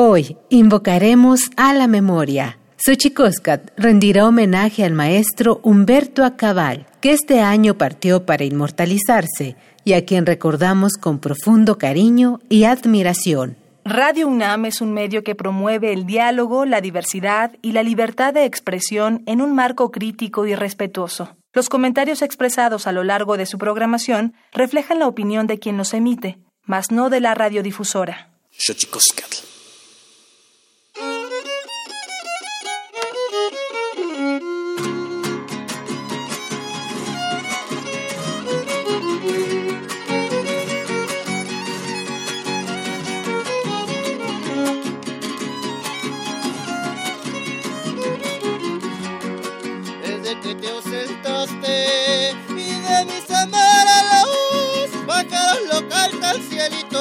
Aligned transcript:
Hoy 0.00 0.36
invocaremos 0.48 1.50
a 1.56 1.74
la 1.74 1.88
memoria. 1.88 2.60
Xochicóscat 2.76 3.72
rendirá 3.76 4.28
homenaje 4.28 4.84
al 4.84 4.92
maestro 4.92 5.58
Humberto 5.64 6.24
Acabal, 6.24 6.86
que 7.00 7.10
este 7.10 7.40
año 7.40 7.76
partió 7.76 8.24
para 8.24 8.44
inmortalizarse 8.44 9.56
y 9.84 9.94
a 9.94 10.04
quien 10.04 10.24
recordamos 10.24 10.92
con 10.92 11.18
profundo 11.18 11.78
cariño 11.78 12.38
y 12.48 12.62
admiración. 12.62 13.56
Radio 13.84 14.28
UNAM 14.28 14.66
es 14.66 14.80
un 14.80 14.92
medio 14.92 15.24
que 15.24 15.34
promueve 15.34 15.92
el 15.92 16.06
diálogo, 16.06 16.64
la 16.64 16.80
diversidad 16.80 17.56
y 17.60 17.72
la 17.72 17.82
libertad 17.82 18.32
de 18.32 18.44
expresión 18.44 19.24
en 19.26 19.40
un 19.40 19.52
marco 19.52 19.90
crítico 19.90 20.46
y 20.46 20.54
respetuoso. 20.54 21.36
Los 21.52 21.68
comentarios 21.68 22.22
expresados 22.22 22.86
a 22.86 22.92
lo 22.92 23.02
largo 23.02 23.36
de 23.36 23.46
su 23.46 23.58
programación 23.58 24.34
reflejan 24.52 25.00
la 25.00 25.08
opinión 25.08 25.48
de 25.48 25.58
quien 25.58 25.76
los 25.76 25.92
emite, 25.92 26.38
mas 26.62 26.92
no 26.92 27.10
de 27.10 27.18
la 27.18 27.34
radiodifusora. 27.34 28.30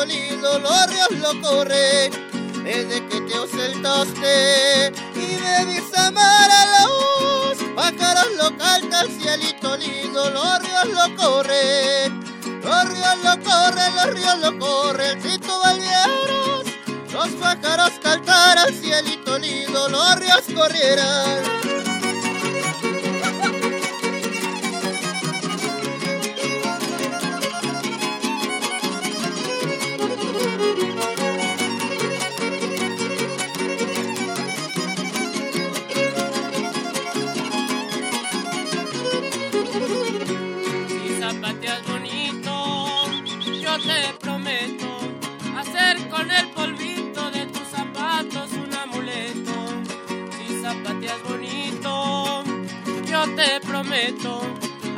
Los 0.08 0.88
ríos 0.88 1.12
lo 1.22 1.42
corren 1.42 2.12
desde 2.64 3.06
que 3.08 3.22
te 3.22 3.40
oseltaste 3.40 4.92
y 5.16 5.36
debes 5.36 5.98
amar 5.98 6.50
a 6.52 6.84
luz. 6.84 7.58
Pájaros 7.76 8.28
lo 8.38 8.58
cantan, 8.58 9.08
cielito 9.20 9.78
lindo, 9.78 10.30
los 10.32 10.60
ríos 10.60 10.88
lo 10.88 11.16
corren, 11.16 12.20
los 12.62 12.90
ríos 12.90 13.18
lo 13.24 13.44
corren, 13.44 13.96
los 13.96 14.14
ríos 14.14 14.40
lo 14.40 14.60
corren. 14.60 15.22
Si 15.22 15.38
tú 15.38 15.54
volvieras, 15.64 16.66
los 17.14 17.28
pájaros 17.40 17.92
cantaran, 18.02 18.74
cielito 18.74 19.38
lindo, 19.40 19.90
los 19.90 20.16
ríos 20.16 20.44
corrieran. 20.54 21.87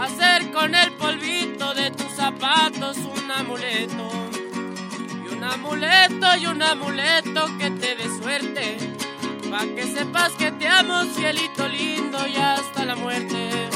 Hacer 0.01 0.51
con 0.51 0.73
el 0.73 0.91
polvito 0.93 1.73
de 1.73 1.91
tus 1.91 2.11
zapatos 2.13 2.97
un 2.97 3.31
amuleto. 3.31 4.09
Y 5.23 5.33
un 5.33 5.43
amuleto 5.43 6.35
y 6.37 6.45
un 6.45 6.61
amuleto 6.61 7.47
que 7.57 7.71
te 7.71 7.95
dé 7.95 8.07
suerte. 8.21 8.77
Pa' 9.49 9.65
que 9.75 9.83
sepas 9.83 10.31
que 10.33 10.51
te 10.51 10.67
amo, 10.67 11.03
cielito 11.15 11.67
lindo, 11.67 12.19
y 12.27 12.35
hasta 12.35 12.85
la 12.85 12.95
muerte. 12.95 13.69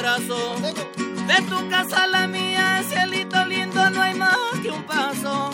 De 0.00 1.42
tu 1.42 1.68
casa 1.68 2.04
a 2.04 2.06
la 2.06 2.26
mía, 2.26 2.82
cielito 2.88 3.44
lindo, 3.44 3.90
no 3.90 4.00
hay 4.00 4.14
más 4.14 4.34
que 4.62 4.70
un 4.70 4.82
paso. 4.84 5.50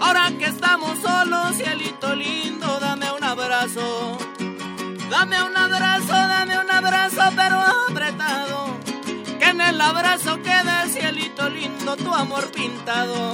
Ahora 0.00 0.32
que 0.38 0.46
estamos 0.46 0.98
solos, 0.98 1.56
cielito 1.58 2.14
lindo, 2.14 2.80
dame 2.80 3.12
un 3.12 3.22
abrazo. 3.22 4.16
Dame 5.10 5.42
un 5.42 5.54
abrazo, 5.54 6.06
dame 6.06 6.58
un 6.58 6.70
abrazo, 6.70 7.20
pero 7.36 7.60
apretado. 7.90 8.78
Que 9.38 9.50
en 9.50 9.60
el 9.60 9.78
abrazo 9.78 10.40
quede, 10.42 10.88
cielito 10.88 11.50
lindo, 11.50 11.94
tu 11.96 12.14
amor 12.14 12.50
pintado. 12.50 13.32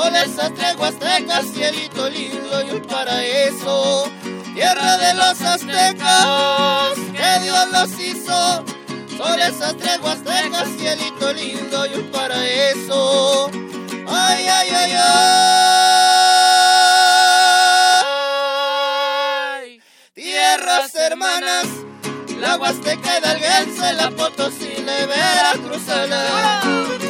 Con 0.00 0.16
esas 0.16 0.52
tres 0.54 0.76
huastecas, 0.78 1.44
cielito 1.52 2.08
lindo 2.08 2.62
y 2.66 2.70
un 2.70 2.80
paraíso. 2.86 4.10
Tierra 4.54 4.96
de 4.96 5.12
los 5.12 5.38
aztecas, 5.42 6.94
que 7.12 7.40
Dios 7.42 7.68
los 7.70 8.00
hizo. 8.00 8.64
Son 9.18 9.38
esas 9.38 9.76
tres 9.76 10.00
huastecas, 10.02 10.70
cielito 10.78 11.34
lindo 11.34 11.84
y 11.84 11.96
un 11.96 12.10
paraíso. 12.10 13.50
Ay, 14.08 14.46
ay, 14.48 14.70
ay, 14.70 14.92
ay. 19.58 19.82
Tierras 20.14 20.94
hermanas 20.94 21.66
la 22.40 22.56
Huasteca 22.56 23.20
de 23.20 23.38
la 23.92 24.10
Potosí, 24.12 24.82
la 24.82 25.04
Veracruzana. 25.04 27.09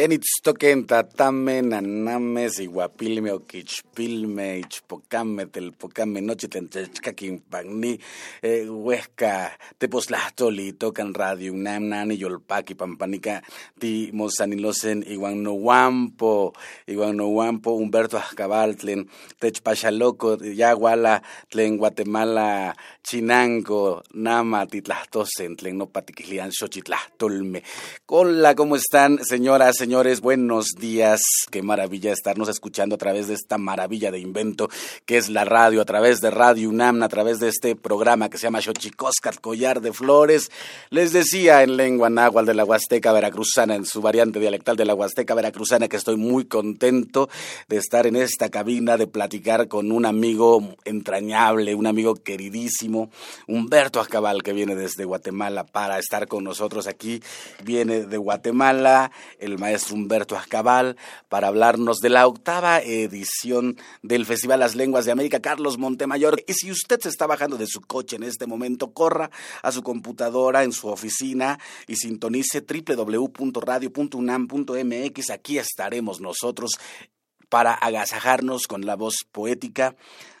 Kenitstoken 0.00 0.86
tatame 0.88 1.60
nanames 1.60 2.54
iguapilme 2.64 3.34
okich 3.36 3.82
pilme, 3.94 4.62
ichpocame, 4.62 5.44
telpocame, 5.52 6.22
noche 6.22 6.48
pagni, 7.50 8.00
eh, 8.42 8.64
huesca, 8.66 9.50
teposlastoli, 9.78 10.72
tocan 10.78 11.12
radio, 11.14 11.52
unam, 11.52 11.90
nani, 11.90 12.16
yolpaki, 12.16 12.74
pampanica, 12.74 13.42
ti 13.78 14.10
mosanilosen, 14.14 15.04
iguan 15.06 15.42
no 15.42 15.52
guampo, 15.56 16.54
iguan 16.86 17.16
no 17.16 17.28
guampo, 17.28 17.76
Humberto 17.76 18.16
Azcabal, 18.16 18.76
tlen, 18.76 19.06
techpachaloco, 19.38 20.38
yaguala, 20.40 21.20
tlen 21.50 21.76
Guatemala, 21.76 22.74
chinango, 23.02 24.02
nama, 24.12 24.66
titlastosen, 24.66 25.56
tlen 25.56 25.78
no 25.78 25.86
patiquilian, 25.86 26.52
xochitlastolme. 26.52 27.62
Hola, 28.06 28.54
¿cómo 28.54 28.76
están, 28.76 29.24
señoras, 29.24 29.76
señores? 29.76 30.20
Buenos 30.20 30.68
días, 30.78 31.20
qué 31.50 31.62
maravilla 31.62 32.12
estarnos 32.12 32.48
escuchando 32.48 32.94
a 32.94 32.98
través 32.98 33.28
de 33.28 33.34
esta 33.34 33.58
maravilla 33.58 34.10
de 34.10 34.18
invento 34.18 34.68
que 35.06 35.16
es 35.16 35.28
la 35.28 35.44
radio, 35.44 35.80
a 35.80 35.84
través 35.84 36.20
de 36.20 36.30
Radio 36.30 36.68
UNAM, 36.68 37.02
a 37.02 37.08
través 37.08 37.40
de 37.40 37.48
este 37.48 37.76
programa 37.76 38.28
que 38.28 38.38
se 38.38 38.44
llama 38.44 38.60
Xochicoscat 38.60 39.40
Collar 39.40 39.80
de 39.80 39.92
Flores. 39.92 40.50
Les 40.90 41.12
decía 41.12 41.62
en 41.62 41.76
lengua 41.76 42.10
náhuatl 42.10 42.46
de 42.46 42.54
la 42.54 42.64
Huasteca 42.64 43.12
Veracruzana, 43.12 43.74
en 43.74 43.86
su 43.86 44.00
variante 44.00 44.40
dialectal 44.40 44.76
de 44.76 44.84
la 44.84 44.94
Huasteca 44.94 45.34
Veracruzana, 45.34 45.88
que 45.88 45.96
estoy 45.96 46.16
muy 46.16 46.44
contento 46.44 47.28
de 47.68 47.76
estar 47.76 48.06
en 48.06 48.16
esta 48.16 48.50
cabina, 48.50 48.96
de 48.96 49.06
platicar 49.06 49.68
con 49.68 49.92
un 49.92 50.06
amigo 50.06 50.76
entrañable, 50.84 51.74
un 51.74 51.86
amigo 51.86 52.14
queridísimo, 52.14 52.89
Humberto 53.46 54.00
Acabal, 54.00 54.42
que 54.42 54.52
viene 54.52 54.74
desde 54.74 55.04
Guatemala 55.04 55.64
para 55.64 55.98
estar 55.98 56.28
con 56.28 56.44
nosotros 56.44 56.86
aquí. 56.86 57.22
Viene 57.64 58.06
de 58.06 58.16
Guatemala 58.16 59.10
el 59.38 59.58
maestro 59.58 59.96
Humberto 59.96 60.36
Acabal 60.36 60.96
para 61.28 61.48
hablarnos 61.48 61.98
de 61.98 62.10
la 62.10 62.26
octava 62.26 62.80
edición 62.80 63.76
del 64.02 64.26
Festival 64.26 64.60
Las 64.60 64.74
Lenguas 64.74 65.04
de 65.04 65.12
América, 65.12 65.40
Carlos 65.40 65.78
Montemayor. 65.78 66.42
Y 66.46 66.54
si 66.54 66.70
usted 66.70 67.00
se 67.00 67.08
está 67.08 67.26
bajando 67.26 67.56
de 67.56 67.66
su 67.66 67.80
coche 67.80 68.16
en 68.16 68.24
este 68.24 68.46
momento, 68.46 68.92
corra 68.92 69.30
a 69.62 69.72
su 69.72 69.82
computadora 69.82 70.64
en 70.64 70.72
su 70.72 70.88
oficina 70.88 71.58
y 71.86 71.96
sintonice 71.96 72.62
www.radio.unam.mx. 72.62 75.30
Aquí 75.30 75.58
estaremos 75.58 76.20
nosotros 76.20 76.72
para 77.48 77.74
agasajarnos 77.74 78.66
con 78.66 78.84
la 78.86 78.96
voz 78.96 79.24
poética 79.30 79.94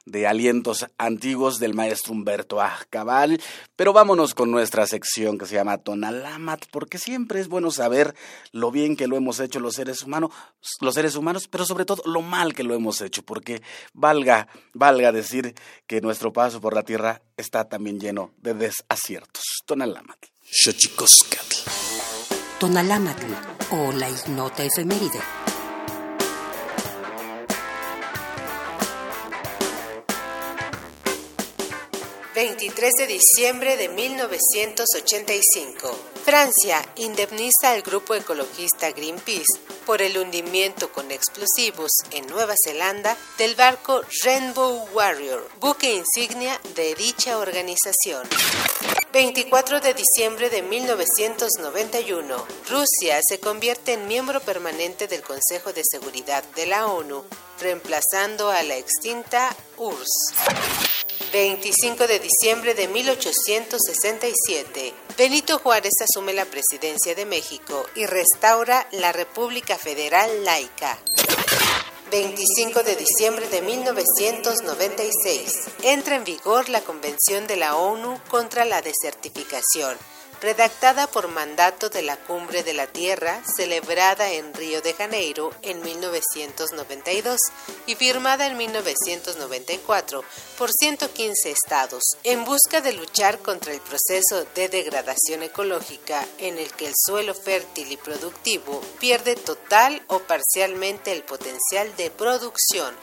de 0.06 0.26
alientos 0.26 0.86
antiguos 0.98 1.58
del 1.58 1.74
maestro 1.74 2.12
Humberto 2.12 2.60
Ajcabal. 2.60 3.40
Pero 3.76 3.92
vámonos 3.92 4.34
con 4.34 4.50
nuestra 4.50 4.86
sección 4.86 5.38
que 5.38 5.46
se 5.46 5.54
llama 5.54 5.78
Tonalamat, 5.78 6.66
porque 6.70 6.98
siempre 6.98 7.40
es 7.40 7.48
bueno 7.48 7.70
saber 7.70 8.14
lo 8.52 8.70
bien 8.70 8.96
que 8.96 9.06
lo 9.06 9.16
hemos 9.16 9.40
hecho 9.40 9.60
los 9.60 9.74
seres 9.74 10.02
humanos, 10.02 10.30
los 10.80 10.94
seres 10.94 11.16
humanos, 11.16 11.48
pero 11.48 11.64
sobre 11.64 11.84
todo 11.84 12.02
lo 12.06 12.22
mal 12.22 12.54
que 12.54 12.64
lo 12.64 12.74
hemos 12.74 13.00
hecho, 13.00 13.22
porque 13.22 13.62
valga, 13.92 14.48
valga 14.74 15.12
decir 15.12 15.54
que 15.86 16.00
nuestro 16.00 16.32
paso 16.32 16.60
por 16.60 16.74
la 16.74 16.82
tierra 16.82 17.22
está 17.36 17.68
también 17.68 18.00
lleno 18.00 18.32
de 18.38 18.54
desaciertos. 18.54 19.42
Tonalamat. 19.66 20.18
Tonalamatl 22.58 23.32
o 23.70 23.92
la 23.92 24.10
ignota 24.10 24.64
efeméride. 24.64 25.49
23 32.40 32.92
de 32.96 33.06
diciembre 33.06 33.76
de 33.76 33.90
1985. 33.90 35.94
Francia 36.24 36.82
indemniza 36.96 37.72
al 37.72 37.82
grupo 37.82 38.14
ecologista 38.14 38.90
Greenpeace 38.92 39.60
por 39.90 40.02
el 40.02 40.18
hundimiento 40.18 40.92
con 40.92 41.10
explosivos 41.10 41.90
en 42.12 42.24
Nueva 42.28 42.54
Zelanda 42.64 43.16
del 43.38 43.56
barco 43.56 44.02
Rainbow 44.22 44.88
Warrior, 44.92 45.50
buque 45.58 45.92
insignia 45.92 46.60
de 46.76 46.94
dicha 46.94 47.38
organización. 47.38 48.22
24 49.12 49.80
de 49.80 49.94
diciembre 49.94 50.48
de 50.48 50.62
1991. 50.62 52.36
Rusia 52.68 53.18
se 53.28 53.40
convierte 53.40 53.94
en 53.94 54.06
miembro 54.06 54.38
permanente 54.38 55.08
del 55.08 55.22
Consejo 55.22 55.72
de 55.72 55.82
Seguridad 55.84 56.44
de 56.54 56.66
la 56.66 56.86
ONU, 56.86 57.24
reemplazando 57.58 58.48
a 58.48 58.62
la 58.62 58.76
extinta 58.76 59.56
URSS. 59.76 61.10
25 61.32 62.06
de 62.08 62.18
diciembre 62.18 62.74
de 62.74 62.88
1867, 62.88 64.92
Benito 65.16 65.60
Juárez 65.60 65.92
asume 66.02 66.32
la 66.32 66.44
presidencia 66.44 67.14
de 67.14 67.24
México 67.24 67.86
y 67.94 68.06
restaura 68.06 68.88
la 68.90 69.12
República 69.12 69.78
Federal 69.82 70.44
laica. 70.44 70.98
25 72.10 72.82
de 72.82 72.96
diciembre 72.96 73.48
de 73.48 73.62
1996, 73.62 75.52
entra 75.84 76.16
en 76.16 76.24
vigor 76.24 76.68
la 76.68 76.82
Convención 76.82 77.46
de 77.46 77.56
la 77.56 77.76
ONU 77.76 78.20
contra 78.28 78.66
la 78.66 78.82
Desertificación 78.82 79.96
redactada 80.40 81.06
por 81.06 81.28
mandato 81.28 81.88
de 81.90 82.02
la 82.02 82.16
Cumbre 82.16 82.62
de 82.62 82.72
la 82.72 82.86
Tierra, 82.86 83.42
celebrada 83.44 84.30
en 84.30 84.54
Río 84.54 84.80
de 84.80 84.94
Janeiro 84.94 85.52
en 85.62 85.82
1992 85.82 87.38
y 87.86 87.94
firmada 87.94 88.46
en 88.46 88.56
1994 88.56 90.24
por 90.58 90.70
115 90.70 91.50
estados, 91.50 92.02
en 92.24 92.44
busca 92.44 92.80
de 92.80 92.92
luchar 92.92 93.38
contra 93.40 93.72
el 93.72 93.80
proceso 93.80 94.46
de 94.54 94.68
degradación 94.68 95.42
ecológica 95.42 96.26
en 96.38 96.58
el 96.58 96.70
que 96.72 96.86
el 96.86 96.94
suelo 96.96 97.34
fértil 97.34 97.92
y 97.92 97.96
productivo 97.96 98.80
pierde 98.98 99.36
total 99.36 100.02
o 100.08 100.20
parcialmente 100.20 101.12
el 101.12 101.22
potencial 101.22 101.94
de 101.96 102.10
producción. 102.10 102.94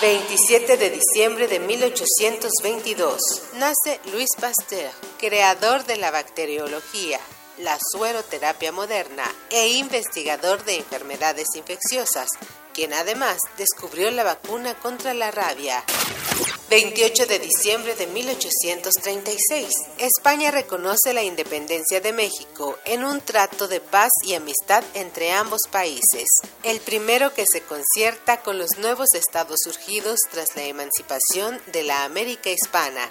27 0.00 0.76
de 0.76 0.90
diciembre 0.90 1.48
de 1.48 1.58
1822 1.58 3.47
nace 3.58 4.00
Louis 4.12 4.28
Pasteur, 4.40 4.92
creador 5.18 5.84
de 5.84 5.96
la 5.96 6.12
bacteria 6.12 6.64
la 7.58 7.76
sueroterapia 7.90 8.70
moderna 8.70 9.24
e 9.50 9.78
investigador 9.78 10.64
de 10.64 10.76
enfermedades 10.76 11.48
infecciosas, 11.56 12.28
quien 12.72 12.94
además 12.94 13.38
descubrió 13.56 14.12
la 14.12 14.22
vacuna 14.22 14.74
contra 14.74 15.12
la 15.12 15.32
rabia. 15.32 15.82
28 16.70 17.24
de 17.24 17.38
diciembre 17.38 17.94
de 17.94 18.06
1836, 18.06 19.68
España 19.96 20.50
reconoce 20.50 21.14
la 21.14 21.22
independencia 21.22 22.02
de 22.02 22.12
México 22.12 22.76
en 22.84 23.04
un 23.04 23.22
trato 23.22 23.68
de 23.68 23.80
paz 23.80 24.10
y 24.26 24.34
amistad 24.34 24.84
entre 24.92 25.32
ambos 25.32 25.62
países, 25.72 26.26
el 26.64 26.80
primero 26.80 27.32
que 27.32 27.46
se 27.50 27.62
concierta 27.62 28.42
con 28.42 28.58
los 28.58 28.76
nuevos 28.76 29.14
estados 29.14 29.60
surgidos 29.64 30.20
tras 30.30 30.56
la 30.56 30.64
emancipación 30.64 31.58
de 31.72 31.84
la 31.84 32.04
América 32.04 32.50
hispana. 32.50 33.10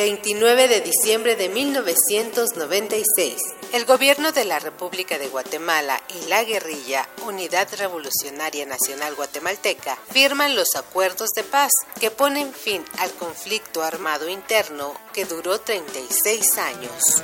29 0.00 0.68
de 0.68 0.80
diciembre 0.80 1.36
de 1.36 1.50
1996. 1.50 3.36
El 3.74 3.84
gobierno 3.84 4.32
de 4.32 4.46
la 4.46 4.58
República 4.58 5.18
de 5.18 5.28
Guatemala 5.28 6.00
y 6.08 6.26
la 6.28 6.42
guerrilla 6.42 7.06
Unidad 7.26 7.68
Revolucionaria 7.76 8.64
Nacional 8.64 9.14
Guatemalteca 9.14 9.98
firman 10.10 10.56
los 10.56 10.74
acuerdos 10.74 11.28
de 11.36 11.44
paz 11.44 11.70
que 12.00 12.10
ponen 12.10 12.39
fin 12.48 12.84
al 12.98 13.10
conflicto 13.12 13.82
armado 13.82 14.28
interno 14.28 14.94
que 15.12 15.24
duró 15.24 15.60
36 15.60 16.58
años. 16.58 17.22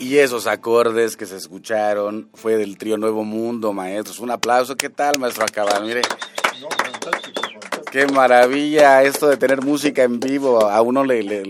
Esos 0.00 0.46
acordes 0.46 1.16
que 1.16 1.26
se 1.26 1.36
escucharon 1.36 2.30
fue 2.34 2.56
del 2.56 2.78
trío 2.78 2.96
Nuevo 2.96 3.24
Mundo, 3.24 3.72
maestros. 3.72 4.18
Un 4.18 4.30
aplauso. 4.30 4.76
¿Qué 4.76 4.88
tal, 4.88 5.18
maestro 5.18 5.44
Acabal? 5.44 5.84
Mire. 5.84 6.02
Qué 7.90 8.06
maravilla 8.06 9.02
esto 9.02 9.28
de 9.28 9.36
tener 9.36 9.62
música 9.62 10.02
en 10.02 10.20
vivo. 10.20 10.66
A 10.68 10.80
uno 10.80 11.04
le, 11.04 11.42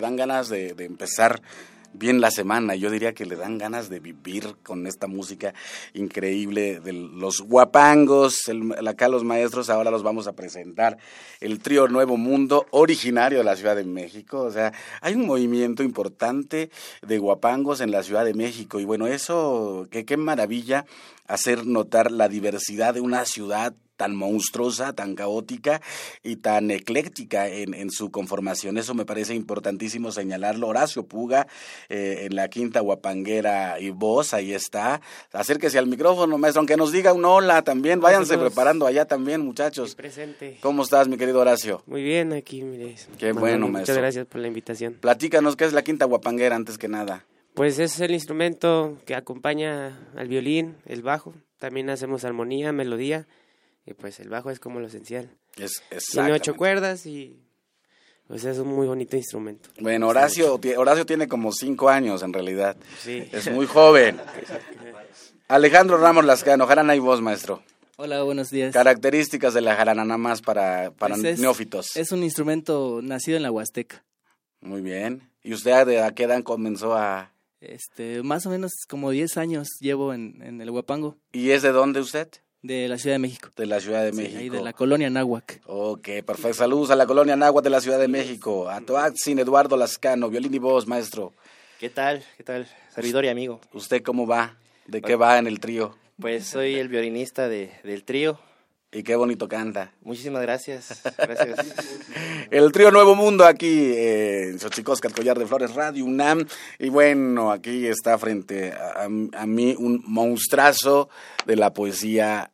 dan 0.00 0.16
ganas 0.16 0.48
de, 0.48 0.74
empezar 0.78 1.42
bien 1.92 2.20
la 2.20 2.30
semana. 2.30 2.74
Yo 2.74 2.90
diría 2.90 3.14
que 3.14 3.26
le 3.26 3.36
dan 3.36 3.58
ganas 3.58 3.88
de 3.88 4.00
vivir 4.00 4.56
con 4.62 4.86
esta 4.86 5.06
música 5.06 5.54
increíble 5.94 6.80
de 6.80 6.92
los 6.92 7.40
guapangos, 7.40 8.48
el, 8.48 8.74
acá 8.86 9.08
los 9.08 9.24
maestros, 9.24 9.70
ahora 9.70 9.90
los 9.90 10.02
vamos 10.02 10.26
a 10.26 10.32
presentar. 10.32 10.98
El 11.40 11.60
trío 11.60 11.88
Nuevo 11.88 12.16
Mundo, 12.16 12.66
originario 12.70 13.38
de 13.38 13.44
la 13.44 13.56
Ciudad 13.56 13.76
de 13.76 13.84
México. 13.84 14.40
O 14.40 14.50
sea, 14.50 14.72
hay 15.00 15.14
un 15.14 15.26
movimiento 15.26 15.82
importante 15.82 16.70
de 17.06 17.18
guapangos 17.18 17.80
en 17.80 17.90
la 17.90 18.02
Ciudad 18.02 18.24
de 18.24 18.34
México. 18.34 18.80
Y 18.80 18.84
bueno, 18.84 19.06
eso, 19.06 19.86
que 19.90 20.04
qué 20.04 20.16
maravilla 20.16 20.84
hacer 21.28 21.66
notar 21.66 22.10
la 22.10 22.28
diversidad 22.28 22.94
de 22.94 23.00
una 23.00 23.24
ciudad 23.24 23.74
tan 23.98 24.14
monstruosa, 24.14 24.94
tan 24.94 25.14
caótica 25.16 25.82
y 26.22 26.36
tan 26.36 26.70
ecléctica 26.70 27.48
en, 27.48 27.74
en 27.74 27.90
su 27.90 28.10
conformación. 28.10 28.78
Eso 28.78 28.94
me 28.94 29.04
parece 29.04 29.34
importantísimo 29.34 30.12
señalarlo. 30.12 30.68
Horacio 30.68 31.06
Puga, 31.06 31.48
eh, 31.88 32.20
en 32.22 32.36
la 32.36 32.48
quinta 32.48 32.80
guapanguera 32.80 33.80
y 33.80 33.90
voz, 33.90 34.32
ahí 34.34 34.54
está. 34.54 35.00
Acérquese 35.32 35.78
al 35.78 35.88
micrófono, 35.88 36.38
maestro, 36.38 36.60
aunque 36.60 36.76
nos 36.76 36.92
diga 36.92 37.12
un 37.12 37.24
hola 37.24 37.62
también. 37.62 38.00
Váyanse 38.00 38.38
preparando 38.38 38.86
allá 38.86 39.04
también, 39.04 39.40
muchachos. 39.40 39.96
Presente. 39.96 40.58
¿Cómo 40.62 40.84
estás, 40.84 41.08
mi 41.08 41.16
querido 41.16 41.40
Horacio? 41.40 41.82
Muy 41.86 42.04
bien, 42.04 42.32
aquí, 42.32 42.62
mire. 42.62 42.94
Qué 43.18 43.32
bueno, 43.32 43.66
maestro. 43.66 43.94
Muchas 43.94 43.96
gracias 43.98 44.26
por 44.26 44.40
la 44.40 44.46
invitación. 44.46 44.94
Platícanos, 44.94 45.56
¿qué 45.56 45.64
es 45.64 45.72
la 45.72 45.82
quinta 45.82 46.04
guapanguera 46.04 46.54
antes 46.54 46.78
que 46.78 46.86
nada? 46.86 47.24
Pues 47.58 47.80
es 47.80 47.98
el 47.98 48.12
instrumento 48.12 48.96
que 49.04 49.16
acompaña 49.16 49.98
al 50.14 50.28
violín, 50.28 50.76
el 50.86 51.02
bajo. 51.02 51.34
También 51.58 51.90
hacemos 51.90 52.24
armonía, 52.24 52.72
melodía 52.72 53.26
y 53.84 53.94
pues 53.94 54.20
el 54.20 54.28
bajo 54.28 54.52
es 54.52 54.60
como 54.60 54.78
lo 54.78 54.86
esencial. 54.86 55.28
Es, 55.56 55.82
Tiene 56.12 56.34
ocho 56.34 56.54
cuerdas 56.54 57.04
y 57.04 57.42
pues 58.28 58.44
es 58.44 58.58
un 58.58 58.68
muy 58.68 58.86
bonito 58.86 59.16
instrumento. 59.16 59.70
Bueno, 59.80 60.06
Horacio, 60.06 60.60
Horacio 60.76 61.04
tiene 61.04 61.26
como 61.26 61.50
cinco 61.50 61.88
años 61.88 62.22
en 62.22 62.32
realidad. 62.32 62.76
Sí. 63.02 63.28
Es 63.32 63.50
muy 63.50 63.66
joven. 63.66 64.20
Alejandro 65.48 65.98
Ramos 65.98 66.24
Lascano, 66.24 66.64
jarana 66.64 66.94
y 66.94 67.00
voz, 67.00 67.20
maestro. 67.20 67.64
Hola, 67.96 68.22
buenos 68.22 68.50
días. 68.50 68.72
Características 68.72 69.52
de 69.52 69.62
la 69.62 69.74
jarana 69.74 70.04
nada 70.04 70.18
más 70.18 70.42
para, 70.42 70.92
para 70.92 71.16
Pues 71.16 71.40
neófitos. 71.40 71.96
Es 71.96 72.12
un 72.12 72.22
instrumento 72.22 73.00
nacido 73.02 73.36
en 73.36 73.42
la 73.42 73.50
Huasteca. 73.50 74.04
Muy 74.60 74.80
bien. 74.80 75.28
¿Y 75.42 75.54
usted 75.54 75.84
de 75.88 76.02
a 76.02 76.12
qué 76.12 76.22
edad 76.22 76.44
comenzó 76.44 76.94
a...? 76.94 77.32
Este, 77.60 78.22
más 78.22 78.46
o 78.46 78.50
menos 78.50 78.72
como 78.88 79.10
10 79.10 79.36
años 79.36 79.68
llevo 79.80 80.14
en, 80.14 80.40
en 80.42 80.60
el 80.60 80.70
Huapango. 80.70 81.16
¿Y 81.32 81.50
es 81.50 81.62
de 81.62 81.72
dónde 81.72 82.00
usted? 82.00 82.28
De 82.62 82.88
la 82.88 82.98
Ciudad 82.98 83.14
de 83.14 83.20
México. 83.20 83.50
De 83.56 83.66
la 83.66 83.80
Ciudad 83.80 84.02
de 84.04 84.12
Sí, 84.12 84.16
México. 84.18 84.54
de 84.56 84.62
la 84.62 84.72
colonia 84.72 85.08
Náhuac. 85.10 85.60
Ok, 85.66 86.08
perfecto. 86.26 86.54
Saludos 86.54 86.90
a 86.90 86.96
la 86.96 87.06
colonia 87.06 87.36
Náhuac 87.36 87.62
de 87.64 87.70
la 87.70 87.80
Ciudad 87.80 87.98
de 88.00 88.08
México. 88.08 88.68
A 88.68 88.80
Toaxin, 88.80 89.38
Eduardo 89.38 89.76
Lascano, 89.76 90.28
violín 90.28 90.54
y 90.54 90.58
voz, 90.58 90.86
maestro. 90.86 91.32
¿Qué 91.78 91.88
tal? 91.90 92.24
¿Qué 92.36 92.42
tal? 92.42 92.68
Servidor 92.94 93.24
y 93.24 93.28
amigo. 93.28 93.60
¿Usted 93.72 94.02
cómo 94.02 94.26
va? 94.26 94.56
¿De 94.86 95.00
qué 95.02 95.14
va 95.14 95.38
en 95.38 95.46
el 95.46 95.60
trío? 95.60 95.96
Pues 96.20 96.46
soy 96.46 96.74
el 96.74 96.88
violinista 96.88 97.48
de, 97.48 97.70
del 97.84 98.02
trío. 98.04 98.40
Y 98.90 99.02
qué 99.02 99.16
bonito 99.16 99.48
canta. 99.48 99.92
Muchísimas 100.02 100.40
gracias. 100.42 101.02
Gracias. 101.18 101.58
El 102.50 102.72
trío 102.72 102.90
Nuevo 102.90 103.14
Mundo 103.14 103.44
aquí 103.44 103.92
eh, 103.92 104.48
en 104.48 104.58
Xochicosca, 104.58 105.08
el 105.08 105.14
Collar 105.14 105.38
de 105.38 105.46
Flores, 105.46 105.74
Radio 105.74 106.06
UNAM. 106.06 106.46
Y 106.78 106.88
bueno, 106.88 107.52
aquí 107.52 107.86
está 107.86 108.16
frente 108.16 108.72
a, 108.72 109.04
a 109.04 109.46
mí 109.46 109.74
un 109.78 110.02
monstruazo 110.06 111.10
de 111.44 111.56
la 111.56 111.74
poesía 111.74 112.50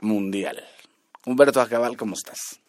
mundial. 0.00 0.62
Humberto 1.26 1.60
Acabal, 1.60 1.96
¿cómo 1.96 2.14
estás? 2.14 2.60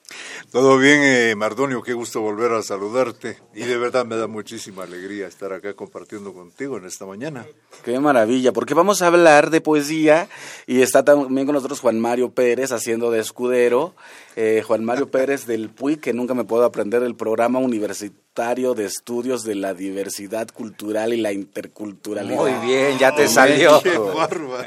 Todo 0.51 0.77
bien, 0.77 1.01
eh, 1.03 1.35
Mardonio, 1.35 1.81
qué 1.81 1.93
gusto 1.93 2.21
volver 2.21 2.51
a 2.53 2.61
saludarte. 2.61 3.39
Y 3.53 3.63
de 3.63 3.77
verdad 3.77 4.05
me 4.05 4.15
da 4.15 4.27
muchísima 4.27 4.83
alegría 4.83 5.27
estar 5.27 5.51
acá 5.51 5.73
compartiendo 5.73 6.33
contigo 6.33 6.77
en 6.77 6.85
esta 6.85 7.05
mañana. 7.05 7.45
Qué 7.83 7.99
maravilla, 7.99 8.53
porque 8.53 8.73
vamos 8.73 9.01
a 9.01 9.07
hablar 9.07 9.49
de 9.49 9.61
poesía 9.61 10.29
y 10.67 10.81
está 10.81 11.03
también 11.03 11.45
con 11.45 11.55
nosotros 11.55 11.79
Juan 11.79 11.99
Mario 11.99 12.31
Pérez 12.31 12.71
haciendo 12.71 13.11
de 13.11 13.19
escudero. 13.19 13.95
Eh, 14.37 14.63
Juan 14.67 14.83
Mario 14.83 15.09
Pérez 15.09 15.45
del 15.45 15.69
PUI, 15.69 15.95
que 15.97 16.11
nunca 16.13 16.33
me 16.33 16.43
puedo 16.43 16.65
aprender 16.65 17.01
el 17.03 17.15
programa 17.15 17.59
universitario 17.59 18.73
de 18.73 18.83
estudios 18.85 19.43
de 19.43 19.55
la 19.55 19.73
diversidad 19.73 20.49
cultural 20.49 21.13
y 21.13 21.17
la 21.21 21.31
interculturalidad. 21.31 22.35
Muy 22.35 22.51
bien, 22.67 22.97
ya 22.99 23.15
te 23.15 23.29
salió. 23.29 23.81
Qué 23.81 23.97
bárbaro. 23.97 24.57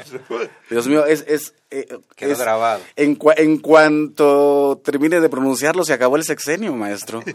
Dios 0.71 0.87
mío, 0.87 1.05
es... 1.05 1.23
es 1.27 1.53
eh, 1.69 1.85
Quedó 2.15 2.31
es- 2.33 2.39
grabado. 2.39 2.81
En, 2.95 3.15
cua- 3.19 3.35
en 3.37 3.59
cuanto 3.59 4.81
termine 4.83 5.19
de 5.21 5.29
pronunciarlo, 5.29 5.85
se 5.85 5.93
acabó 5.93 6.15
el 6.15 6.23
sexenio, 6.23 6.73
maestro. 6.73 7.21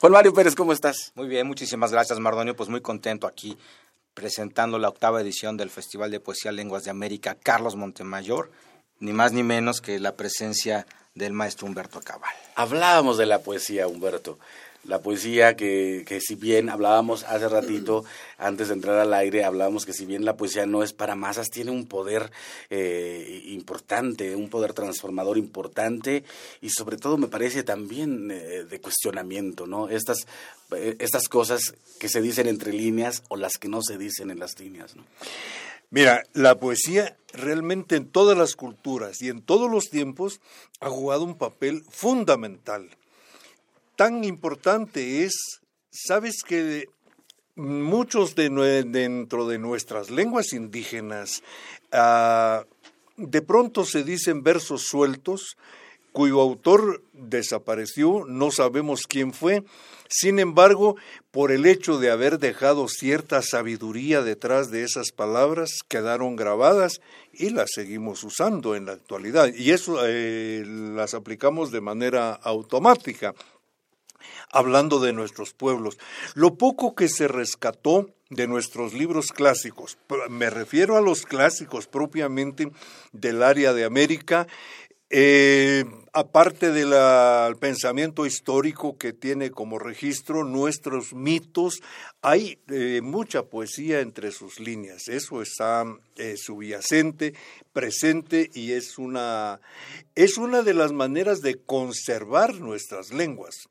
Juan 0.00 0.12
Mario 0.12 0.32
Pérez, 0.32 0.54
¿cómo 0.54 0.72
estás? 0.72 1.12
Muy 1.14 1.28
bien, 1.28 1.46
muchísimas 1.46 1.92
gracias, 1.92 2.18
Mardonio. 2.18 2.56
Pues 2.56 2.68
muy 2.68 2.80
contento 2.80 3.26
aquí 3.26 3.56
presentando 4.14 4.78
la 4.78 4.88
octava 4.88 5.20
edición 5.20 5.56
del 5.58 5.68
Festival 5.70 6.10
de 6.10 6.20
Poesía 6.20 6.50
Lenguas 6.52 6.84
de 6.84 6.90
América 6.90 7.36
Carlos 7.42 7.76
Montemayor, 7.76 8.50
ni 9.00 9.12
más 9.12 9.32
ni 9.32 9.42
menos 9.42 9.80
que 9.80 9.98
la 9.98 10.14
presencia 10.14 10.86
del 11.14 11.32
maestro 11.32 11.66
Humberto 11.66 12.00
Cabal. 12.00 12.34
Hablábamos 12.54 13.18
de 13.18 13.26
la 13.26 13.40
poesía, 13.40 13.88
Humberto. 13.88 14.38
La 14.84 15.00
poesía 15.00 15.56
que, 15.56 16.04
que 16.06 16.20
si 16.20 16.36
bien 16.36 16.68
hablábamos 16.68 17.24
hace 17.24 17.48
ratito, 17.48 18.04
antes 18.38 18.68
de 18.68 18.74
entrar 18.74 18.98
al 18.98 19.12
aire, 19.14 19.44
hablábamos 19.44 19.84
que 19.84 19.92
si 19.92 20.06
bien 20.06 20.24
la 20.24 20.36
poesía 20.36 20.64
no 20.64 20.84
es 20.84 20.92
para 20.92 21.16
masas, 21.16 21.50
tiene 21.50 21.72
un 21.72 21.86
poder 21.86 22.30
eh, 22.70 23.42
importante, 23.46 24.36
un 24.36 24.48
poder 24.48 24.74
transformador 24.74 25.38
importante 25.38 26.22
y 26.60 26.70
sobre 26.70 26.98
todo 26.98 27.16
me 27.16 27.26
parece 27.26 27.64
también 27.64 28.30
eh, 28.30 28.64
de 28.64 28.80
cuestionamiento, 28.80 29.66
¿no? 29.66 29.88
Estas, 29.88 30.26
eh, 30.76 30.96
estas 31.00 31.28
cosas 31.28 31.74
que 31.98 32.08
se 32.08 32.20
dicen 32.20 32.46
entre 32.46 32.72
líneas 32.72 33.24
o 33.28 33.36
las 33.36 33.58
que 33.58 33.68
no 33.68 33.80
se 33.82 33.98
dicen 33.98 34.30
en 34.30 34.38
las 34.38 34.60
líneas, 34.60 34.94
¿no? 34.94 35.02
Mira, 35.90 36.24
la 36.32 36.58
poesía 36.58 37.16
realmente 37.32 37.96
en 37.96 38.08
todas 38.08 38.36
las 38.36 38.56
culturas 38.56 39.22
y 39.22 39.28
en 39.28 39.42
todos 39.42 39.70
los 39.70 39.90
tiempos 39.90 40.40
ha 40.80 40.88
jugado 40.88 41.24
un 41.24 41.36
papel 41.36 41.84
fundamental. 41.90 42.90
Tan 43.96 44.24
importante 44.24 45.24
es, 45.24 45.60
sabes 45.90 46.42
que 46.46 46.86
muchos 47.54 48.34
de 48.34 48.50
dentro 48.84 49.46
de 49.46 49.58
nuestras 49.58 50.10
lenguas 50.10 50.52
indígenas, 50.52 51.42
ah, 51.92 52.64
de 53.16 53.42
pronto 53.42 53.84
se 53.84 54.04
dicen 54.04 54.42
versos 54.42 54.82
sueltos 54.82 55.56
cuyo 56.16 56.40
autor 56.40 57.02
desapareció, 57.12 58.24
no 58.26 58.50
sabemos 58.50 59.06
quién 59.06 59.34
fue, 59.34 59.64
sin 60.08 60.38
embargo, 60.38 60.96
por 61.30 61.52
el 61.52 61.66
hecho 61.66 61.98
de 61.98 62.10
haber 62.10 62.38
dejado 62.38 62.88
cierta 62.88 63.42
sabiduría 63.42 64.22
detrás 64.22 64.70
de 64.70 64.82
esas 64.82 65.12
palabras, 65.12 65.80
quedaron 65.86 66.34
grabadas 66.34 67.02
y 67.34 67.50
las 67.50 67.70
seguimos 67.74 68.24
usando 68.24 68.74
en 68.74 68.86
la 68.86 68.92
actualidad. 68.92 69.52
Y 69.54 69.72
eso 69.72 69.98
eh, 70.06 70.64
las 70.66 71.12
aplicamos 71.12 71.70
de 71.70 71.82
manera 71.82 72.32
automática 72.32 73.34
hablando 74.50 75.00
de 75.00 75.12
nuestros 75.12 75.52
pueblos. 75.52 75.98
Lo 76.32 76.54
poco 76.54 76.94
que 76.94 77.10
se 77.10 77.28
rescató 77.28 78.08
de 78.30 78.46
nuestros 78.48 78.94
libros 78.94 79.32
clásicos, 79.32 79.98
me 80.30 80.48
refiero 80.48 80.96
a 80.96 81.02
los 81.02 81.26
clásicos 81.26 81.86
propiamente 81.86 82.70
del 83.12 83.42
área 83.42 83.74
de 83.74 83.84
América, 83.84 84.46
eh, 85.10 85.84
aparte 86.16 86.72
del 86.72 86.94
pensamiento 87.56 88.24
histórico 88.24 88.96
que 88.96 89.12
tiene 89.12 89.50
como 89.50 89.78
registro 89.78 90.44
nuestros 90.44 91.12
mitos, 91.12 91.82
hay 92.22 92.58
eh, 92.68 93.02
mucha 93.02 93.42
poesía 93.42 94.00
entre 94.00 94.32
sus 94.32 94.58
líneas. 94.58 95.08
Eso 95.08 95.42
está 95.42 95.84
eh, 96.16 96.38
subyacente, 96.38 97.34
presente 97.74 98.48
y 98.54 98.72
es 98.72 98.96
una, 98.96 99.60
es 100.14 100.38
una 100.38 100.62
de 100.62 100.72
las 100.72 100.92
maneras 100.92 101.42
de 101.42 101.56
conservar 101.56 102.54
nuestras 102.54 103.12
lenguas. 103.12 103.66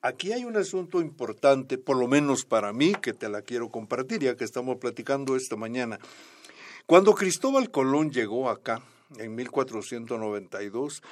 Aquí 0.00 0.30
hay 0.32 0.44
un 0.44 0.56
asunto 0.56 1.00
importante, 1.00 1.76
por 1.76 1.96
lo 1.96 2.06
menos 2.06 2.44
para 2.44 2.72
mí, 2.72 2.94
que 3.02 3.14
te 3.14 3.28
la 3.28 3.42
quiero 3.42 3.68
compartir, 3.68 4.20
ya 4.20 4.36
que 4.36 4.44
estamos 4.44 4.78
platicando 4.78 5.34
esta 5.34 5.56
mañana. 5.56 5.98
Cuando 6.86 7.16
Cristóbal 7.16 7.72
Colón 7.72 8.12
llegó 8.12 8.48
acá, 8.48 8.80
en 9.18 9.34
1492, 9.34 11.02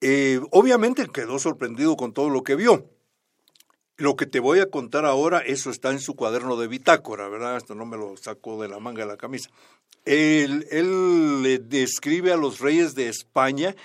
eh, 0.00 0.40
obviamente 0.50 1.08
quedó 1.08 1.38
sorprendido 1.38 1.96
con 1.96 2.12
todo 2.12 2.30
lo 2.30 2.42
que 2.42 2.54
vio. 2.54 2.88
Lo 3.96 4.16
que 4.16 4.24
te 4.24 4.40
voy 4.40 4.60
a 4.60 4.70
contar 4.70 5.04
ahora, 5.04 5.40
eso 5.40 5.70
está 5.70 5.90
en 5.90 6.00
su 6.00 6.16
cuaderno 6.16 6.56
de 6.56 6.68
bitácora, 6.68 7.28
¿verdad? 7.28 7.58
Esto 7.58 7.74
no 7.74 7.84
me 7.84 7.98
lo 7.98 8.16
sacó 8.16 8.60
de 8.62 8.68
la 8.68 8.78
manga 8.78 9.02
de 9.02 9.08
la 9.08 9.18
camisa. 9.18 9.50
Él, 10.06 10.66
él 10.70 11.42
le 11.42 11.58
describe 11.58 12.32
a 12.32 12.38
los 12.38 12.60
reyes 12.60 12.94
de 12.94 13.08
España 13.08 13.76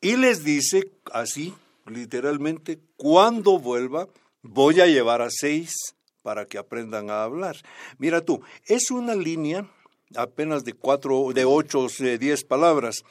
y 0.00 0.16
les 0.16 0.42
dice 0.42 0.90
así, 1.12 1.54
literalmente, 1.86 2.80
cuando 2.96 3.60
vuelva, 3.60 4.08
voy 4.42 4.80
a 4.80 4.86
llevar 4.86 5.22
a 5.22 5.30
seis 5.30 5.94
para 6.22 6.46
que 6.46 6.58
aprendan 6.58 7.10
a 7.10 7.22
hablar. 7.22 7.56
Mira 7.98 8.22
tú, 8.22 8.42
es 8.66 8.90
una 8.90 9.14
línea 9.14 9.70
apenas 10.16 10.64
de 10.64 10.72
cuatro, 10.72 11.32
de 11.32 11.44
ocho, 11.44 11.86
de 11.98 12.18
diez 12.18 12.44
palabras. 12.44 13.04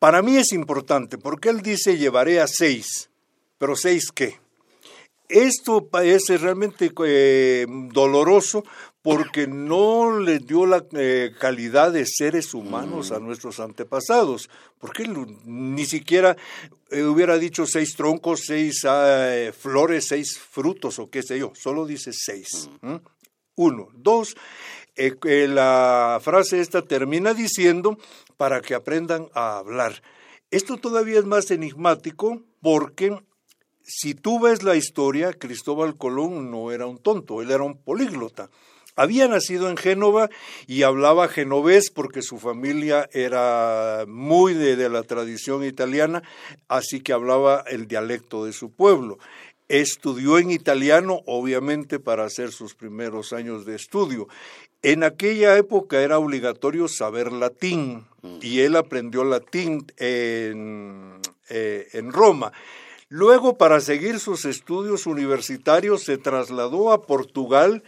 Para 0.00 0.20
mí 0.20 0.36
es 0.36 0.52
importante 0.52 1.16
porque 1.16 1.50
él 1.50 1.62
dice 1.62 1.96
llevaré 1.96 2.40
a 2.40 2.48
seis, 2.48 3.08
pero 3.58 3.76
seis 3.76 4.10
qué? 4.12 4.40
esto 5.30 5.86
parece 5.86 6.36
realmente 6.38 6.92
eh, 7.06 7.66
doloroso 7.92 8.64
porque 9.02 9.46
no 9.46 10.18
le 10.18 10.40
dio 10.40 10.66
la 10.66 10.84
eh, 10.92 11.30
calidad 11.38 11.92
de 11.92 12.04
seres 12.04 12.52
humanos 12.52 13.12
a 13.12 13.18
nuestros 13.18 13.58
antepasados, 13.58 14.50
porque 14.78 15.08
ni 15.46 15.86
siquiera 15.86 16.36
eh, 16.90 17.04
hubiera 17.04 17.38
dicho 17.38 17.64
seis 17.64 17.96
troncos, 17.96 18.42
seis 18.44 18.84
ah, 18.84 19.52
flores, 19.58 20.08
seis 20.08 20.38
frutos 20.38 20.98
o 20.98 21.08
qué 21.08 21.22
sé 21.22 21.38
yo, 21.38 21.52
solo 21.54 21.86
dice 21.86 22.12
seis. 22.12 22.68
Uno, 23.60 23.88
dos, 23.92 24.36
la 24.96 26.18
frase 26.22 26.60
esta 26.60 26.80
termina 26.80 27.34
diciendo 27.34 27.98
para 28.38 28.62
que 28.62 28.74
aprendan 28.74 29.28
a 29.34 29.58
hablar. 29.58 30.02
Esto 30.50 30.78
todavía 30.78 31.18
es 31.18 31.26
más 31.26 31.50
enigmático 31.50 32.40
porque 32.62 33.18
si 33.82 34.14
tú 34.14 34.40
ves 34.40 34.62
la 34.62 34.76
historia, 34.76 35.34
Cristóbal 35.34 35.98
Colón 35.98 36.50
no 36.50 36.72
era 36.72 36.86
un 36.86 36.96
tonto, 36.96 37.42
él 37.42 37.50
era 37.50 37.62
un 37.62 37.76
políglota. 37.76 38.48
Había 38.96 39.28
nacido 39.28 39.68
en 39.70 39.76
Génova 39.76 40.30
y 40.66 40.82
hablaba 40.82 41.28
genovés 41.28 41.90
porque 41.90 42.22
su 42.22 42.38
familia 42.38 43.08
era 43.12 44.04
muy 44.08 44.54
de, 44.54 44.88
la 44.88 45.02
tradición 45.02 45.64
italiana, 45.64 46.22
así 46.66 47.00
que 47.00 47.12
hablaba 47.12 47.62
el 47.66 47.86
dialecto 47.86 48.44
de 48.46 48.52
su 48.52 48.72
pueblo. 48.72 49.18
Estudió 49.70 50.38
en 50.38 50.50
italiano, 50.50 51.20
obviamente, 51.26 52.00
para 52.00 52.24
hacer 52.24 52.50
sus 52.50 52.74
primeros 52.74 53.32
años 53.32 53.64
de 53.64 53.76
estudio. 53.76 54.26
En 54.82 55.04
aquella 55.04 55.56
época 55.56 56.00
era 56.00 56.18
obligatorio 56.18 56.88
saber 56.88 57.30
latín 57.30 58.04
y 58.42 58.62
él 58.62 58.74
aprendió 58.74 59.22
latín 59.22 59.86
en, 59.96 61.20
eh, 61.48 61.86
en 61.92 62.12
Roma. 62.12 62.52
Luego, 63.08 63.58
para 63.58 63.78
seguir 63.78 64.18
sus 64.18 64.44
estudios 64.44 65.06
universitarios, 65.06 66.02
se 66.02 66.18
trasladó 66.18 66.90
a 66.90 67.02
Portugal. 67.02 67.84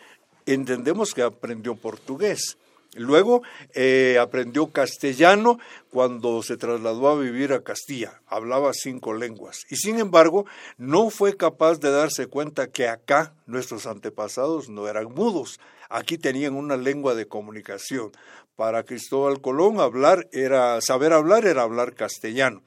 Entendemos 0.46 1.14
que 1.14 1.22
aprendió 1.22 1.74
portugués. 1.74 2.58
Luego 2.94 3.42
eh, 3.74 4.18
aprendió 4.20 4.70
castellano 4.70 5.58
cuando 5.90 6.42
se 6.42 6.58
trasladó 6.58 7.08
a 7.08 7.18
vivir 7.18 7.54
a 7.54 7.62
Castilla. 7.62 8.20
Hablaba 8.26 8.72
cinco 8.74 9.14
lenguas. 9.14 9.64
Y 9.70 9.76
sin 9.76 9.98
embargo, 9.98 10.44
no 10.76 11.08
fue 11.08 11.36
capaz 11.36 11.80
de 11.80 11.90
darse 11.90 12.26
cuenta 12.26 12.70
que 12.70 12.88
acá 12.88 13.32
nuestros 13.46 13.86
antepasados 13.86 14.68
no 14.68 14.88
eran 14.88 15.06
mudos. 15.14 15.58
Aquí 15.88 16.18
tenían 16.18 16.54
una 16.54 16.76
lengua 16.76 17.14
de 17.14 17.26
comunicación. 17.26 18.12
Para 18.56 18.82
Cristóbal 18.82 19.40
Colón 19.40 19.80
hablar 19.80 20.28
era 20.30 20.78
saber 20.82 21.14
hablar 21.14 21.46
era 21.46 21.62
hablar 21.62 21.94
castellano. 21.94 22.62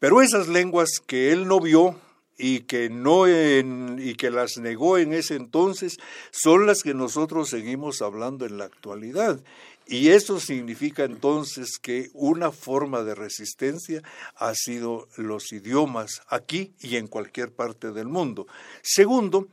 Pero 0.00 0.20
esas 0.20 0.48
lenguas 0.48 0.88
que 1.06 1.30
él 1.30 1.46
no 1.46 1.60
vio 1.60 1.94
y 2.42 2.62
que 2.62 2.90
no 2.90 3.28
y 3.28 4.16
que 4.16 4.32
las 4.32 4.58
negó 4.58 4.98
en 4.98 5.12
ese 5.12 5.36
entonces 5.36 5.98
son 6.32 6.66
las 6.66 6.82
que 6.82 6.92
nosotros 6.92 7.48
seguimos 7.48 8.02
hablando 8.02 8.44
en 8.44 8.58
la 8.58 8.64
actualidad. 8.64 9.40
Y 9.86 10.08
eso 10.08 10.40
significa 10.40 11.04
entonces 11.04 11.78
que 11.80 12.10
una 12.14 12.50
forma 12.50 13.04
de 13.04 13.14
resistencia 13.14 14.02
ha 14.34 14.54
sido 14.56 15.06
los 15.16 15.52
idiomas 15.52 16.22
aquí 16.26 16.72
y 16.80 16.96
en 16.96 17.06
cualquier 17.06 17.52
parte 17.52 17.92
del 17.92 18.08
mundo. 18.08 18.48
Segundo, 18.82 19.46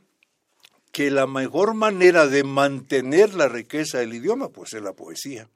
que 0.90 1.12
la 1.12 1.28
mejor 1.28 1.74
manera 1.74 2.26
de 2.26 2.42
mantener 2.42 3.34
la 3.34 3.46
riqueza 3.46 3.98
del 3.98 4.14
idioma 4.14 4.48
pues 4.48 4.74
es 4.74 4.82
la 4.82 4.94
poesía. 4.94 5.48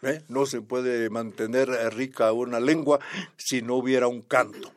¿eh? 0.00 0.22
No 0.28 0.46
se 0.46 0.62
puede 0.62 1.10
mantener 1.10 1.68
rica 1.94 2.32
una 2.32 2.60
lengua 2.60 2.98
si 3.36 3.60
no 3.60 3.74
hubiera 3.74 4.08
un 4.08 4.22
canto. 4.22 4.72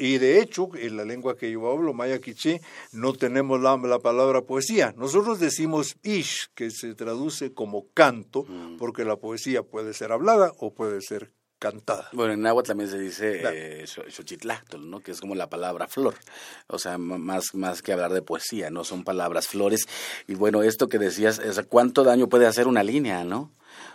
Y 0.00 0.16
de 0.16 0.40
hecho, 0.40 0.70
en 0.74 0.96
la 0.96 1.04
lengua 1.04 1.36
que 1.36 1.50
yo 1.52 1.70
hablo, 1.70 1.92
maya 1.92 2.18
quiché, 2.20 2.62
no 2.90 3.12
tenemos 3.12 3.60
la, 3.60 3.98
palabra 3.98 4.40
poesía. 4.40 4.94
Nosotros 4.96 5.38
decimos 5.38 5.96
ish, 6.02 6.48
que 6.54 6.70
se 6.70 6.94
traduce 6.94 7.52
como 7.52 7.90
canto, 7.92 8.44
mm. 8.48 8.78
porque 8.78 9.04
la 9.04 9.16
poesía 9.16 9.62
puede 9.62 9.92
ser 9.92 10.12
hablada 10.12 10.52
o 10.56 10.72
puede 10.72 11.02
ser 11.02 11.32
cantada. 11.58 12.08
Bueno, 12.14 12.32
en 12.32 12.46
agua 12.46 12.62
también 12.62 12.88
se 12.88 12.98
dice 12.98 13.42
eh, 13.44 13.84
¿no? 14.80 15.00
que 15.00 15.10
es 15.10 15.20
como 15.20 15.34
la 15.34 15.50
palabra 15.50 15.86
flor. 15.86 16.14
O 16.66 16.78
sea, 16.78 16.96
más, 16.96 17.54
más 17.54 17.82
que 17.82 17.92
hablar 17.92 18.14
de 18.14 18.22
poesía, 18.22 18.70
¿no? 18.70 18.84
Son 18.84 19.04
palabras 19.04 19.48
flores. 19.48 19.86
Y 20.26 20.34
bueno, 20.34 20.62
esto 20.62 20.88
que 20.88 20.98
decías, 20.98 21.38
es, 21.38 21.60
¿cuánto 21.68 22.04
daño 22.04 22.30
puede 22.30 22.46
hacer 22.46 22.66
una 22.66 22.82
línea, 22.82 23.22
no? 23.22 23.52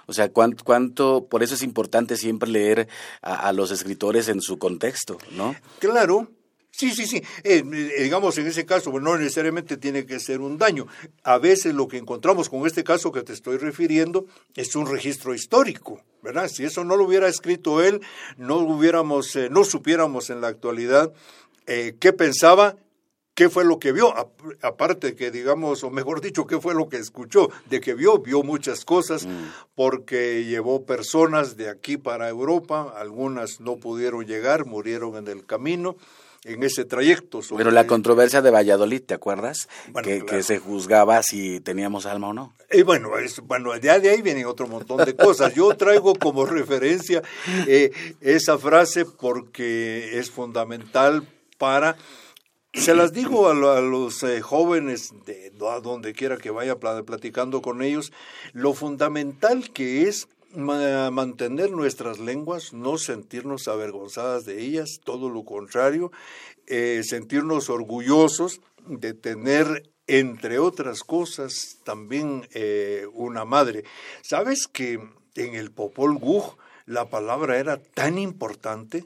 O 0.07 0.13
sea, 0.13 0.29
¿cuánto, 0.29 0.63
cuánto 0.63 1.27
por 1.29 1.43
eso 1.43 1.55
es 1.55 1.63
importante 1.63 2.17
siempre 2.17 2.49
leer 2.49 2.87
a, 3.21 3.51
los 3.51 3.71
escritores 3.71 4.27
en 4.27 4.41
su 4.41 4.57
contexto, 4.57 5.17
¿no? 5.31 5.55
Claro, 5.79 6.29
Sí, 6.77 6.91
sí, 6.91 7.07
sí. 7.07 7.23
Eh, 7.45 7.63
eh, 7.63 8.03
digamos, 8.03 8.37
en 8.37 8.47
ese 8.47 8.65
caso, 8.65 8.91
no 8.99 9.17
necesariamente 9.17 9.77
tiene 9.77 10.05
que 10.05 10.19
ser 10.19 10.41
un 10.41 10.57
daño. 10.57 10.87
A 11.23 11.37
veces 11.37 11.73
lo 11.73 11.87
que 11.87 11.95
encontramos 11.95 12.49
con 12.49 12.67
este 12.67 12.83
caso 12.83 13.13
que 13.13 13.21
te 13.21 13.31
estoy 13.31 13.55
refiriendo 13.55 14.25
es 14.55 14.75
un 14.75 14.85
registro 14.85 15.33
histórico, 15.33 16.01
¿verdad? 16.21 16.49
Si 16.49 16.65
eso 16.65 16.83
no 16.83 16.97
lo 16.97 17.05
hubiera 17.05 17.29
escrito 17.29 17.81
él, 17.81 18.01
no 18.35 18.57
hubiéramos, 18.57 19.37
eh, 19.37 19.47
no 19.49 19.63
supiéramos 19.63 20.29
en 20.29 20.41
la 20.41 20.49
actualidad 20.49 21.13
qué 21.65 22.13
pensaba 22.13 22.75
qué 23.35 23.49
fue 23.49 23.65
lo 23.65 23.79
que 23.79 23.91
vio, 23.91 24.13
aparte 24.61 25.13
que 25.13 25.29
digamos, 25.29 25.83
o 25.83 25.91
mejor 25.91 26.21
dicho, 26.21 26.47
qué 26.47 26.59
fue 26.59 26.73
lo 26.73 26.87
que 26.87 26.97
escuchó, 26.97 27.49
de 27.69 27.81
que 27.81 27.93
vio, 27.93 28.19
vio 28.19 28.41
muchas 28.43 28.85
cosas, 28.85 29.27
mm. 29.27 29.43
porque 29.75 30.45
llevó 30.45 30.85
personas 30.85 31.57
de 31.57 31.69
aquí 31.69 31.97
para 31.97 32.29
Europa, 32.29 32.93
algunas 32.97 33.59
no 33.59 33.75
pudieron 33.75 34.25
llegar, 34.25 34.65
murieron 34.65 35.17
en 35.17 35.27
el 35.27 35.45
camino, 35.45 35.97
en 36.45 36.63
ese 36.63 36.85
trayecto. 36.85 37.41
Pero 37.57 37.71
la 37.71 37.87
controversia 37.87 38.41
de 38.41 38.51
Valladolid, 38.51 39.01
¿te 39.01 39.15
acuerdas? 39.15 39.67
que, 40.03 40.43
se 40.43 40.59
juzgaba 40.59 41.21
si 41.23 41.59
teníamos 41.59 42.05
alma 42.05 42.29
o 42.29 42.33
no. 42.33 42.53
Y 42.71 42.83
bueno, 42.83 43.17
es, 43.17 43.41
bueno, 43.41 43.77
de 43.77 43.89
ahí 43.89 44.21
viene 44.21 44.45
otro 44.45 44.67
montón 44.67 45.03
de 45.03 45.15
cosas. 45.15 45.53
Yo 45.55 45.75
traigo 45.75 46.13
como 46.15 46.45
referencia 46.45 47.21
eh, 47.67 47.91
esa 48.21 48.57
frase 48.57 49.05
porque 49.05 50.19
es 50.19 50.29
fundamental 50.29 51.27
para 51.57 51.97
se 52.75 52.93
las 52.93 53.13
digo 53.13 53.49
a, 53.49 53.53
los 53.53 54.23
eh, 54.23 54.41
jóvenes, 54.41 55.13
de, 55.25 55.51
a 55.69 55.79
donde 55.79 56.13
quiera 56.13 56.37
que 56.37 56.51
vaya 56.51 56.77
platicando 56.77 57.61
con 57.61 57.81
ellos, 57.81 58.11
lo 58.53 58.73
fundamental 58.73 59.71
que 59.71 60.03
es 60.03 60.27
mantener 60.55 61.71
nuestras 61.71 62.19
lenguas, 62.19 62.73
no 62.73 62.97
sentirnos 62.97 63.67
avergonzadas 63.67 64.45
de 64.45 64.61
ellas, 64.61 65.01
todo 65.03 65.29
lo 65.29 65.43
contrario, 65.43 66.11
eh, 66.67 67.01
sentirnos 67.03 67.69
orgullosos 67.69 68.61
de 68.85 69.13
tener, 69.13 69.89
entre 70.07 70.59
otras 70.59 71.03
cosas, 71.03 71.79
también 71.83 72.47
eh, 72.53 73.05
una 73.13 73.43
madre. 73.43 73.83
¿Sabes 74.21 74.67
que 74.67 74.99
en 75.35 75.55
el 75.55 75.71
Popol 75.71 76.17
Vuh 76.17 76.55
la 76.85 77.09
palabra 77.09 77.57
era 77.57 77.81
tan 77.81 78.17
importante 78.17 79.05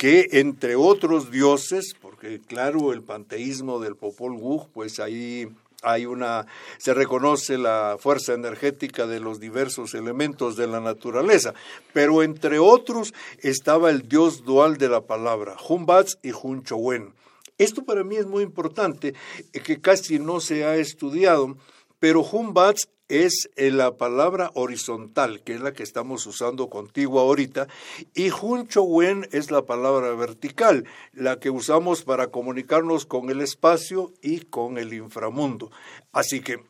que 0.00 0.28
entre 0.40 0.76
otros 0.76 1.30
dioses, 1.30 1.92
porque 2.00 2.40
claro, 2.40 2.94
el 2.94 3.02
panteísmo 3.02 3.80
del 3.80 3.96
Popol 3.96 4.32
Vuh, 4.32 4.66
pues 4.72 4.98
ahí 4.98 5.46
hay 5.82 6.06
una, 6.06 6.46
se 6.78 6.94
reconoce 6.94 7.58
la 7.58 7.98
fuerza 8.00 8.32
energética 8.32 9.06
de 9.06 9.20
los 9.20 9.40
diversos 9.40 9.92
elementos 9.92 10.56
de 10.56 10.68
la 10.68 10.80
naturaleza, 10.80 11.52
pero 11.92 12.22
entre 12.22 12.58
otros 12.58 13.12
estaba 13.42 13.90
el 13.90 14.08
dios 14.08 14.42
dual 14.42 14.78
de 14.78 14.88
la 14.88 15.02
palabra, 15.02 15.54
Humbats 15.68 16.16
y 16.22 16.30
Hunchowen. 16.32 17.12
Esto 17.58 17.84
para 17.84 18.02
mí 18.02 18.16
es 18.16 18.24
muy 18.24 18.42
importante, 18.42 19.12
eh, 19.52 19.60
que 19.60 19.82
casi 19.82 20.18
no 20.18 20.40
se 20.40 20.64
ha 20.64 20.76
estudiado, 20.76 21.58
pero 21.98 22.22
Humbats 22.22 22.88
es 23.10 23.50
la 23.56 23.96
palabra 23.96 24.50
horizontal, 24.54 25.42
que 25.42 25.54
es 25.54 25.60
la 25.60 25.72
que 25.72 25.82
estamos 25.82 26.24
usando 26.26 26.70
contigo 26.70 27.18
ahorita, 27.20 27.66
y 28.14 28.30
Wen 28.30 29.28
es 29.32 29.50
la 29.50 29.66
palabra 29.66 30.12
vertical, 30.14 30.84
la 31.12 31.40
que 31.40 31.50
usamos 31.50 32.02
para 32.02 32.28
comunicarnos 32.28 33.06
con 33.06 33.28
el 33.28 33.40
espacio 33.40 34.12
y 34.22 34.40
con 34.40 34.78
el 34.78 34.94
inframundo. 34.94 35.70
Así 36.12 36.40
que 36.40 36.62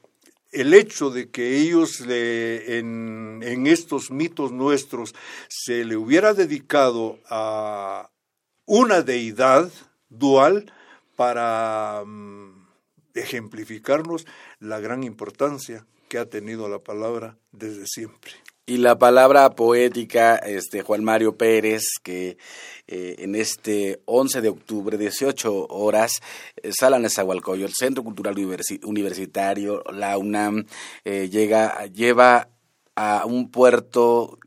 el 0.50 0.74
hecho 0.74 1.10
de 1.10 1.28
que 1.30 1.58
ellos 1.58 2.00
en, 2.00 3.40
en 3.44 3.66
estos 3.66 4.10
mitos 4.10 4.50
nuestros 4.50 5.14
se 5.48 5.84
le 5.84 5.96
hubiera 5.96 6.34
dedicado 6.34 7.18
a 7.28 8.10
una 8.64 9.02
deidad 9.02 9.70
dual 10.08 10.72
para 11.16 12.02
mm, 12.04 12.66
ejemplificarnos 13.14 14.26
la 14.58 14.80
gran 14.80 15.04
importancia 15.04 15.86
que 16.10 16.18
ha 16.18 16.28
tenido 16.28 16.68
la 16.68 16.80
palabra 16.80 17.38
desde 17.52 17.86
siempre. 17.86 18.32
Y 18.66 18.78
la 18.78 18.98
palabra 18.98 19.50
poética, 19.50 20.36
este 20.36 20.82
Juan 20.82 21.04
Mario 21.04 21.36
Pérez, 21.36 21.84
que 22.02 22.36
eh, 22.88 23.14
en 23.18 23.36
este 23.36 24.02
11 24.06 24.40
de 24.40 24.48
octubre, 24.48 24.98
18 24.98 25.68
horas, 25.68 26.12
eh, 26.56 26.70
Sala 26.72 26.98
Nezahualcóyotl, 26.98 27.70
el 27.70 27.74
Centro 27.74 28.02
Cultural 28.02 28.34
Universitario, 28.82 29.84
la 29.92 30.18
UNAM, 30.18 30.66
eh, 31.04 31.28
llega, 31.30 31.86
lleva 31.86 32.48
a 32.96 33.24
un 33.24 33.50
puerto 33.50 34.38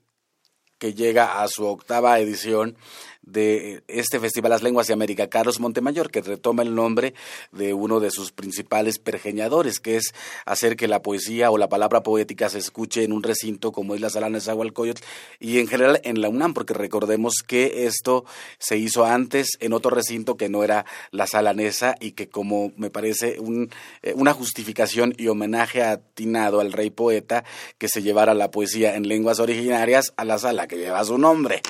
que 0.78 0.93
llega 0.93 1.41
a 1.41 1.47
su 1.47 1.65
octava 1.65 2.19
edición 2.19 2.76
de 3.23 3.83
este 3.88 4.19
Festival 4.19 4.51
Las 4.51 4.63
Lenguas 4.63 4.88
de 4.88 4.93
América, 4.93 5.27
Carlos 5.27 5.59
Montemayor, 5.59 6.12
que 6.12 6.21
retoma 6.21 6.63
el 6.63 6.75
nombre 6.75 7.13
de 7.51 7.73
uno 7.73 7.99
de 7.99 8.12
sus 8.12 8.31
principales 8.31 8.99
pergeñadores, 8.99 9.79
que 9.79 9.95
es 9.95 10.13
hacer 10.45 10.75
que 10.75 10.88
la 10.88 11.01
poesía 11.01 11.49
o 11.51 11.57
la 11.57 11.69
palabra 11.69 12.03
poética 12.03 12.49
se 12.49 12.59
escuche 12.59 13.03
en 13.03 13.13
un 13.13 13.23
recinto 13.23 13.71
como 13.71 13.95
es 13.95 14.01
la 14.01 14.09
Sala 14.09 14.29
Nezahualcóyotl 14.29 15.01
y 15.39 15.59
en 15.59 15.67
general 15.67 16.01
en 16.03 16.21
la 16.21 16.29
UNAM, 16.29 16.53
porque 16.53 16.73
recordemos 16.73 17.36
que 17.45 17.86
esto 17.86 18.25
se 18.59 18.77
hizo 18.77 19.05
antes 19.05 19.57
en 19.59 19.73
otro 19.73 19.91
recinto 19.91 20.38
que 20.38 20.49
no 20.49 20.63
era 20.63 20.86
la 21.12 21.27
Sala 21.27 21.53
Nesa 21.53 21.95
y 21.99 22.12
que 22.12 22.29
como 22.29 22.71
me 22.77 22.89
parece 22.89 23.39
un, 23.39 23.69
eh, 24.01 24.13
una 24.15 24.33
justificación 24.33 25.13
y 25.17 25.27
homenaje 25.27 25.81
atinado 25.81 26.59
al 26.59 26.73
rey 26.73 26.89
poeta 26.89 27.43
que 27.77 27.88
se 27.88 28.01
llevara 28.01 28.33
la 28.33 28.51
poesía 28.51 28.95
en 28.95 29.07
lenguas 29.07 29.39
originarias 29.39 30.13
a 30.17 30.25
la 30.25 30.38
sala 30.38 30.67
que 30.67 30.77
lleva 30.77 31.03
su 31.03 31.17
nombre. 31.17 31.62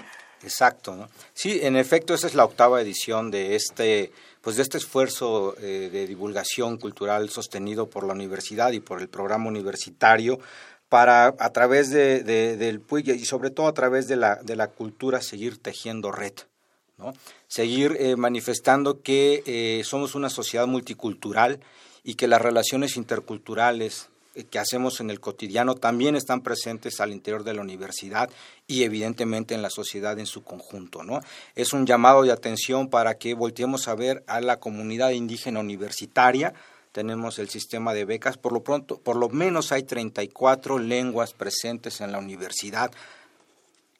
Exacto, 0.43 0.95
¿no? 0.95 1.09
Sí, 1.33 1.59
en 1.63 1.75
efecto, 1.77 2.13
esa 2.13 2.27
es 2.27 2.35
la 2.35 2.45
octava 2.45 2.81
edición 2.81 3.31
de 3.31 3.55
este, 3.55 4.11
pues 4.41 4.57
de 4.57 4.61
este 4.61 4.77
esfuerzo 4.77 5.55
eh, 5.59 5.89
de 5.91 6.05
divulgación 6.05 6.77
cultural 6.77 7.29
sostenido 7.29 7.89
por 7.89 8.05
la 8.05 8.13
universidad 8.13 8.71
y 8.73 8.79
por 8.79 9.01
el 9.01 9.07
programa 9.07 9.47
universitario 9.47 10.39
para 10.89 11.33
a 11.39 11.49
través 11.51 11.89
de, 11.89 12.23
del 12.23 12.79
PUIG 12.79 13.15
y 13.15 13.25
sobre 13.25 13.49
todo 13.49 13.67
a 13.67 13.73
través 13.73 14.07
de 14.07 14.15
la, 14.15 14.35
de 14.35 14.55
la 14.55 14.67
cultura 14.67 15.21
seguir 15.21 15.57
tejiendo 15.57 16.11
red, 16.11 16.33
¿no? 16.97 17.13
Seguir 17.47 17.95
eh, 17.99 18.15
manifestando 18.15 19.01
que 19.01 19.43
eh, 19.45 19.83
somos 19.85 20.13
una 20.13 20.29
sociedad 20.29 20.67
multicultural 20.67 21.61
y 22.03 22.15
que 22.15 22.27
las 22.27 22.41
relaciones 22.41 22.97
interculturales 22.97 24.09
que 24.49 24.59
hacemos 24.59 24.99
en 24.99 25.09
el 25.09 25.19
cotidiano 25.19 25.75
también 25.75 26.15
están 26.15 26.41
presentes 26.41 26.99
al 26.99 27.11
interior 27.11 27.43
de 27.43 27.53
la 27.53 27.61
universidad 27.61 28.29
y 28.67 28.83
evidentemente 28.83 29.53
en 29.53 29.61
la 29.61 29.69
sociedad 29.69 30.17
en 30.17 30.25
su 30.25 30.43
conjunto. 30.43 31.03
¿no? 31.03 31.19
Es 31.55 31.73
un 31.73 31.85
llamado 31.85 32.23
de 32.23 32.31
atención 32.31 32.89
para 32.89 33.15
que 33.15 33.35
volteemos 33.35 33.87
a 33.87 33.95
ver 33.95 34.23
a 34.27 34.41
la 34.41 34.59
comunidad 34.59 35.11
indígena 35.11 35.59
universitaria. 35.59 36.53
Tenemos 36.91 37.39
el 37.39 37.49
sistema 37.49 37.93
de 37.93 38.05
becas, 38.05 38.37
por 38.37 38.53
lo 38.53 38.63
pronto, 38.63 38.97
por 38.97 39.15
lo 39.15 39.29
menos 39.29 39.71
hay 39.71 39.83
34 39.83 40.79
lenguas 40.79 41.33
presentes 41.33 42.01
en 42.01 42.11
la 42.11 42.19
universidad 42.19 42.91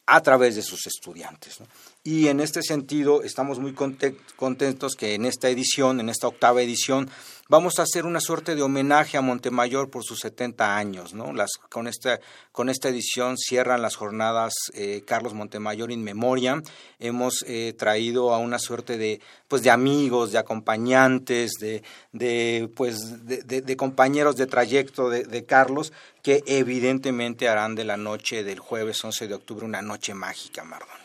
a 0.06 0.22
través 0.22 0.56
de 0.56 0.62
sus 0.62 0.86
estudiantes. 0.88 1.60
Y 2.06 2.28
en 2.28 2.42
este 2.42 2.62
sentido 2.62 3.24
estamos 3.24 3.60
muy 3.60 3.74
contentos 3.74 4.96
que 4.98 5.14
en 5.14 5.24
esta 5.24 5.48
edición, 5.48 6.02
en 6.02 6.10
esta 6.10 6.28
octava 6.28 6.62
edición, 6.62 7.10
vamos 7.48 7.80
a 7.80 7.84
hacer 7.84 8.06
una 8.06 8.20
suerte 8.20 8.56
de 8.56 8.62
homenaje 8.62 9.16
a 9.18 9.22
Montemayor 9.22 9.90
por 9.90 10.04
sus 10.04 10.20
70 10.20 10.76
años. 10.76 11.14
¿no? 11.14 11.32
Las, 11.32 11.52
con, 11.70 11.88
esta, 11.88 12.20
con 12.52 12.68
esta 12.68 12.90
edición 12.90 13.38
cierran 13.38 13.82
las 13.82 13.96
jornadas 13.96 14.54
eh, 14.74 15.04
Carlos 15.08 15.34
Montemayor 15.34 15.92
in 15.92 16.04
Memoria. 16.04 16.62
Hemos 17.00 17.46
eh, 17.48 17.74
traído 17.78 18.34
a 18.34 18.38
una 18.38 18.60
suerte 18.60 18.98
de, 18.98 19.22
pues, 19.48 19.64
de 19.64 19.70
amigos, 19.70 20.34
de 20.34 20.40
acompañantes, 20.40 21.54
de, 21.54 21.84
de, 22.12 22.70
pues, 22.76 22.98
de, 23.26 23.78
compañeros 23.78 24.36
de 24.36 24.48
trayecto 24.48 25.10
de, 25.10 25.46
Carlos, 25.46 25.94
que 26.22 26.44
evidentemente 26.48 27.48
harán 27.48 27.76
de 27.76 27.86
la 27.86 27.96
noche 27.96 28.44
del 28.44 28.60
jueves 28.60 29.02
11 29.02 29.30
de 29.30 29.34
octubre 29.36 29.66
una 29.66 29.82
noche 29.82 30.14
mágica, 30.14 30.66
Mardón. 30.66 31.03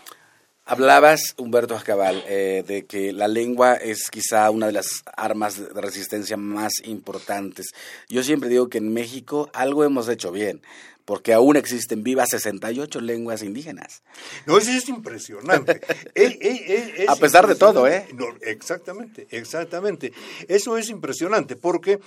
Hablabas, 0.70 1.34
Humberto 1.38 1.74
Ascabal, 1.74 2.22
eh, 2.28 2.62
de 2.66 2.84
que 2.84 3.14
la 3.14 3.26
lengua 3.26 3.76
es 3.76 4.10
quizá 4.10 4.50
una 4.50 4.66
de 4.66 4.72
las 4.72 5.02
armas 5.16 5.58
de 5.58 5.80
resistencia 5.80 6.36
más 6.36 6.72
importantes. 6.84 7.68
Yo 8.10 8.22
siempre 8.22 8.50
digo 8.50 8.68
que 8.68 8.76
en 8.76 8.92
México 8.92 9.48
algo 9.54 9.82
hemos 9.82 10.10
hecho 10.10 10.30
bien, 10.30 10.60
porque 11.06 11.32
aún 11.32 11.56
existen 11.56 12.02
vivas 12.02 12.28
68 12.32 13.00
lenguas 13.00 13.42
indígenas. 13.42 14.02
No, 14.44 14.58
eso 14.58 14.70
es 14.70 14.86
impresionante. 14.90 15.80
A 17.08 17.16
pesar 17.16 17.46
de 17.46 17.54
todo, 17.54 17.88
¿eh? 17.88 18.06
No, 18.12 18.26
exactamente, 18.42 19.26
exactamente. 19.30 20.12
Eso 20.48 20.76
es 20.76 20.90
impresionante, 20.90 21.56
porque 21.56 21.98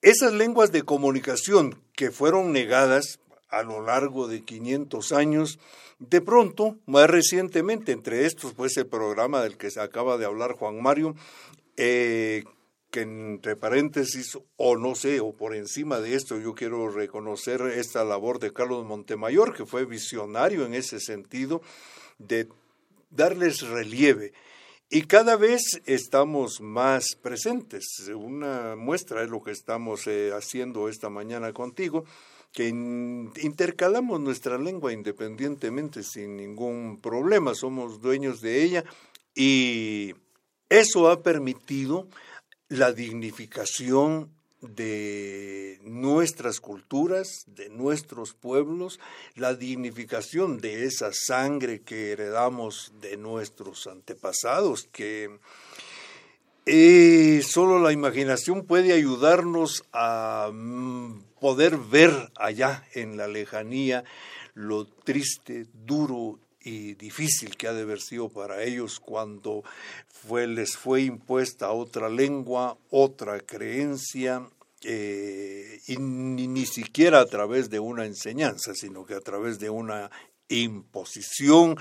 esas 0.00 0.32
lenguas 0.32 0.72
de 0.72 0.84
comunicación 0.84 1.82
que 1.94 2.10
fueron 2.10 2.52
negadas 2.52 3.18
a 3.58 3.62
lo 3.62 3.82
largo 3.82 4.28
de 4.28 4.42
500 4.42 5.12
años, 5.12 5.58
de 5.98 6.20
pronto, 6.20 6.76
más 6.86 7.08
recientemente, 7.08 7.92
entre 7.92 8.26
estos, 8.26 8.52
pues 8.52 8.76
el 8.76 8.86
programa 8.86 9.42
del 9.42 9.56
que 9.56 9.70
se 9.70 9.80
acaba 9.80 10.18
de 10.18 10.26
hablar 10.26 10.52
Juan 10.52 10.82
Mario, 10.82 11.14
eh, 11.76 12.44
que 12.90 13.00
entre 13.02 13.56
paréntesis, 13.56 14.38
o 14.56 14.76
no 14.76 14.94
sé, 14.94 15.20
o 15.20 15.32
por 15.32 15.54
encima 15.54 16.00
de 16.00 16.14
esto, 16.14 16.38
yo 16.38 16.54
quiero 16.54 16.90
reconocer 16.90 17.60
esta 17.62 18.04
labor 18.04 18.38
de 18.38 18.52
Carlos 18.52 18.84
Montemayor, 18.84 19.54
que 19.54 19.66
fue 19.66 19.84
visionario 19.84 20.66
en 20.66 20.74
ese 20.74 21.00
sentido, 21.00 21.62
de 22.18 22.48
darles 23.10 23.62
relieve. 23.62 24.32
Y 24.88 25.02
cada 25.02 25.36
vez 25.36 25.80
estamos 25.84 26.60
más 26.60 27.16
presentes. 27.20 28.08
Una 28.14 28.76
muestra 28.76 29.24
es 29.24 29.30
lo 29.30 29.42
que 29.42 29.50
estamos 29.50 30.06
eh, 30.06 30.30
haciendo 30.32 30.88
esta 30.88 31.10
mañana 31.10 31.52
contigo 31.52 32.04
que 32.56 32.68
intercalamos 32.68 34.18
nuestra 34.18 34.56
lengua 34.56 34.90
independientemente 34.90 36.02
sin 36.02 36.38
ningún 36.38 36.98
problema, 37.02 37.54
somos 37.54 38.00
dueños 38.00 38.40
de 38.40 38.62
ella 38.64 38.84
y 39.34 40.14
eso 40.70 41.10
ha 41.10 41.22
permitido 41.22 42.08
la 42.70 42.94
dignificación 42.94 44.30
de 44.62 45.78
nuestras 45.82 46.60
culturas, 46.60 47.44
de 47.46 47.68
nuestros 47.68 48.32
pueblos, 48.32 49.00
la 49.34 49.52
dignificación 49.52 50.56
de 50.56 50.86
esa 50.86 51.10
sangre 51.12 51.82
que 51.82 52.12
heredamos 52.12 52.90
de 53.02 53.18
nuestros 53.18 53.86
antepasados, 53.86 54.88
que 54.90 55.28
eh, 56.66 57.42
solo 57.42 57.78
la 57.78 57.92
imaginación 57.92 58.64
puede 58.64 58.92
ayudarnos 58.92 59.84
a 59.92 60.50
mm, 60.52 61.22
poder 61.40 61.76
ver 61.76 62.32
allá 62.34 62.84
en 62.92 63.16
la 63.16 63.28
lejanía 63.28 64.04
lo 64.54 64.86
triste, 64.86 65.66
duro 65.72 66.40
y 66.60 66.94
difícil 66.94 67.56
que 67.56 67.68
ha 67.68 67.72
de 67.72 67.82
haber 67.82 68.00
sido 68.00 68.28
para 68.28 68.64
ellos 68.64 68.98
cuando 68.98 69.62
les 70.30 70.76
fue 70.76 71.02
impuesta 71.02 71.70
otra 71.70 72.08
lengua, 72.08 72.76
otra 72.90 73.38
creencia, 73.38 74.48
eh, 74.82 75.80
y 75.86 75.96
ni, 75.98 76.48
ni 76.48 76.66
siquiera 76.66 77.20
a 77.20 77.26
través 77.26 77.70
de 77.70 77.78
una 77.78 78.06
enseñanza, 78.06 78.74
sino 78.74 79.04
que 79.04 79.14
a 79.14 79.20
través 79.20 79.58
de 79.58 79.70
una 79.70 80.10
imposición, 80.48 81.76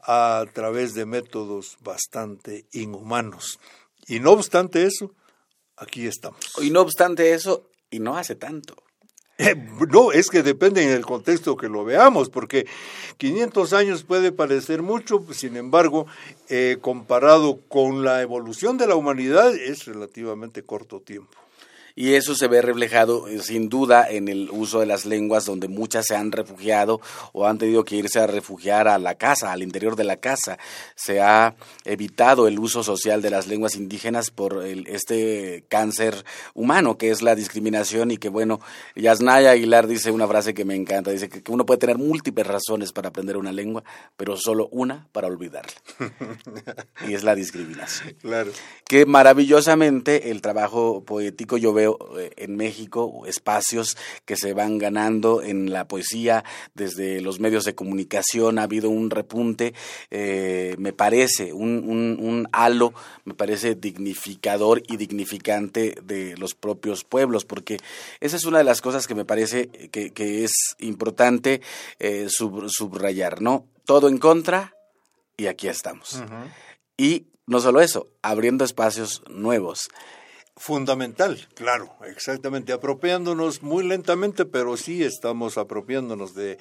a 0.00 0.44
través 0.52 0.94
de 0.94 1.04
métodos 1.04 1.76
bastante 1.82 2.66
inhumanos. 2.72 3.58
Y 4.06 4.20
no 4.20 4.32
obstante 4.32 4.84
eso, 4.84 5.14
aquí 5.76 6.06
estamos. 6.06 6.40
Y 6.60 6.70
no 6.70 6.80
obstante 6.80 7.32
eso, 7.32 7.70
y 7.90 8.00
no 8.00 8.16
hace 8.16 8.34
tanto. 8.34 8.76
Eh, 9.36 9.56
no, 9.90 10.12
es 10.12 10.30
que 10.30 10.44
depende 10.44 10.84
en 10.84 10.90
el 10.90 11.04
contexto 11.04 11.56
que 11.56 11.68
lo 11.68 11.84
veamos, 11.84 12.30
porque 12.30 12.66
500 13.16 13.72
años 13.72 14.04
puede 14.04 14.30
parecer 14.30 14.82
mucho, 14.82 15.24
sin 15.32 15.56
embargo, 15.56 16.06
eh, 16.48 16.78
comparado 16.80 17.60
con 17.68 18.04
la 18.04 18.22
evolución 18.22 18.78
de 18.78 18.86
la 18.86 18.94
humanidad, 18.94 19.52
es 19.54 19.86
relativamente 19.86 20.62
corto 20.62 21.00
tiempo. 21.00 21.43
Y 21.96 22.14
eso 22.14 22.34
se 22.34 22.48
ve 22.48 22.60
reflejado 22.60 23.28
eh, 23.28 23.38
sin 23.40 23.68
duda 23.68 24.08
en 24.10 24.28
el 24.28 24.50
uso 24.50 24.80
de 24.80 24.86
las 24.86 25.06
lenguas 25.06 25.44
donde 25.44 25.68
muchas 25.68 26.06
se 26.06 26.16
han 26.16 26.32
refugiado 26.32 27.00
o 27.32 27.46
han 27.46 27.58
tenido 27.58 27.84
que 27.84 27.94
irse 27.96 28.18
a 28.18 28.26
refugiar 28.26 28.88
a 28.88 28.98
la 28.98 29.14
casa, 29.14 29.52
al 29.52 29.62
interior 29.62 29.94
de 29.94 30.02
la 30.02 30.16
casa. 30.16 30.58
Se 30.96 31.20
ha 31.20 31.54
evitado 31.84 32.48
el 32.48 32.58
uso 32.58 32.82
social 32.82 33.22
de 33.22 33.30
las 33.30 33.46
lenguas 33.46 33.76
indígenas 33.76 34.30
por 34.30 34.64
el, 34.64 34.88
este 34.88 35.64
cáncer 35.68 36.24
humano 36.54 36.98
que 36.98 37.10
es 37.10 37.22
la 37.22 37.36
discriminación 37.36 38.10
y 38.10 38.16
que 38.16 38.28
bueno, 38.28 38.60
Yasnaya 38.96 39.52
Aguilar 39.52 39.86
dice 39.86 40.10
una 40.10 40.26
frase 40.26 40.52
que 40.52 40.64
me 40.64 40.74
encanta, 40.74 41.12
dice 41.12 41.28
que 41.28 41.42
uno 41.52 41.64
puede 41.64 41.78
tener 41.78 41.98
múltiples 41.98 42.46
razones 42.46 42.92
para 42.92 43.10
aprender 43.10 43.36
una 43.36 43.52
lengua, 43.52 43.84
pero 44.16 44.36
solo 44.36 44.68
una 44.72 45.06
para 45.12 45.28
olvidarla. 45.28 45.74
y 47.08 47.14
es 47.14 47.22
la 47.22 47.36
discriminación. 47.36 48.14
Claro. 48.20 48.50
Que 48.84 49.06
maravillosamente 49.06 50.32
el 50.32 50.42
trabajo 50.42 51.04
poético 51.04 51.56
yo 51.56 51.72
veo 51.84 51.98
eh, 52.18 52.32
en 52.36 52.56
México 52.56 53.22
espacios 53.26 53.96
que 54.24 54.36
se 54.36 54.52
van 54.52 54.78
ganando 54.78 55.42
en 55.42 55.72
la 55.72 55.86
poesía, 55.86 56.44
desde 56.74 57.20
los 57.20 57.40
medios 57.40 57.64
de 57.64 57.74
comunicación 57.74 58.58
ha 58.58 58.64
habido 58.64 58.90
un 58.90 59.10
repunte, 59.10 59.74
eh, 60.10 60.74
me 60.78 60.92
parece, 60.92 61.52
un, 61.52 61.84
un, 61.84 62.48
halo, 62.52 62.94
me 63.24 63.34
parece 63.34 63.74
dignificador 63.74 64.82
y 64.86 64.96
dignificante 64.96 65.94
de 66.02 66.36
los 66.36 66.54
propios 66.54 67.04
pueblos, 67.04 67.44
porque 67.44 67.78
esa 68.20 68.36
es 68.36 68.44
una 68.44 68.58
de 68.58 68.64
las 68.64 68.80
cosas 68.80 69.06
que 69.06 69.14
me 69.14 69.24
parece 69.24 69.68
que, 69.68 70.44
es 70.44 70.52
importante 70.78 71.60
eh, 71.98 72.26
subrayar, 72.28 73.40
¿no? 73.40 73.66
Todo 73.84 74.08
en 74.08 74.18
contra 74.18 74.74
y 75.36 75.46
aquí 75.46 75.68
estamos. 75.68 76.22
Y 76.96 77.26
no 77.46 77.60
solo 77.60 77.80
eso, 77.80 78.08
abriendo 78.22 78.64
espacios 78.64 79.22
nuevos. 79.28 79.88
Fundamental, 80.56 81.48
claro, 81.54 81.92
exactamente, 82.06 82.72
apropiándonos 82.72 83.62
muy 83.62 83.82
lentamente, 83.82 84.44
pero 84.44 84.76
sí 84.76 85.02
estamos 85.02 85.58
apropiándonos 85.58 86.34
de, 86.36 86.58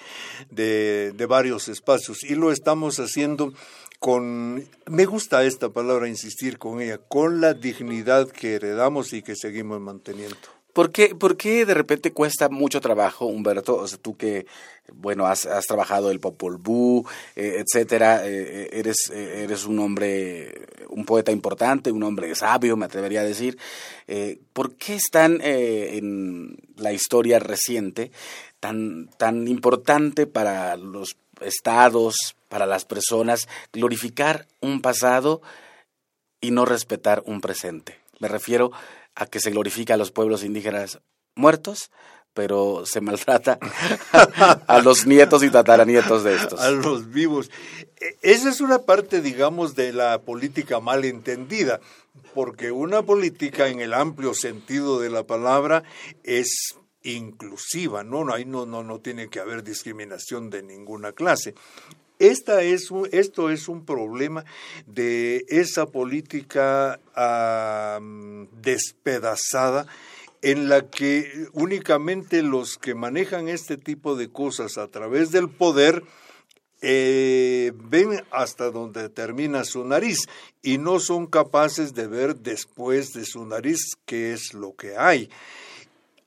de, 0.49 1.25
varios 1.27 1.67
espacios. 1.67 2.23
Y 2.23 2.33
lo 2.33 2.51
estamos 2.51 2.99
haciendo 2.99 3.53
con, 3.99 4.67
me 4.87 5.05
gusta 5.05 5.43
esta 5.43 5.69
palabra, 5.69 6.07
insistir 6.07 6.57
con 6.57 6.81
ella, 6.81 6.97
con 6.97 7.39
la 7.39 7.53
dignidad 7.53 8.29
que 8.29 8.55
heredamos 8.55 9.13
y 9.13 9.21
que 9.21 9.35
seguimos 9.35 9.79
manteniendo. 9.79 10.52
¿Por 10.73 10.91
qué, 10.91 11.13
¿Por 11.13 11.37
qué 11.37 11.67
de 11.67 11.75
repente 11.75 12.13
cuesta 12.13 12.49
mucho 12.49 12.81
trabajo, 12.81 13.27
Humberto? 13.27 13.75
O 13.75 13.87
sea, 13.87 13.99
tú 13.99 14.17
que, 14.17 14.47
bueno, 14.91 15.27
has, 15.27 15.45
has 15.45 15.67
trabajado 15.67 16.09
el 16.09 16.19
Popol 16.19 16.57
Vuh, 16.57 17.05
eh, 17.35 17.63
etcétera, 17.63 18.27
eh, 18.27 18.69
eres, 18.73 19.11
eh, 19.13 19.43
eres 19.43 19.65
un 19.65 19.77
hombre, 19.77 20.65
un 20.89 21.05
poeta 21.05 21.31
importante, 21.31 21.91
un 21.91 22.01
hombre 22.01 22.33
sabio, 22.33 22.75
me 22.75 22.85
atrevería 22.85 23.21
a 23.21 23.23
decir. 23.23 23.59
¿Por 24.51 24.73
qué 24.75 24.95
es 24.95 25.03
tan, 25.11 25.39
en 25.41 26.57
la 26.77 26.91
historia 26.91 27.37
reciente, 27.37 28.11
tan, 28.59 29.09
tan 29.17 29.47
importante 29.47 30.25
para 30.25 30.75
los 30.75 31.17
estados, 31.41 32.35
para 32.49 32.65
las 32.65 32.83
personas, 32.85 33.47
glorificar 33.71 34.47
un 34.59 34.81
pasado 34.81 35.43
y 36.41 36.49
no 36.49 36.65
respetar 36.65 37.21
un 37.27 37.41
presente? 37.41 37.99
Me 38.19 38.27
refiero 38.27 38.71
a 39.15 39.25
que 39.25 39.39
se 39.39 39.51
glorifica 39.51 39.93
a 39.93 39.97
los 39.97 40.11
pueblos 40.11 40.43
indígenas 40.43 40.99
muertos, 41.35 41.91
pero 42.33 42.85
se 42.85 43.01
maltrata 43.01 43.59
a 44.67 44.81
los 44.81 45.05
nietos 45.05 45.43
y 45.43 45.49
tataranietos 45.49 46.23
de 46.23 46.35
estos. 46.35 46.59
A 46.59 46.71
los 46.71 47.11
vivos. 47.11 47.51
E, 47.99 48.17
esa 48.21 48.49
es 48.49 48.61
una 48.61 48.79
parte, 48.79 49.21
digamos, 49.21 49.75
de 49.75 49.93
la 49.93 50.21
política 50.21 50.79
mal 50.79 51.05
entendida, 51.05 51.79
porque 52.33 52.71
una 52.71 53.03
política 53.03 53.67
en 53.67 53.79
el 53.81 53.93
amplio 53.93 54.33
sentido 54.33 54.99
de 54.99 55.09
la 55.09 55.23
palabra 55.23 55.83
es 56.23 56.75
inclusiva, 57.03 58.03
no, 58.03 58.23
no, 58.23 58.33
ahí 58.33 58.45
no, 58.45 58.65
no, 58.65 58.81
no 58.81 58.99
tiene 58.99 59.29
que 59.29 59.39
haber 59.39 59.63
discriminación 59.63 60.49
de 60.49 60.63
ninguna 60.63 61.11
clase. 61.11 61.53
Esta 62.23 62.61
es 62.63 62.89
esto 63.11 63.49
es 63.49 63.67
un 63.67 63.83
problema 63.83 64.45
de 64.87 65.43
esa 65.49 65.87
política 65.87 66.97
despedazada 68.61 69.85
en 70.41 70.69
la 70.69 70.89
que 70.89 71.49
únicamente 71.51 72.41
los 72.41 72.77
que 72.77 72.95
manejan 72.95 73.49
este 73.49 73.75
tipo 73.75 74.15
de 74.15 74.31
cosas 74.31 74.77
a 74.77 74.87
través 74.87 75.31
del 75.31 75.49
poder 75.49 76.01
eh, 76.81 77.73
ven 77.75 78.23
hasta 78.31 78.71
donde 78.71 79.09
termina 79.09 79.65
su 79.65 79.83
nariz 79.83 80.19
y 80.61 80.77
no 80.77 81.01
son 81.01 81.27
capaces 81.27 81.93
de 81.93 82.07
ver 82.07 82.37
después 82.37 83.11
de 83.11 83.25
su 83.25 83.45
nariz 83.45 83.97
qué 84.05 84.31
es 84.31 84.53
lo 84.53 84.77
que 84.77 84.95
hay. 84.95 85.29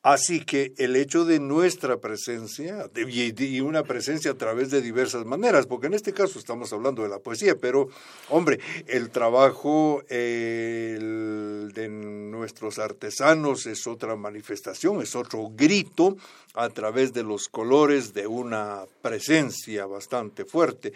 Así 0.06 0.44
que 0.44 0.72
el 0.76 0.94
hecho 0.94 1.24
de 1.24 1.40
nuestra 1.40 1.96
presencia, 1.96 2.88
y 2.94 3.60
una 3.60 3.82
presencia 3.82 4.30
a 4.30 4.34
través 4.34 4.70
de 4.70 4.80
diversas 4.80 5.24
maneras, 5.26 5.66
porque 5.66 5.88
en 5.88 5.94
este 5.94 6.12
caso 6.12 6.38
estamos 6.38 6.72
hablando 6.72 7.02
de 7.02 7.08
la 7.08 7.18
poesía, 7.18 7.56
pero 7.56 7.88
hombre, 8.28 8.60
el 8.86 9.10
trabajo 9.10 10.04
de 10.08 11.88
nuestros 11.90 12.78
artesanos 12.78 13.66
es 13.66 13.84
otra 13.88 14.14
manifestación, 14.14 15.02
es 15.02 15.16
otro 15.16 15.50
grito 15.56 16.16
a 16.54 16.68
través 16.68 17.12
de 17.12 17.24
los 17.24 17.48
colores 17.48 18.14
de 18.14 18.28
una 18.28 18.84
presencia 19.02 19.86
bastante 19.86 20.44
fuerte 20.44 20.92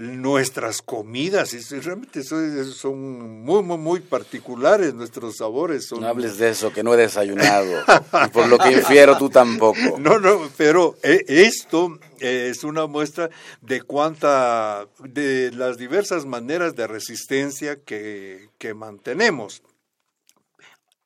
nuestras 0.00 0.80
comidas, 0.80 1.54
realmente 1.70 2.22
son, 2.22 3.42
muy, 3.42 3.62
muy, 3.62 3.76
muy 3.76 4.00
particulares 4.00 4.94
nuestros 4.94 5.36
sabores. 5.36 5.92
No 5.92 6.06
hables 6.06 6.38
de 6.38 6.48
eso, 6.48 6.72
que 6.72 6.82
no 6.82 6.94
he 6.94 6.96
desayunado, 6.96 7.84
y 8.26 8.30
por 8.30 8.48
lo 8.48 8.56
que 8.56 8.72
infiero 8.72 9.18
tú 9.18 9.28
tampoco. 9.28 9.98
No, 9.98 10.18
no, 10.18 10.50
pero 10.56 10.96
eh, 11.02 11.22
esto 11.28 11.98
es 12.18 12.64
una 12.64 12.86
muestra 12.86 13.28
de 13.60 13.82
cuánta, 13.82 14.88
de 15.04 15.52
las 15.52 15.76
diversas 15.76 16.24
maneras 16.24 16.74
de 16.74 16.86
resistencia 16.86 17.76
que, 17.84 18.48
que 18.56 18.72
mantenemos. 18.72 19.62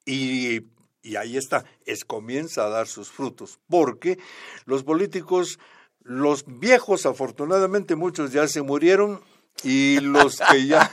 Y 0.07 0.61
y 1.05 1.17
ahí 1.17 1.37
está, 1.37 1.67
es 1.85 2.03
comienza 2.07 2.65
a 2.65 2.71
dar 2.71 2.87
sus 2.87 3.11
frutos, 3.11 3.61
porque 3.69 4.19
los 4.65 4.85
políticos 4.85 5.59
los 6.05 6.45
viejos, 6.47 7.07
afortunadamente, 7.07 7.97
muchos 7.97 8.33
ya 8.33 8.47
se 8.47 8.63
murieron 8.63 9.21
y 9.63 10.01
los 10.01 10.39
que 10.39 10.67
ya 10.67 10.93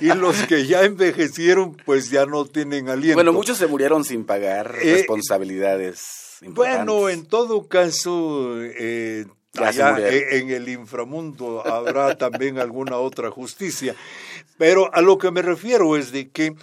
y 0.00 0.06
los 0.06 0.36
que 0.44 0.66
ya 0.66 0.84
envejecieron, 0.84 1.76
pues 1.84 2.10
ya 2.10 2.24
no 2.26 2.44
tienen 2.44 2.88
aliento. 2.88 3.16
Bueno, 3.16 3.32
muchos 3.32 3.58
se 3.58 3.66
murieron 3.66 4.04
sin 4.04 4.24
pagar 4.24 4.76
eh, 4.80 4.94
responsabilidades. 4.94 6.38
Importantes. 6.42 6.86
Bueno, 6.86 7.08
en 7.08 7.26
todo 7.26 7.68
caso, 7.68 8.54
eh, 8.62 9.26
allá 9.58 9.96
en 9.98 10.50
el 10.50 10.68
inframundo 10.68 11.66
habrá 11.66 12.16
también 12.18 12.58
alguna 12.58 12.98
otra 12.98 13.30
justicia. 13.30 13.96
Pero 14.58 14.94
a 14.94 15.00
lo 15.00 15.18
que 15.18 15.30
me 15.30 15.42
refiero 15.42 15.96
es 15.96 16.12
de 16.12 16.30
que 16.30 16.54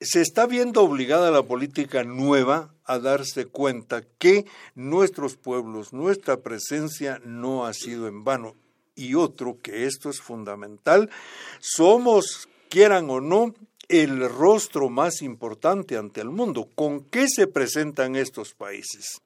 se 0.00 0.20
está 0.20 0.46
viendo 0.46 0.82
obligada 0.82 1.30
la 1.30 1.42
política 1.42 2.04
nueva 2.04 2.73
a 2.84 2.98
darse 2.98 3.46
cuenta 3.46 4.02
que 4.18 4.44
nuestros 4.74 5.36
pueblos, 5.36 5.92
nuestra 5.92 6.38
presencia 6.38 7.20
no 7.24 7.66
ha 7.66 7.72
sido 7.72 8.08
en 8.08 8.24
vano. 8.24 8.54
Y 8.96 9.14
otro, 9.14 9.58
que 9.60 9.86
esto 9.86 10.08
es 10.08 10.20
fundamental, 10.20 11.10
somos, 11.58 12.48
quieran 12.68 13.10
o 13.10 13.20
no, 13.20 13.54
el 13.88 14.28
rostro 14.28 14.88
más 14.88 15.22
importante 15.22 15.96
ante 15.96 16.20
el 16.20 16.30
mundo. 16.30 16.68
¿Con 16.74 17.04
qué 17.04 17.26
se 17.28 17.46
presentan 17.46 18.16
estos 18.16 18.54
países? 18.54 19.20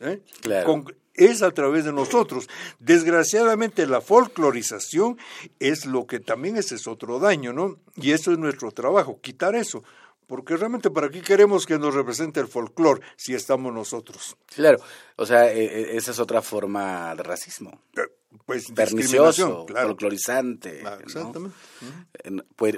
¿Eh? 0.00 0.20
Claro. 0.40 0.84
es 1.14 1.42
a 1.42 1.52
través 1.52 1.84
de 1.84 1.92
nosotros. 1.92 2.48
Desgraciadamente 2.78 3.86
la 3.86 4.00
folclorización 4.00 5.16
es 5.60 5.86
lo 5.86 6.06
que 6.06 6.18
también 6.18 6.56
ese 6.56 6.74
es 6.74 6.86
otro 6.88 7.20
daño, 7.20 7.52
¿no? 7.52 7.78
Y 7.96 8.10
eso 8.10 8.32
es 8.32 8.38
nuestro 8.38 8.72
trabajo, 8.72 9.20
quitar 9.20 9.54
eso. 9.54 9.84
Porque 10.26 10.56
realmente 10.56 10.90
para 10.90 11.10
qué 11.10 11.20
queremos 11.20 11.66
que 11.66 11.78
nos 11.78 11.94
represente 11.94 12.40
el 12.40 12.48
folclore 12.48 13.02
si 13.16 13.34
estamos 13.34 13.72
nosotros. 13.72 14.36
Claro, 14.54 14.78
o 15.16 15.26
sea, 15.26 15.52
e, 15.52 15.64
e, 15.64 15.96
esa 15.96 16.12
es 16.12 16.18
otra 16.18 16.42
forma 16.42 17.14
de 17.14 17.22
racismo. 17.22 17.82
Eh, 17.96 18.02
pues 18.46 18.70
pernicioso, 18.72 19.66
folclorizante, 19.68 20.82
ah, 20.84 20.98
exactamente. 21.02 21.56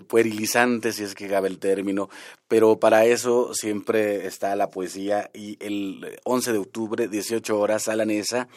puerilizante 0.06 0.92
si 0.92 1.02
es 1.02 1.14
que 1.14 1.28
cabe 1.28 1.48
el 1.48 1.58
término, 1.58 2.08
pero 2.46 2.78
para 2.78 3.04
eso 3.06 3.54
siempre 3.54 4.26
está 4.26 4.54
la 4.54 4.70
poesía 4.70 5.30
y 5.32 5.56
el 5.64 6.18
11 6.24 6.52
de 6.52 6.58
octubre, 6.58 7.08
18 7.08 7.58
horas, 7.58 7.88
a 7.88 7.96
la 7.96 8.04
Nesa, 8.04 8.48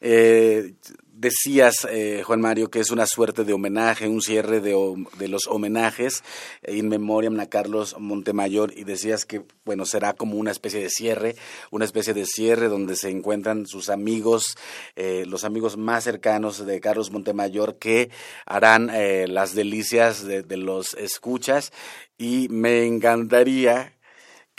eh, 0.00 0.74
decías, 1.20 1.86
eh, 1.90 2.22
Juan 2.24 2.40
Mario, 2.40 2.70
que 2.70 2.80
es 2.80 2.90
una 2.90 3.06
suerte 3.06 3.44
de 3.44 3.52
homenaje, 3.52 4.08
un 4.08 4.22
cierre 4.22 4.60
de, 4.60 5.28
los 5.28 5.46
homenajes 5.46 6.24
in 6.66 6.88
memoriam 6.88 7.38
a 7.40 7.46
Carlos 7.46 7.94
Montemayor 7.98 8.72
y 8.74 8.84
decías 8.84 9.26
que, 9.26 9.42
bueno, 9.66 9.84
será 9.84 10.14
como 10.14 10.38
una 10.38 10.50
especie 10.50 10.80
de 10.80 10.88
cierre, 10.88 11.36
una 11.70 11.84
especie 11.84 12.14
de 12.14 12.24
cierre 12.24 12.68
donde 12.68 12.96
se 12.96 13.10
encuentran 13.10 13.66
sus 13.66 13.90
amigos, 13.90 14.56
eh, 14.96 15.24
los 15.26 15.44
amigos 15.44 15.76
más 15.76 16.04
cercanos 16.04 16.64
de 16.64 16.80
Carlos 16.80 17.10
Montemayor 17.10 17.76
que 17.76 18.10
harán 18.46 18.88
eh, 18.88 19.26
las 19.28 19.54
delicias 19.54 20.24
de, 20.24 20.42
de 20.42 20.56
los 20.56 20.94
escuchas. 20.94 21.70
Y 22.16 22.48
me 22.48 22.86
encantaría 22.86 23.94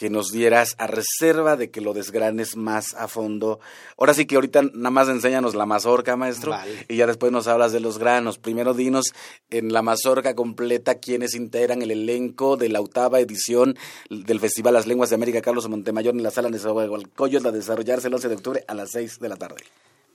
que 0.01 0.09
nos 0.09 0.31
dieras 0.31 0.73
a 0.79 0.87
reserva 0.87 1.57
de 1.57 1.69
que 1.69 1.79
lo 1.79 1.93
desgranes 1.93 2.55
más 2.57 2.95
a 2.95 3.07
fondo. 3.07 3.59
Ahora 3.99 4.15
sí 4.15 4.25
que 4.25 4.33
ahorita 4.33 4.63
nada 4.73 4.89
más 4.89 5.07
enséñanos 5.09 5.53
la 5.53 5.67
mazorca, 5.67 6.15
maestro, 6.15 6.55
y 6.87 6.95
ya 6.95 7.05
después 7.05 7.31
nos 7.31 7.45
hablas 7.45 7.71
de 7.71 7.81
los 7.81 7.99
granos. 7.99 8.39
Primero 8.39 8.73
dinos 8.73 9.13
en 9.51 9.71
la 9.71 9.83
mazorca 9.83 10.33
completa 10.33 10.95
quiénes 10.95 11.35
integran 11.35 11.83
el 11.83 11.91
elenco 11.91 12.57
de 12.57 12.69
la 12.69 12.81
octava 12.81 13.19
edición 13.19 13.77
del 14.09 14.39
Festival 14.39 14.73
Las 14.73 14.87
Lenguas 14.87 15.11
de 15.11 15.17
América 15.17 15.39
Carlos 15.39 15.69
Montemayor 15.69 16.15
en 16.15 16.23
la 16.23 16.31
sala 16.31 16.47
de 16.47 16.53
Nezahualcóyotl 16.53 17.45
a 17.45 17.51
desarrollarse 17.51 18.07
el 18.07 18.15
11 18.15 18.27
de 18.27 18.35
octubre 18.35 18.63
a 18.67 18.73
las 18.73 18.89
6 18.93 19.19
de 19.19 19.29
la 19.29 19.35
tarde. 19.35 19.61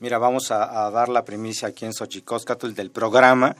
Mira, 0.00 0.18
vamos 0.18 0.50
a, 0.50 0.90
dar 0.90 1.08
la 1.08 1.24
primicia 1.24 1.68
aquí 1.68 1.84
en 1.84 1.92
Xochicóscatl 1.92 2.72
del 2.72 2.90
programa. 2.90 3.54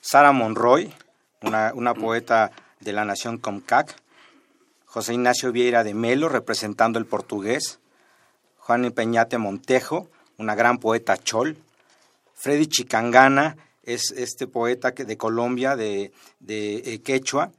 Sara 0.00 0.30
Monroy, 0.30 0.94
una, 1.40 1.72
una 1.74 1.92
poeta 1.92 2.52
de 2.78 2.92
la 2.92 3.04
nación 3.04 3.38
Comcac, 3.38 3.96
José 4.92 5.14
Ignacio 5.14 5.52
Vieira 5.52 5.84
de 5.84 5.94
Melo, 5.94 6.28
representando 6.28 6.98
el 6.98 7.06
portugués, 7.06 7.80
Juan 8.58 8.92
Peñate 8.92 9.38
Montejo, 9.38 10.10
una 10.36 10.54
gran 10.54 10.76
poeta 10.76 11.16
chol, 11.16 11.56
Freddy 12.34 12.66
Chicangana, 12.66 13.56
es 13.84 14.10
este 14.10 14.46
poeta 14.46 14.90
de 14.90 15.16
Colombia, 15.16 15.76
de, 15.76 16.12
de 16.40 16.76
eh, 16.84 17.00
Quechua, 17.00 17.52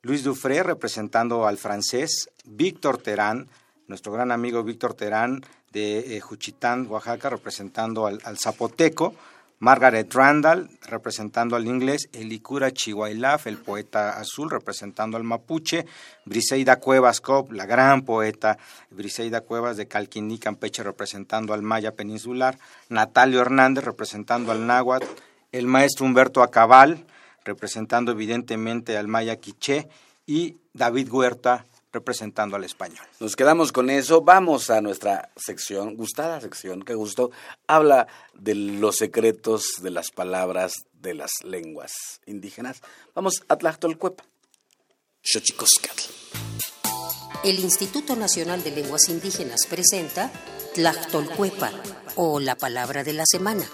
Luis 0.00 0.24
Dufré, 0.24 0.62
representando 0.62 1.46
al 1.46 1.58
francés, 1.58 2.30
Víctor 2.46 3.02
Terán, 3.02 3.48
nuestro 3.86 4.12
gran 4.12 4.32
amigo 4.32 4.64
Víctor 4.64 4.94
Terán, 4.94 5.44
de 5.72 6.16
eh, 6.16 6.20
Juchitán, 6.20 6.86
Oaxaca, 6.88 7.28
representando 7.28 8.06
al 8.06 8.38
zapoteco, 8.38 9.14
Margaret 9.58 10.12
Randall, 10.12 10.68
representando 10.82 11.56
al 11.56 11.66
inglés, 11.66 12.10
Elikura 12.12 12.70
Chihuailaf, 12.70 13.46
el 13.46 13.56
poeta 13.56 14.18
azul, 14.18 14.50
representando 14.50 15.16
al 15.16 15.24
mapuche, 15.24 15.86
Briseida 16.26 16.76
Cuevas 16.76 17.22
Cop, 17.22 17.52
la 17.52 17.64
gran 17.64 18.02
poeta 18.02 18.58
Briseida 18.90 19.40
Cuevas 19.40 19.78
de 19.78 19.88
Calquiní, 19.88 20.38
Campeche, 20.38 20.82
representando 20.82 21.54
al 21.54 21.62
maya 21.62 21.92
peninsular, 21.92 22.58
Natalio 22.90 23.40
Hernández, 23.40 23.84
representando 23.84 24.52
al 24.52 24.66
náhuatl, 24.66 25.06
el 25.52 25.66
maestro 25.66 26.04
Humberto 26.04 26.42
Acabal, 26.42 27.06
representando 27.44 28.12
evidentemente 28.12 28.98
al 28.98 29.08
maya 29.08 29.36
quiché, 29.36 29.88
y 30.26 30.56
David 30.74 31.10
Huerta, 31.10 31.64
representando 31.92 32.56
al 32.56 32.64
español. 32.64 33.04
Nos 33.20 33.36
quedamos 33.36 33.72
con 33.72 33.90
eso, 33.90 34.20
vamos 34.20 34.70
a 34.70 34.80
nuestra 34.80 35.30
sección, 35.36 35.96
gustada 35.96 36.40
sección, 36.40 36.82
que 36.82 36.94
gustó, 36.94 37.30
habla 37.66 38.06
de 38.34 38.54
los 38.54 38.96
secretos 38.96 39.64
de 39.82 39.90
las 39.90 40.10
palabras 40.10 40.86
de 41.00 41.14
las 41.14 41.30
lenguas 41.44 41.92
indígenas. 42.26 42.82
Vamos 43.14 43.42
a 43.48 43.56
Tlachtolcuepa. 43.56 44.24
Xochicoscatl. 45.22 46.02
El 47.44 47.58
Instituto 47.60 48.16
Nacional 48.16 48.62
de 48.62 48.70
Lenguas 48.70 49.08
Indígenas 49.08 49.66
presenta 49.68 50.30
Tlachtolcuepa 50.74 51.72
o 52.16 52.40
la 52.40 52.56
palabra 52.56 53.04
de 53.04 53.12
la 53.12 53.24
semana. 53.26 53.66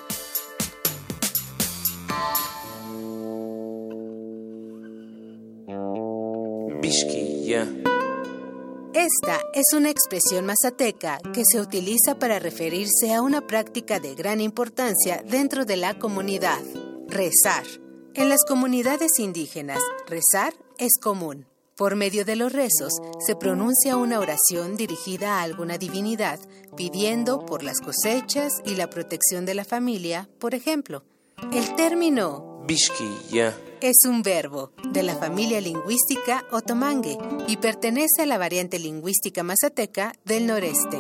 Esta 8.94 9.40
es 9.54 9.72
una 9.74 9.88
expresión 9.88 10.44
mazateca 10.44 11.18
que 11.32 11.44
se 11.50 11.62
utiliza 11.62 12.18
para 12.18 12.38
referirse 12.38 13.14
a 13.14 13.22
una 13.22 13.46
práctica 13.46 14.00
de 14.00 14.14
gran 14.14 14.42
importancia 14.42 15.24
dentro 15.26 15.64
de 15.64 15.78
la 15.78 15.98
comunidad, 15.98 16.60
rezar. 17.08 17.64
En 18.12 18.28
las 18.28 18.44
comunidades 18.46 19.18
indígenas, 19.18 19.80
rezar 20.06 20.52
es 20.76 20.98
común. 21.00 21.46
Por 21.74 21.96
medio 21.96 22.26
de 22.26 22.36
los 22.36 22.52
rezos 22.52 22.92
se 23.26 23.34
pronuncia 23.34 23.96
una 23.96 24.20
oración 24.20 24.76
dirigida 24.76 25.38
a 25.38 25.42
alguna 25.42 25.78
divinidad, 25.78 26.38
pidiendo 26.76 27.46
por 27.46 27.62
las 27.62 27.80
cosechas 27.80 28.52
y 28.66 28.74
la 28.74 28.90
protección 28.90 29.46
de 29.46 29.54
la 29.54 29.64
familia, 29.64 30.28
por 30.38 30.54
ejemplo. 30.54 31.02
El 31.50 31.74
término 31.76 32.51
es 33.80 33.96
un 34.06 34.22
verbo 34.22 34.70
de 34.92 35.02
la 35.02 35.16
familia 35.16 35.60
lingüística 35.60 36.44
otomangue 36.52 37.18
y 37.48 37.56
pertenece 37.56 38.22
a 38.22 38.26
la 38.26 38.38
variante 38.38 38.78
lingüística 38.78 39.42
mazateca 39.42 40.12
del 40.24 40.46
noreste. 40.46 40.98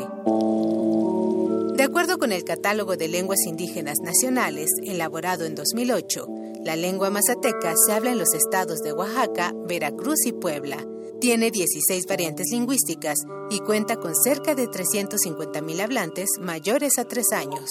De 1.76 1.82
acuerdo 1.84 2.18
con 2.18 2.32
el 2.32 2.44
Catálogo 2.44 2.96
de 2.96 3.08
Lenguas 3.08 3.46
Indígenas 3.46 3.98
Nacionales, 4.02 4.68
elaborado 4.84 5.44
en 5.44 5.54
2008, 5.54 6.26
la 6.64 6.76
lengua 6.76 7.10
mazateca 7.10 7.74
se 7.86 7.92
habla 7.92 8.10
en 8.12 8.18
los 8.18 8.34
estados 8.34 8.80
de 8.80 8.92
Oaxaca, 8.92 9.54
Veracruz 9.66 10.26
y 10.26 10.32
Puebla. 10.32 10.84
Tiene 11.20 11.52
16 11.52 12.06
variantes 12.06 12.48
lingüísticas 12.50 13.18
y 13.50 13.60
cuenta 13.60 13.96
con 13.96 14.14
cerca 14.16 14.56
de 14.56 14.68
350.000 14.68 15.80
hablantes 15.80 16.28
mayores 16.40 16.98
a 16.98 17.04
3 17.04 17.32
años. 17.32 17.70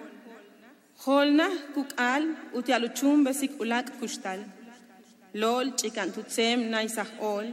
holna 1.05 1.47
kukal 1.73 2.23
utialu 2.53 2.89
chumbe 2.93 3.33
sik 3.33 3.59
ulak 3.61 3.87
kustal, 3.99 4.39
lol 5.33 5.73
chikan 5.79 6.11
tutsem 6.15 6.69
naisah 6.69 7.09
ol, 7.19 7.45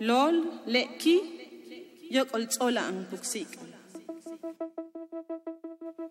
lol 0.00 0.36
leki 0.66 1.16
yok 2.10 2.28
ol 2.34 2.46
tsola 2.46 2.82
ang 2.86 3.06
puksik. 3.10 3.50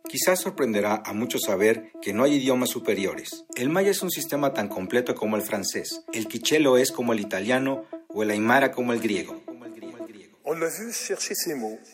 Quizás 0.09 0.39
sorprenderá 0.39 1.03
a 1.05 1.11
muchos 1.13 1.43
saber 1.43 1.91
que 2.01 2.13
no 2.13 2.23
hay 2.23 2.35
idiomas 2.35 2.69
superiores. 2.69 3.43
El 3.55 3.69
maya 3.69 3.91
es 3.91 4.01
un 4.01 4.09
sistema 4.09 4.53
tan 4.53 4.69
completo 4.69 5.15
como 5.15 5.35
el 5.35 5.41
francés, 5.41 6.01
el 6.13 6.27
quiché 6.27 6.59
lo 6.59 6.77
es 6.77 6.91
como 6.91 7.13
el 7.13 7.19
italiano 7.19 7.85
o 8.07 8.23
el 8.23 8.31
aymara 8.31 8.71
como 8.71 8.93
el 8.93 8.99
griego. 8.99 9.41
On 10.49 10.63
a 10.63 10.67
vu 10.67 10.93
chercher 10.93 11.35
ces 11.35 11.55
mots, 11.55 11.89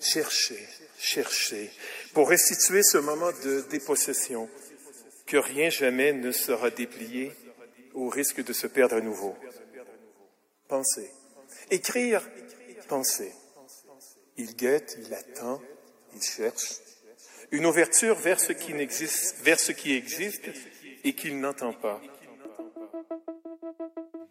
chercher, 0.00 0.66
chercher, 0.98 1.70
pour 2.14 2.28
restituer 2.28 2.82
ce 2.82 2.98
moment 2.98 3.30
de 3.44 3.64
dépossession, 3.70 4.48
que 5.26 5.36
rien 5.36 5.70
jamais 5.70 6.12
ne 6.12 6.32
sera 6.32 6.70
déplié 6.70 7.32
au 7.94 8.08
risque 8.08 8.44
de 8.44 8.52
se 8.52 8.66
perdre 8.66 8.96
à 8.96 9.00
nouveau. 9.00 9.36
Penser. 10.68 11.10
Écrire, 11.70 12.28
penser. 12.88 13.32
Il 14.36 14.56
guette, 14.56 14.98
il 15.00 15.12
attend, 15.14 15.60
il 16.14 16.22
cherche. 16.22 16.80
Une 17.52 17.66
ouverture 17.66 18.16
vers 18.16 18.40
ce 18.40 18.52
qui, 18.52 18.72
vers 19.42 19.60
ce 19.60 19.72
qui 19.72 19.92
existe 19.94 20.50
et 21.04 21.14
qu'il 21.14 21.40
n'entend 21.40 21.72
pas. 21.72 22.00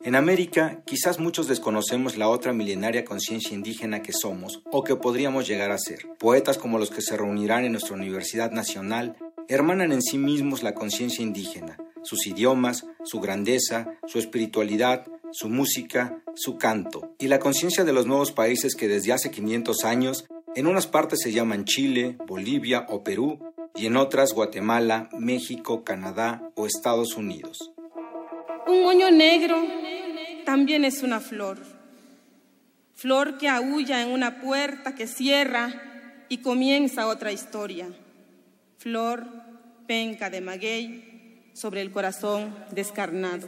En 0.10 0.15
América, 0.15 0.82
quizás 0.88 1.19
muchos 1.19 1.48
desconocemos 1.48 2.17
la 2.17 2.30
otra 2.30 2.52
milenaria 2.52 3.06
conciencia 3.06 3.54
indígena 3.54 4.02
que 4.02 4.12
somos 4.12 4.63
o 4.72 4.84
que 4.84 4.95
podríamos 4.95 5.48
llegar 5.48 5.69
a 5.69 5.78
ser. 5.78 6.08
Poetas 6.17 6.58
como 6.58 6.80
los 6.80 6.89
que 6.89 7.04
se 7.04 7.15
reunirán 7.15 7.63
en 7.63 7.74
nuestra 7.74 7.93
Universidad 7.93 8.50
Nacional 8.50 9.17
hermanan 9.48 9.91
en 9.91 10.02
sí 10.02 10.17
mismos 10.17 10.63
la 10.63 10.74
conciencia 10.74 11.22
indígena, 11.22 11.78
sus 12.02 12.26
idiomas, 12.26 12.88
su 13.04 13.19
grandeza, 13.19 14.00
su 14.08 14.17
espiritualidad, 14.17 15.06
su 15.30 15.48
música, 15.48 16.24
su 16.34 16.58
canto, 16.58 17.13
y 17.19 17.28
la 17.28 17.38
conciencia 17.38 17.84
de 17.84 17.93
los 17.93 18.08
nuevos 18.08 18.32
países 18.32 18.74
que 18.74 18.88
desde 18.88 19.13
hace 19.13 19.30
500 19.30 19.86
años 19.86 20.26
en 20.56 20.65
unas 20.65 20.88
partes 20.88 21.19
se 21.22 21.34
llaman 21.34 21.65
Chile, 21.65 22.17
Bolivia 22.26 22.88
o 22.89 23.04
Perú, 23.04 23.38
y 23.76 23.86
en 23.86 23.95
otras 23.95 24.34
Guatemala, 24.34 25.08
México, 25.19 25.84
Canadá 25.84 26.50
o 26.56 26.65
Estados 26.65 27.15
Unidos. 27.15 27.74
Un 28.65 28.82
moño 28.82 29.12
negro 29.12 29.56
también 30.49 30.83
es 30.83 31.03
una 31.03 31.19
flor. 31.19 31.59
Flor 32.95 33.38
que 33.38 33.47
aúlla 33.47 34.01
en 34.01 34.09
una 34.09 34.41
puerta 34.41 34.95
que 34.95 35.05
cierra 35.05 36.25
y 36.27 36.39
comienza 36.39 37.05
otra 37.05 37.31
historia. 37.31 37.88
Flor, 38.79 39.27
penca 39.85 40.31
de 40.31 40.41
maguey 40.41 41.51
sobre 41.53 41.81
el 41.81 41.91
corazón 41.91 42.51
descarnado. 42.71 43.47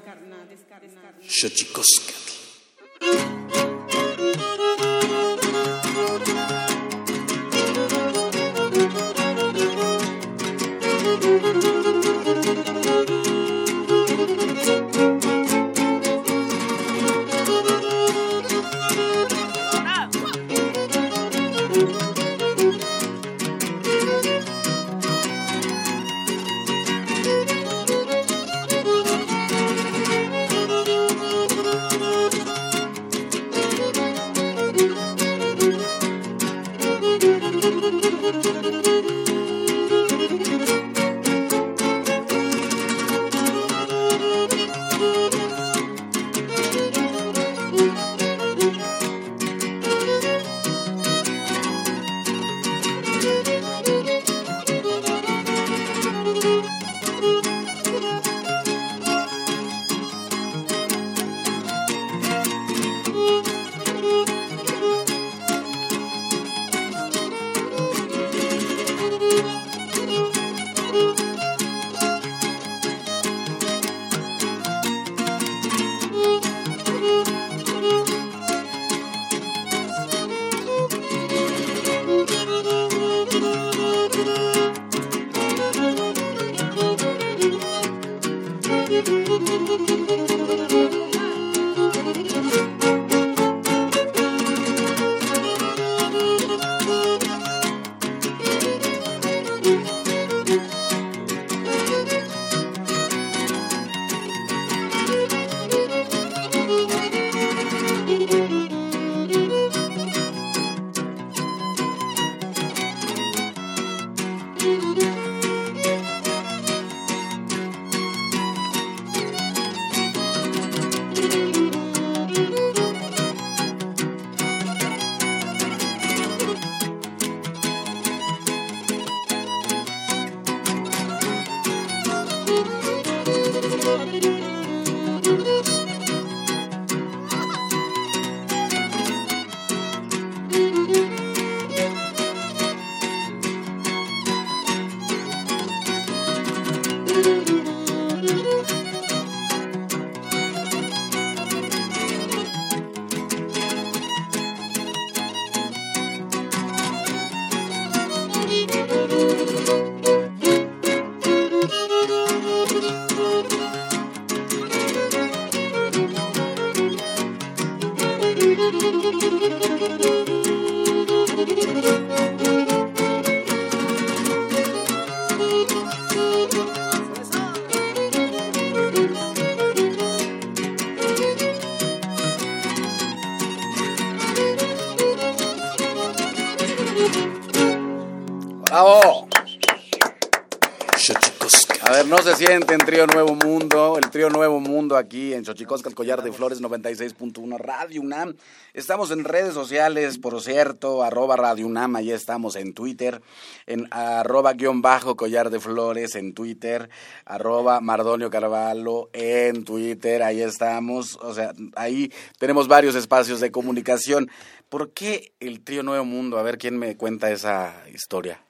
Sienten, 192.52 192.80
Trío 192.80 193.08
Nuevo 193.08 193.34
Mundo, 193.34 193.98
el 193.98 194.10
Trío 194.10 194.30
Nuevo 194.30 194.60
Mundo 194.60 194.98
aquí 194.98 195.34
en 195.34 195.46
Xochicosca, 195.46 195.88
el 195.88 195.96
Collar 195.96 196.22
de 196.22 196.34
Flores 196.34 196.62
96.1 196.62 197.58
Radio 197.58 198.02
UNAM. 198.02 198.36
Estamos 198.74 199.10
en 199.12 199.24
redes 199.24 199.54
sociales, 199.54 200.18
por 200.18 200.42
cierto, 200.42 201.02
arroba 201.02 201.38
Radio 201.38 201.66
UNAM, 201.66 201.96
ahí 201.96 202.12
estamos 202.12 202.58
en 202.58 202.74
Twitter, 202.74 203.22
en 203.68 203.88
arroba 203.92 204.52
guion 204.52 204.82
bajo 204.82 205.16
Collar 205.16 205.50
de 205.50 205.62
Flores 205.62 206.16
en 206.16 206.34
Twitter, 206.34 206.90
arroba 207.24 207.80
Mardonio 207.80 208.30
Carvalho 208.30 209.10
en 209.14 209.64
Twitter, 209.64 210.22
ahí 210.22 210.42
estamos, 210.42 211.18
o 211.22 211.34
sea, 211.34 211.54
ahí 211.78 212.12
tenemos 212.38 212.68
varios 212.68 212.96
espacios 212.96 213.40
de 213.40 213.50
comunicación. 213.50 214.30
¿Por 214.68 214.92
qué 214.92 215.32
el 215.40 215.64
Trío 215.64 215.84
Nuevo 215.84 216.04
Mundo? 216.04 216.38
A 216.38 216.44
ver 216.44 216.58
quién 216.58 216.78
me 216.78 216.98
cuenta 216.98 217.32
esa 217.32 217.82
historia. 217.94 218.44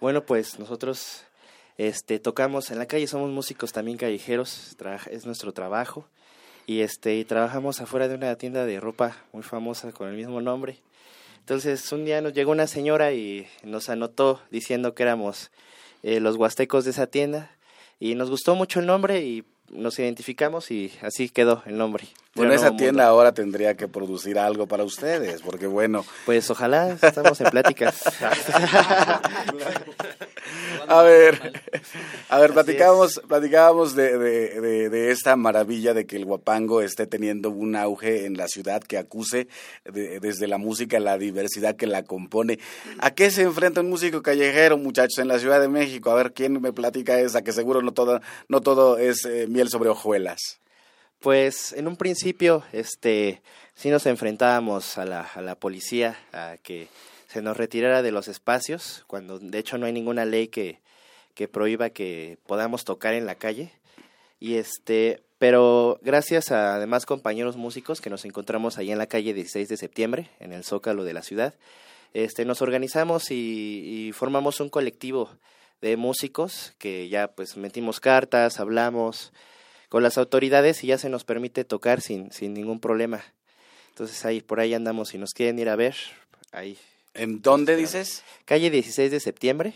Bueno, 0.00 0.22
pues 0.22 0.60
nosotros 0.60 1.24
este, 1.78 2.18
tocamos 2.18 2.72
en 2.72 2.78
la 2.78 2.86
calle, 2.86 3.06
somos 3.06 3.30
músicos 3.30 3.72
también 3.72 3.96
callejeros, 3.96 4.76
es 5.10 5.26
nuestro 5.26 5.52
trabajo. 5.52 6.06
Y, 6.66 6.80
este, 6.80 7.16
y 7.16 7.24
trabajamos 7.24 7.80
afuera 7.80 8.08
de 8.08 8.16
una 8.16 8.36
tienda 8.36 8.66
de 8.66 8.78
ropa 8.78 9.16
muy 9.32 9.42
famosa 9.42 9.90
con 9.92 10.08
el 10.08 10.16
mismo 10.16 10.42
nombre. 10.42 10.80
Entonces 11.38 11.90
un 11.92 12.04
día 12.04 12.20
nos 12.20 12.34
llegó 12.34 12.50
una 12.50 12.66
señora 12.66 13.12
y 13.12 13.46
nos 13.62 13.88
anotó 13.88 14.42
diciendo 14.50 14.94
que 14.94 15.04
éramos 15.04 15.50
eh, 16.02 16.20
los 16.20 16.36
huastecos 16.36 16.84
de 16.84 16.90
esa 16.90 17.06
tienda. 17.06 17.50
Y 18.00 18.16
nos 18.16 18.28
gustó 18.28 18.54
mucho 18.54 18.80
el 18.80 18.86
nombre 18.86 19.24
y 19.24 19.44
nos 19.70 19.98
identificamos 19.98 20.70
y 20.70 20.92
así 21.00 21.30
quedó 21.30 21.62
el 21.64 21.78
nombre. 21.78 22.04
Bueno, 22.34 22.52
esa 22.52 22.76
tienda 22.76 23.06
ahora 23.06 23.32
tendría 23.32 23.76
que 23.76 23.88
producir 23.88 24.38
algo 24.38 24.66
para 24.66 24.84
ustedes, 24.84 25.40
porque 25.42 25.66
bueno. 25.66 26.04
Pues 26.26 26.50
ojalá, 26.50 26.98
estamos 27.00 27.40
en 27.40 27.50
pláticas. 27.50 28.02
a 30.90 31.02
ver, 31.02 31.62
a 32.30 32.38
ver, 32.38 32.52
platicábamos, 32.54 33.20
platicábamos 33.28 33.94
de, 33.94 34.16
de, 34.16 34.88
de, 34.88 35.10
esta 35.10 35.36
maravilla 35.36 35.92
de 35.92 36.06
que 36.06 36.16
el 36.16 36.24
guapango 36.24 36.80
esté 36.80 37.06
teniendo 37.06 37.50
un 37.50 37.76
auge 37.76 38.24
en 38.24 38.38
la 38.38 38.48
ciudad 38.48 38.82
que 38.82 38.96
acuse 38.96 39.48
desde 39.84 40.46
la 40.46 40.56
música 40.56 40.98
la 40.98 41.18
diversidad 41.18 41.76
que 41.76 41.86
la 41.86 42.04
compone. 42.04 42.58
¿A 43.00 43.10
qué 43.10 43.30
se 43.30 43.42
enfrenta 43.42 43.82
un 43.82 43.90
músico 43.90 44.22
callejero, 44.22 44.78
muchachos, 44.78 45.18
en 45.18 45.28
la 45.28 45.38
Ciudad 45.38 45.60
de 45.60 45.68
México? 45.68 46.10
A 46.10 46.14
ver, 46.14 46.32
¿quién 46.32 46.60
me 46.60 46.72
platica 46.72 47.20
esa? 47.20 47.42
Que 47.42 47.52
seguro 47.52 47.82
no 47.82 47.92
todo, 47.92 48.20
no 48.48 48.60
todo 48.60 48.96
es 48.96 49.24
eh, 49.26 49.46
miel 49.46 49.68
sobre 49.68 49.90
hojuelas. 49.90 50.60
Pues 51.20 51.72
en 51.72 51.88
un 51.88 51.96
principio, 51.96 52.62
este, 52.72 53.42
sí 53.74 53.90
nos 53.90 54.06
enfrentábamos 54.06 54.96
a 54.96 55.04
la, 55.04 55.22
a 55.22 55.42
la 55.42 55.54
policía, 55.54 56.16
a 56.32 56.56
que 56.62 56.88
se 57.28 57.42
nos 57.42 57.56
retirara 57.56 58.02
de 58.02 58.10
los 58.10 58.26
espacios, 58.26 59.04
cuando 59.06 59.38
de 59.38 59.58
hecho 59.58 59.78
no 59.78 59.86
hay 59.86 59.92
ninguna 59.92 60.24
ley 60.24 60.48
que, 60.48 60.80
que 61.34 61.46
prohíba 61.46 61.90
que 61.90 62.38
podamos 62.46 62.84
tocar 62.84 63.14
en 63.14 63.26
la 63.26 63.36
calle. 63.36 63.70
Y 64.40 64.54
este, 64.54 65.22
pero 65.38 66.00
gracias 66.02 66.50
a 66.50 66.74
además 66.74 67.06
compañeros 67.06 67.56
músicos 67.56 68.00
que 68.00 68.10
nos 68.10 68.24
encontramos 68.24 68.78
ahí 68.78 68.90
en 68.90 68.98
la 68.98 69.06
calle 69.06 69.34
16 69.34 69.68
de 69.68 69.76
septiembre, 69.76 70.30
en 70.40 70.52
el 70.52 70.64
Zócalo 70.64 71.04
de 71.04 71.12
la 71.12 71.22
ciudad, 71.22 71.54
este, 72.14 72.46
nos 72.46 72.62
organizamos 72.62 73.30
y, 73.30 74.06
y 74.08 74.12
formamos 74.12 74.60
un 74.60 74.70
colectivo 74.70 75.30
de 75.82 75.98
músicos 75.98 76.72
que 76.78 77.10
ya 77.10 77.28
pues 77.28 77.58
metimos 77.58 78.00
cartas, 78.00 78.58
hablamos, 78.58 79.32
con 79.90 80.02
las 80.02 80.16
autoridades 80.18 80.82
y 80.82 80.88
ya 80.88 80.98
se 80.98 81.10
nos 81.10 81.24
permite 81.24 81.64
tocar 81.64 82.00
sin, 82.00 82.32
sin 82.32 82.54
ningún 82.54 82.80
problema. 82.80 83.22
Entonces 83.90 84.24
ahí, 84.24 84.40
por 84.40 84.60
ahí 84.60 84.72
andamos, 84.72 85.10
si 85.10 85.18
nos 85.18 85.34
quieren 85.34 85.58
ir 85.58 85.68
a 85.68 85.76
ver, 85.76 85.94
ahí. 86.52 86.78
¿En 87.18 87.42
dónde 87.42 87.76
dices? 87.76 88.22
Calle 88.44 88.70
16 88.70 89.10
de 89.10 89.20
septiembre. 89.20 89.74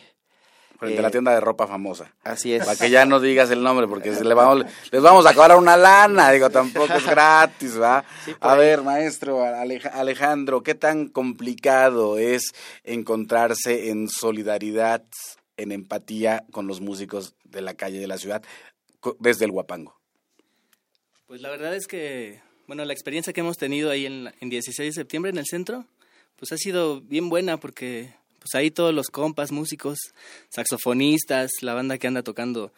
Frente 0.78 0.98
a 0.98 1.02
la 1.02 1.08
eh, 1.08 1.12
tienda 1.12 1.32
de 1.32 1.40
ropa 1.40 1.66
famosa. 1.66 2.12
Así 2.22 2.54
es. 2.54 2.64
Para 2.64 2.76
que 2.76 2.90
ya 2.90 3.04
no 3.04 3.20
digas 3.20 3.50
el 3.50 3.62
nombre, 3.62 3.86
porque 3.86 4.10
le 4.10 4.34
vamos, 4.34 4.64
les 4.90 5.02
vamos 5.02 5.26
a 5.26 5.34
cobrar 5.34 5.56
una 5.56 5.76
lana, 5.76 6.30
digo, 6.30 6.50
tampoco 6.50 6.94
es 6.94 7.06
gratis, 7.10 7.80
¿va? 7.80 8.04
a 8.40 8.54
ver, 8.56 8.82
maestro 8.82 9.44
Alejandro, 9.44 10.62
¿qué 10.62 10.74
tan 10.74 11.08
complicado 11.08 12.18
es 12.18 12.52
encontrarse 12.84 13.90
en 13.90 14.08
solidaridad, 14.08 15.04
en 15.56 15.70
empatía 15.70 16.44
con 16.50 16.66
los 16.66 16.80
músicos 16.80 17.34
de 17.44 17.62
la 17.62 17.74
calle 17.74 18.00
de 18.00 18.08
la 18.08 18.18
ciudad 18.18 18.42
desde 19.20 19.44
el 19.44 19.52
Huapango? 19.52 19.96
Pues 21.26 21.40
la 21.40 21.50
verdad 21.50 21.74
es 21.76 21.86
que, 21.86 22.40
bueno, 22.66 22.84
la 22.84 22.92
experiencia 22.92 23.32
que 23.32 23.40
hemos 23.40 23.56
tenido 23.56 23.90
ahí 23.90 24.06
en, 24.06 24.32
en 24.40 24.48
16 24.48 24.94
de 24.94 25.00
septiembre 25.00 25.30
en 25.30 25.38
el 25.38 25.46
centro, 25.46 25.86
pues 26.42 26.50
ha 26.50 26.56
sido 26.56 27.00
bien 27.00 27.28
buena 27.28 27.60
porque 27.60 28.14
pues 28.40 28.56
ahí 28.56 28.72
todos 28.72 28.92
los 28.92 29.10
compas, 29.10 29.52
músicos, 29.52 29.96
saxofonistas, 30.48 31.52
la 31.60 31.72
banda 31.72 31.98
que 31.98 32.08
anda 32.08 32.24
tocando 32.24 32.72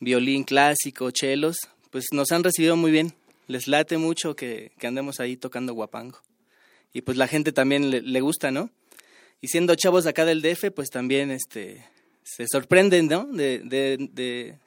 violín 0.00 0.42
clásico, 0.42 1.10
chelos, 1.10 1.56
pues 1.90 2.06
nos 2.12 2.32
han 2.32 2.42
recibido 2.42 2.76
muy 2.76 2.90
bien. 2.90 3.12
Les 3.46 3.68
late 3.68 3.98
mucho 3.98 4.34
que, 4.34 4.72
que 4.78 4.86
andemos 4.86 5.20
ahí 5.20 5.36
tocando 5.36 5.74
guapango. 5.74 6.18
Y 6.94 7.02
pues 7.02 7.18
la 7.18 7.28
gente 7.28 7.52
también 7.52 7.90
le, 7.90 8.00
le, 8.00 8.20
gusta, 8.22 8.50
¿no? 8.50 8.70
Y 9.42 9.48
siendo 9.48 9.74
chavos 9.74 10.06
acá 10.06 10.24
del 10.24 10.40
DF, 10.40 10.70
pues 10.74 10.88
también 10.88 11.30
este, 11.30 11.84
se 12.22 12.46
sorprenden, 12.50 13.08
¿no? 13.08 13.26
De, 13.26 13.58
de, 13.58 13.98
de 14.12 14.58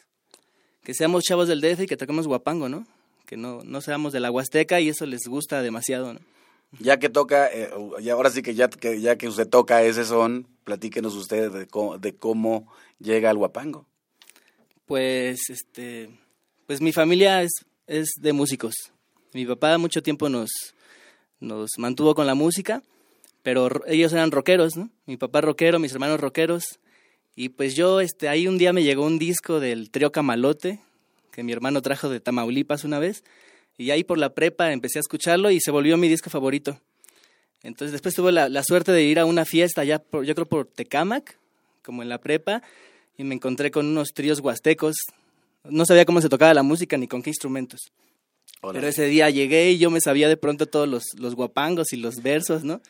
que 0.84 0.94
seamos 0.94 1.24
chavos 1.24 1.48
del 1.48 1.62
DF 1.62 1.82
y 1.82 1.88
que 1.88 1.98
toquemos 1.98 2.28
guapango, 2.28 2.70
¿no? 2.70 2.86
que 3.26 3.36
no, 3.36 3.62
no 3.64 3.82
seamos 3.82 4.14
de 4.14 4.20
la 4.20 4.30
Huasteca 4.30 4.80
y 4.80 4.90
eso 4.90 5.08
les 5.08 5.22
gusta 5.28 5.64
demasiado. 5.64 6.14
¿no? 6.14 6.20
Ya 6.80 7.00
que 7.00 7.10
toca, 7.10 7.48
eh, 7.52 7.70
y 8.00 8.10
ahora 8.10 8.30
sí 8.30 8.42
que 8.42 8.54
ya, 8.54 8.70
que 8.70 9.28
usted 9.28 9.48
toca 9.48 9.84
ese 9.84 10.06
son, 10.06 10.48
platíquenos 10.64 11.16
ustedes 11.16 11.54
de 11.54 11.68
cómo, 11.68 11.98
de 11.98 12.16
cómo 12.16 12.68
llega 13.00 13.30
al 13.30 13.38
Huapango. 13.38 13.88
Pues, 14.86 15.50
este, 15.50 16.10
pues 16.66 16.82
mi 16.82 16.92
familia 16.92 17.42
es, 17.42 17.52
es 17.88 18.10
de 18.20 18.34
músicos. 18.34 18.76
Mi 19.34 19.46
papá 19.46 19.78
mucho 19.78 20.04
tiempo 20.04 20.30
nos, 20.30 20.50
nos 21.40 21.70
mantuvo 21.78 22.16
con 22.16 22.28
la 22.28 22.36
música, 22.36 22.84
pero 23.44 23.70
ellos 23.88 24.12
eran 24.14 24.32
rockeros, 24.32 24.76
¿no? 24.76 24.90
Mi 25.06 25.18
papá 25.18 25.42
rockero, 25.42 25.80
mis 25.80 25.94
hermanos 25.94 26.20
rockeros. 26.20 26.80
Y 27.36 27.50
pues 27.50 27.76
yo, 27.76 28.02
este, 28.02 28.30
ahí 28.30 28.48
un 28.48 28.58
día 28.58 28.74
me 28.74 28.84
llegó 28.84 29.06
un 29.06 29.20
disco 29.20 29.60
del 29.60 29.90
trío 29.90 30.12
Camalote, 30.12 30.80
que 31.32 31.44
mi 31.44 31.54
hermano 31.54 31.82
trajo 31.82 32.10
de 32.10 32.20
Tamaulipas 32.20 32.84
una 32.84 33.00
vez. 33.00 33.24
Y 33.78 33.92
ahí 33.92 34.04
por 34.04 34.18
la 34.18 34.34
prepa 34.34 34.72
empecé 34.72 35.00
a 35.00 35.02
escucharlo 35.02 35.52
y 35.52 35.60
se 35.60 35.72
volvió 35.72 35.98
mi 35.98 36.08
disco 36.08 36.30
favorito. 36.30 36.80
Entonces 37.64 37.92
después 37.92 38.16
tuve 38.16 38.32
la, 38.32 38.64
suerte 38.64 38.92
de 38.92 39.04
ir 39.04 39.20
a 39.20 39.26
una 39.26 39.46
fiesta 39.46 39.84
ya, 39.84 40.00
por, 40.00 40.26
yo 40.26 40.34
creo 40.36 40.48
por 40.48 40.68
Tecamac, 40.68 41.38
como 41.84 42.02
en 42.02 42.10
la 42.10 42.20
prepa, 42.20 42.64
y 43.18 43.24
me 43.24 43.36
encontré 43.36 43.72
con 43.72 43.86
unos 43.86 44.10
tríos 44.14 44.40
huastecos. 44.40 44.96
No 45.64 45.86
sabía 45.86 46.06
cómo 46.06 46.22
se 46.22 46.30
tocaba 46.30 46.54
la 46.54 46.64
música 46.64 46.98
ni 46.98 47.08
con 47.08 47.22
qué 47.22 47.30
instrumentos. 47.30 47.92
Pero 48.62 48.88
ese 48.88 49.06
día 49.06 49.30
llegué 49.30 49.72
y 49.72 49.78
yo 49.78 49.90
me 49.92 50.02
sabía 50.02 50.28
de 50.28 50.38
pronto 50.38 50.66
todos 50.66 50.88
los, 50.88 51.04
los 51.18 51.36
guapangos 51.36 51.94
y 51.94 51.98
los 51.98 52.22
versos, 52.24 52.64
¿no? 52.64 52.82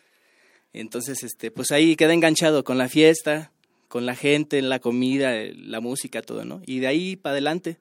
Entonces, 0.74 1.24
este, 1.24 1.52
pues 1.52 1.72
ahí 1.72 1.96
quedé 1.96 2.14
enganchado 2.14 2.64
con 2.64 2.78
la 2.78 2.88
fiesta, 2.88 3.52
con 3.88 4.06
la 4.06 4.16
gente, 4.16 4.62
la 4.62 4.80
comida, 4.80 5.34
la 5.56 5.80
música, 5.80 6.22
todo, 6.22 6.46
¿no? 6.46 6.62
Y 6.66 6.80
de 6.80 6.88
ahí 6.88 7.16
para 7.16 7.34
adelante. 7.34 7.78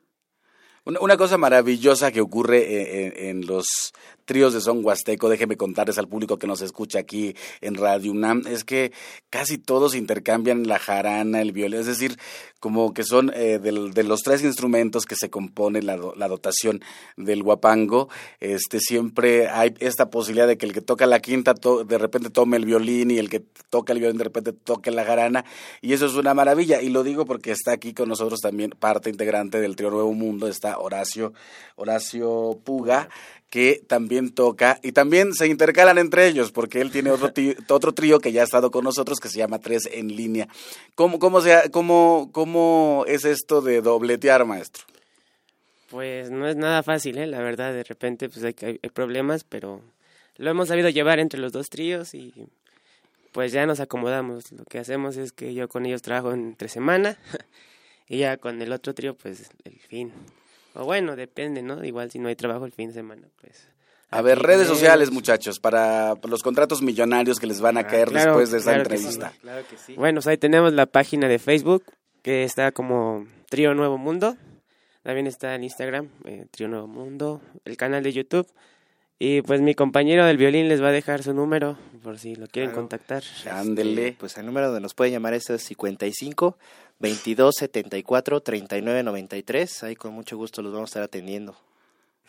Una, 0.86 1.16
cosa 1.16 1.36
maravillosa 1.36 2.12
que 2.12 2.20
ocurre 2.20 3.28
en, 3.28 3.44
los 3.44 3.92
tríos 4.26 4.52
de 4.52 4.60
son 4.60 4.84
huasteco, 4.84 5.30
déjeme 5.30 5.56
contarles 5.56 5.96
al 5.96 6.08
público 6.08 6.38
que 6.38 6.46
nos 6.46 6.60
escucha 6.60 6.98
aquí 6.98 7.34
en 7.62 7.76
Radio 7.76 8.12
UNAM, 8.12 8.42
es 8.46 8.64
que 8.64 8.92
casi 9.30 9.56
todos 9.56 9.94
intercambian 9.94 10.66
la 10.66 10.78
jarana, 10.78 11.40
el 11.40 11.52
violín, 11.52 11.80
es 11.80 11.86
decir, 11.86 12.18
como 12.60 12.92
que 12.92 13.04
son 13.04 13.30
eh, 13.34 13.58
de 13.58 14.02
los 14.02 14.22
tres 14.22 14.42
instrumentos 14.42 15.06
que 15.06 15.14
se 15.14 15.30
compone 15.30 15.82
la, 15.82 15.98
la 16.16 16.28
dotación 16.28 16.82
del 17.16 17.42
guapango, 17.42 18.08
este, 18.40 18.80
siempre 18.80 19.48
hay 19.48 19.74
esta 19.78 20.10
posibilidad 20.10 20.48
de 20.48 20.58
que 20.58 20.66
el 20.66 20.72
que 20.72 20.80
toca 20.80 21.06
la 21.06 21.20
quinta 21.20 21.54
de 21.54 21.98
repente 21.98 22.30
tome 22.30 22.56
el 22.56 22.64
violín 22.64 23.10
y 23.10 23.18
el 23.18 23.30
que 23.30 23.40
toca 23.70 23.92
el 23.92 24.00
violín 24.00 24.18
de 24.18 24.24
repente 24.24 24.52
toque 24.52 24.90
la 24.90 25.04
jarana, 25.04 25.44
y 25.80 25.92
eso 25.92 26.06
es 26.06 26.14
una 26.14 26.34
maravilla, 26.34 26.82
y 26.82 26.88
lo 26.88 27.04
digo 27.04 27.24
porque 27.24 27.52
está 27.52 27.72
aquí 27.72 27.94
con 27.94 28.08
nosotros 28.08 28.40
también 28.40 28.70
parte 28.70 29.10
integrante 29.10 29.60
del 29.60 29.76
trío 29.76 29.90
Nuevo 29.90 30.12
Mundo, 30.12 30.48
está 30.48 30.78
Horacio, 30.78 31.32
Horacio 31.76 32.58
Puga, 32.64 33.08
que 33.56 33.82
también 33.86 34.34
toca 34.34 34.78
y 34.82 34.92
también 34.92 35.32
se 35.32 35.46
intercalan 35.46 35.96
entre 35.96 36.26
ellos 36.26 36.52
porque 36.52 36.82
él 36.82 36.90
tiene 36.90 37.10
otro, 37.10 37.32
otro 37.70 37.94
trío 37.94 38.18
que 38.18 38.30
ya 38.30 38.42
ha 38.42 38.44
estado 38.44 38.70
con 38.70 38.84
nosotros 38.84 39.18
que 39.18 39.30
se 39.30 39.38
llama 39.38 39.60
Tres 39.60 39.88
en 39.90 40.14
Línea. 40.14 40.46
¿Cómo, 40.94 41.18
cómo, 41.18 41.40
sea, 41.40 41.70
cómo, 41.70 42.28
¿Cómo 42.32 43.04
es 43.08 43.24
esto 43.24 43.62
de 43.62 43.80
dobletear, 43.80 44.44
maestro? 44.44 44.84
Pues 45.88 46.30
no 46.30 46.46
es 46.46 46.56
nada 46.56 46.82
fácil, 46.82 47.16
¿eh? 47.16 47.26
la 47.26 47.40
verdad, 47.40 47.72
de 47.72 47.82
repente 47.82 48.28
pues 48.28 48.44
hay, 48.44 48.54
hay 48.60 48.90
problemas, 48.90 49.44
pero 49.44 49.80
lo 50.36 50.50
hemos 50.50 50.68
sabido 50.68 50.90
llevar 50.90 51.18
entre 51.18 51.40
los 51.40 51.50
dos 51.50 51.70
tríos 51.70 52.12
y 52.12 52.34
pues 53.32 53.52
ya 53.52 53.64
nos 53.64 53.80
acomodamos. 53.80 54.52
Lo 54.52 54.66
que 54.66 54.80
hacemos 54.80 55.16
es 55.16 55.32
que 55.32 55.54
yo 55.54 55.66
con 55.66 55.86
ellos 55.86 56.02
trabajo 56.02 56.34
entre 56.34 56.68
semana 56.68 57.16
y 58.06 58.18
ya 58.18 58.36
con 58.36 58.60
el 58.60 58.70
otro 58.70 58.92
trío 58.92 59.14
pues 59.14 59.48
el 59.64 59.78
fin. 59.78 60.12
O 60.76 60.84
bueno, 60.84 61.16
depende, 61.16 61.62
¿no? 61.62 61.82
Igual 61.84 62.10
si 62.10 62.18
no 62.18 62.28
hay 62.28 62.36
trabajo 62.36 62.66
el 62.66 62.72
fin 62.72 62.88
de 62.88 62.94
semana, 62.94 63.28
pues... 63.40 63.68
A 64.10 64.22
ver, 64.22 64.38
redes 64.38 64.68
sociales, 64.68 65.10
muchachos, 65.10 65.58
para 65.58 66.14
los 66.28 66.42
contratos 66.42 66.80
millonarios 66.80 67.40
que 67.40 67.46
les 67.46 67.60
van 67.60 67.76
a 67.76 67.80
ah, 67.80 67.86
caer 67.86 68.10
después 68.10 68.52
de 68.52 68.58
esa 68.58 68.76
entrevista. 68.76 69.32
claro 69.40 69.66
que 69.68 69.76
sí. 69.76 69.94
Bueno, 69.94 70.18
pues 70.18 70.28
ahí 70.28 70.38
tenemos 70.38 70.72
la 70.72 70.86
página 70.86 71.26
de 71.26 71.40
Facebook, 71.40 71.82
que 72.22 72.44
está 72.44 72.70
como 72.70 73.26
Trío 73.48 73.74
Nuevo 73.74 73.98
Mundo. 73.98 74.36
También 75.02 75.26
está 75.26 75.54
en 75.54 75.64
Instagram, 75.64 76.08
eh, 76.24 76.46
Trío 76.50 76.68
Nuevo 76.68 76.86
Mundo, 76.86 77.40
el 77.64 77.76
canal 77.76 78.04
de 78.04 78.12
YouTube. 78.12 78.46
Y 79.18 79.40
pues 79.42 79.62
mi 79.62 79.74
compañero 79.74 80.26
del 80.26 80.36
violín 80.36 80.68
les 80.68 80.82
va 80.82 80.88
a 80.88 80.92
dejar 80.92 81.22
su 81.22 81.32
número 81.32 81.78
por 82.02 82.18
si 82.18 82.34
lo 82.34 82.46
quieren 82.48 82.72
contactar. 82.72 83.22
Ándele. 83.50 84.14
pues 84.18 84.36
el 84.36 84.44
número 84.44 84.66
donde 84.66 84.82
nos 84.82 84.92
pueden 84.92 85.14
llamar 85.14 85.32
es 85.32 85.44
55 85.44 86.58
22 86.98 87.54
74 87.54 88.40
39 88.40 89.02
93. 89.02 89.82
Ahí 89.84 89.96
con 89.96 90.12
mucho 90.12 90.36
gusto 90.36 90.60
los 90.60 90.72
vamos 90.72 90.88
a 90.88 90.90
estar 90.90 91.02
atendiendo. 91.02 91.56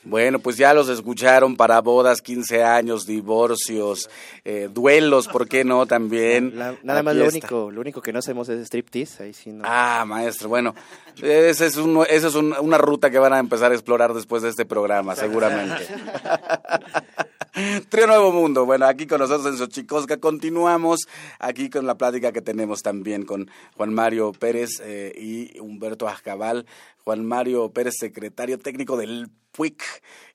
Bueno, 0.03 0.39
pues 0.39 0.55
ya 0.55 0.73
los 0.73 0.87
escucharon 0.87 1.57
para 1.57 1.81
bodas, 1.81 2.21
15 2.21 2.63
años, 2.63 3.05
divorcios, 3.05 4.09
eh, 4.45 4.69
duelos, 4.71 5.27
¿por 5.27 5.49
qué 5.49 5.65
no? 5.65 5.85
También. 5.85 6.55
nada 6.55 7.03
más 7.03 7.15
lo 7.15 7.27
único, 7.27 7.71
lo 7.71 7.81
único 7.81 8.01
que 8.01 8.13
no 8.13 8.19
hacemos 8.19 8.47
es 8.47 8.61
striptease, 8.61 9.23
ahí 9.23 9.33
sí 9.33 9.51
no. 9.51 9.63
Ah, 9.65 10.05
maestro, 10.07 10.47
bueno, 10.47 10.73
esa 11.21 11.65
es, 11.65 11.77
un, 11.77 12.05
esa 12.09 12.27
es 12.27 12.35
una 12.35 12.77
ruta 12.77 13.09
que 13.09 13.19
van 13.19 13.33
a 13.33 13.39
empezar 13.39 13.71
a 13.71 13.75
explorar 13.75 14.13
después 14.13 14.43
de 14.43 14.49
este 14.49 14.65
programa, 14.65 15.15
seguramente. 15.15 15.87
Trío 17.89 18.05
Nuevo 18.05 18.31
Mundo. 18.31 18.65
Bueno, 18.65 18.85
aquí 18.85 19.07
con 19.07 19.19
nosotros 19.19 19.47
en 19.47 19.57
Xochicosca 19.57 20.17
continuamos 20.17 21.07
aquí 21.39 21.69
con 21.69 21.87
la 21.87 21.95
plática 21.95 22.31
que 22.31 22.41
tenemos 22.41 22.83
también 22.83 23.25
con 23.25 23.49
Juan 23.75 23.93
Mario 23.93 24.31
Pérez 24.31 24.79
eh, 24.83 25.11
y 25.17 25.59
Humberto 25.59 26.07
Azcabal. 26.07 26.67
Juan 27.07 27.23
Mario 27.23 27.71
Pérez, 27.71 27.93
secretario 27.97 28.59
técnico 28.59 28.97
del 28.97 29.29
PUIC, 29.53 29.81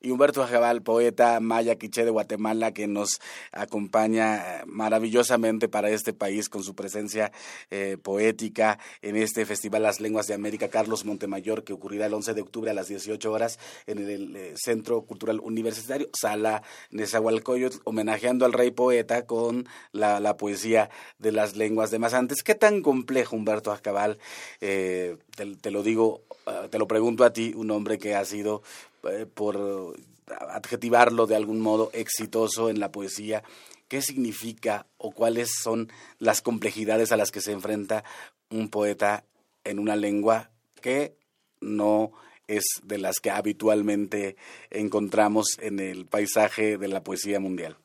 y 0.01 0.11
Humberto 0.11 0.43
Ajabal, 0.43 0.83
poeta 0.83 1.39
maya 1.39 1.77
quiché 1.77 2.05
de 2.05 2.11
Guatemala, 2.11 2.73
que 2.73 2.89
nos 2.89 3.21
acompaña 3.53 4.63
eh, 4.63 4.63
maravillosamente 4.67 5.69
para 5.69 5.91
este 5.91 6.13
país 6.13 6.49
con 6.49 6.65
su 6.65 6.75
presencia 6.75 7.31
eh, 7.71 7.99
poética 8.03 8.81
en 9.01 9.15
este 9.15 9.47
Festival 9.47 9.85
Las 9.85 10.01
Lenguas 10.01 10.27
de 10.27 10.35
América 10.35 10.69
Carlos 10.69 11.05
Montemayor, 11.05 11.63
que 11.63 11.73
ocurrirá 11.73 12.07
el 12.07 12.15
11 12.15 12.35
de 12.35 12.41
octubre 12.43 12.71
a 12.73 12.75
las 12.75 12.89
18 12.89 13.31
horas 13.31 13.61
en 13.87 13.99
el, 13.99 14.35
eh, 14.35 14.55
Centro 14.57 15.03
Cultural 15.03 15.39
Universitario, 15.39 16.09
Sala 16.19 16.65
Nezahualcóyotl, 16.91 17.79
homenajeando 17.85 18.45
al 18.45 18.53
rey 18.53 18.73
poeta 18.73 19.25
con 19.25 19.69
la, 19.93 20.37
poesía 20.37 20.91
de 21.19 21.31
las 21.31 21.57
lenguas 21.57 21.91
de 21.91 21.99
más 21.99 22.15
antes. 22.15 22.43
¿Qué 22.43 22.55
tan 22.55 22.81
complejo, 22.81 23.37
Humberto 23.37 23.71
Ajabal? 23.71 24.19
te, 24.59 25.71
lo 25.71 25.83
digo, 25.83 26.23
te 26.71 26.79
lo 26.79 26.87
pregunto 26.87 27.25
a 27.25 27.33
ti, 27.33 27.53
un 27.55 27.71
hombre 27.71 27.99
que 27.99 28.15
ha 28.15 28.25
sido 28.25 28.63
eh, 29.11 29.27
por 29.27 29.97
adjetivarlo 30.27 31.27
de 31.27 31.37
algún 31.37 31.61
modo, 31.61 31.91
exitoso 31.93 32.71
en 32.71 32.81
la 32.81 32.93
poesía, 32.93 33.43
¿qué 33.89 34.03
significa 34.03 34.87
o 34.99 35.13
cuáles 35.13 35.55
son 35.63 35.93
las 36.19 36.43
complejidades 36.43 37.13
a 37.13 37.17
las 37.17 37.31
que 37.31 37.41
se 37.41 37.53
enfrenta 37.53 38.05
un 38.51 38.69
poeta 38.69 39.25
en 39.65 39.79
una 39.79 39.97
lengua 39.97 40.51
que 40.81 41.17
no 41.61 42.13
es 42.49 42.65
de 42.83 42.99
las 42.99 43.21
que 43.21 43.31
habitualmente 43.31 44.37
encontramos 44.71 45.57
en 45.61 45.79
el 45.79 46.07
paisaje 46.07 46.79
de 46.79 46.89
la 46.89 47.03
poesía 47.03 47.41
mundial? 47.41 47.77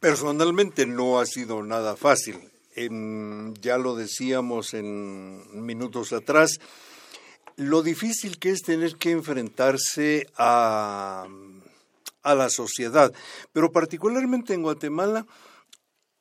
Personalmente 0.00 0.86
no 0.86 1.18
ha 1.18 1.26
sido 1.26 1.62
nada 1.62 1.96
fácil. 1.96 2.36
ya 3.60 3.78
lo 3.78 3.96
decíamos 3.96 4.74
en 4.74 5.64
minutos 5.64 6.12
atrás, 6.12 6.60
lo 7.56 7.82
difícil 7.82 8.38
que 8.38 8.50
es 8.50 8.62
tener 8.62 8.96
que 8.96 9.10
enfrentarse 9.10 10.26
a, 10.36 11.26
a 12.22 12.34
la 12.34 12.50
sociedad, 12.50 13.12
pero 13.52 13.72
particularmente 13.72 14.54
en 14.54 14.62
Guatemala, 14.62 15.26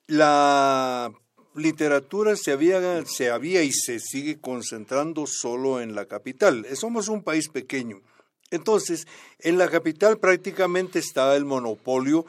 la 0.08 1.12
literatura 1.56 2.36
se 2.36 2.52
había, 2.52 3.06
se 3.06 3.32
había 3.32 3.64
y 3.64 3.72
se 3.72 4.00
sigue 4.00 4.40
concentrando 4.40 5.26
solo 5.28 5.82
en 5.82 5.96
la 5.96 6.06
capital. 6.06 6.66
Somos 6.76 7.08
un 7.08 7.24
país 7.24 7.50
pequeño. 7.50 8.02
Entonces, 8.52 9.08
en 9.40 9.58
la 9.58 9.70
capital 9.70 10.18
prácticamente 10.18 11.00
está 11.00 11.36
el 11.36 11.46
monopolio 11.46 12.26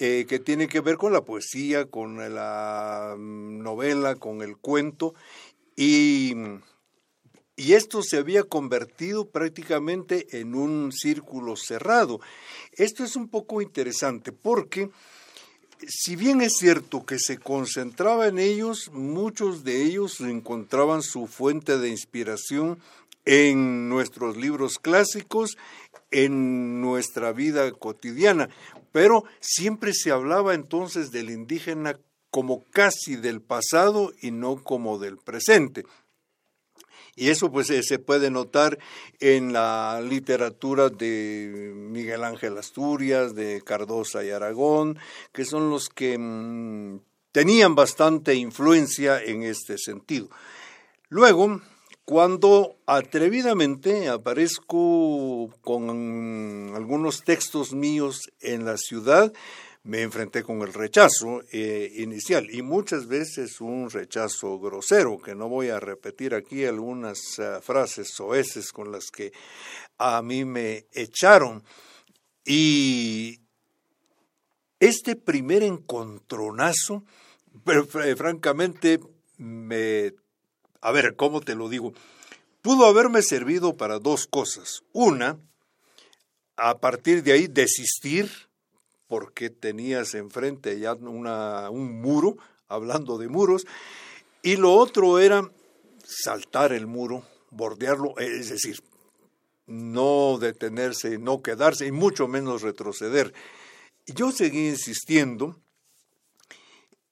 eh, 0.00 0.26
que 0.28 0.38
tiene 0.38 0.68
que 0.68 0.80
ver 0.80 0.96
con 0.96 1.12
la 1.12 1.22
poesía, 1.22 1.86
con 1.86 2.16
la 2.34 3.16
novela, 3.18 4.14
con 4.14 4.42
el 4.42 4.56
cuento, 4.56 5.14
y 5.76 6.34
y 7.58 7.72
esto 7.72 8.04
se 8.04 8.18
había 8.18 8.44
convertido 8.44 9.28
prácticamente 9.30 10.38
en 10.38 10.54
un 10.54 10.92
círculo 10.92 11.56
cerrado. 11.56 12.20
Esto 12.72 13.02
es 13.02 13.16
un 13.16 13.28
poco 13.28 13.60
interesante 13.60 14.30
porque 14.30 14.90
si 15.88 16.14
bien 16.14 16.40
es 16.40 16.54
cierto 16.56 17.04
que 17.04 17.18
se 17.18 17.36
concentraba 17.38 18.28
en 18.28 18.38
ellos, 18.38 18.92
muchos 18.92 19.64
de 19.64 19.82
ellos 19.82 20.20
encontraban 20.20 21.02
su 21.02 21.26
fuente 21.26 21.78
de 21.78 21.88
inspiración 21.88 22.78
en 23.24 23.88
nuestros 23.88 24.36
libros 24.36 24.78
clásicos, 24.78 25.58
en 26.12 26.80
nuestra 26.80 27.32
vida 27.32 27.72
cotidiana, 27.72 28.48
pero 28.92 29.24
siempre 29.40 29.94
se 29.94 30.12
hablaba 30.12 30.54
entonces 30.54 31.10
del 31.10 31.28
indígena 31.28 31.98
como 32.30 32.62
casi 32.70 33.16
del 33.16 33.40
pasado 33.40 34.12
y 34.22 34.30
no 34.30 34.62
como 34.62 35.00
del 35.00 35.16
presente. 35.16 35.84
Y 37.18 37.30
eso 37.30 37.50
pues 37.50 37.68
eh, 37.70 37.82
se 37.82 37.98
puede 37.98 38.30
notar 38.30 38.78
en 39.18 39.52
la 39.52 40.00
literatura 40.00 40.88
de 40.88 41.72
Miguel 41.74 42.22
Ángel 42.22 42.56
Asturias, 42.56 43.34
de 43.34 43.60
Cardosa 43.62 44.24
y 44.24 44.30
Aragón, 44.30 44.98
que 45.32 45.44
son 45.44 45.68
los 45.68 45.88
que 45.88 46.16
mm, 46.16 47.00
tenían 47.32 47.74
bastante 47.74 48.36
influencia 48.36 49.20
en 49.20 49.42
este 49.42 49.78
sentido. 49.78 50.28
Luego, 51.08 51.60
cuando 52.04 52.76
atrevidamente 52.86 54.08
aparezco 54.08 55.50
con 55.60 56.72
algunos 56.76 57.24
textos 57.24 57.72
míos 57.72 58.30
en 58.40 58.64
la 58.64 58.76
ciudad, 58.76 59.32
me 59.88 60.02
enfrenté 60.02 60.42
con 60.42 60.60
el 60.60 60.74
rechazo 60.74 61.42
eh, 61.50 61.90
inicial 61.96 62.50
y 62.50 62.60
muchas 62.60 63.06
veces 63.06 63.58
un 63.62 63.88
rechazo 63.88 64.58
grosero, 64.60 65.18
que 65.18 65.34
no 65.34 65.48
voy 65.48 65.70
a 65.70 65.80
repetir 65.80 66.34
aquí 66.34 66.66
algunas 66.66 67.38
uh, 67.38 67.62
frases 67.62 68.10
soeces 68.10 68.70
con 68.70 68.92
las 68.92 69.06
que 69.06 69.32
a 69.96 70.20
mí 70.20 70.44
me 70.44 70.84
echaron. 70.92 71.64
Y 72.44 73.40
este 74.78 75.16
primer 75.16 75.62
encontronazo, 75.62 77.02
francamente, 78.18 79.00
me... 79.38 80.12
A 80.82 80.92
ver, 80.92 81.16
¿cómo 81.16 81.40
te 81.40 81.54
lo 81.54 81.70
digo? 81.70 81.94
Pudo 82.60 82.84
haberme 82.84 83.22
servido 83.22 83.78
para 83.78 83.98
dos 83.98 84.26
cosas. 84.26 84.82
Una, 84.92 85.38
a 86.56 86.78
partir 86.78 87.22
de 87.22 87.32
ahí 87.32 87.46
desistir 87.46 88.47
porque 89.08 89.50
tenías 89.50 90.14
enfrente 90.14 90.78
ya 90.78 90.94
una, 90.94 91.70
un 91.70 92.00
muro, 92.00 92.36
hablando 92.68 93.18
de 93.18 93.28
muros, 93.28 93.66
y 94.42 94.56
lo 94.56 94.74
otro 94.74 95.18
era 95.18 95.50
saltar 96.04 96.72
el 96.72 96.86
muro, 96.86 97.24
bordearlo, 97.50 98.16
es 98.18 98.50
decir, 98.50 98.82
no 99.66 100.38
detenerse, 100.38 101.18
no 101.18 101.42
quedarse 101.42 101.86
y 101.86 101.92
mucho 101.92 102.28
menos 102.28 102.62
retroceder. 102.62 103.34
Yo 104.06 104.30
seguí 104.30 104.68
insistiendo, 104.68 105.56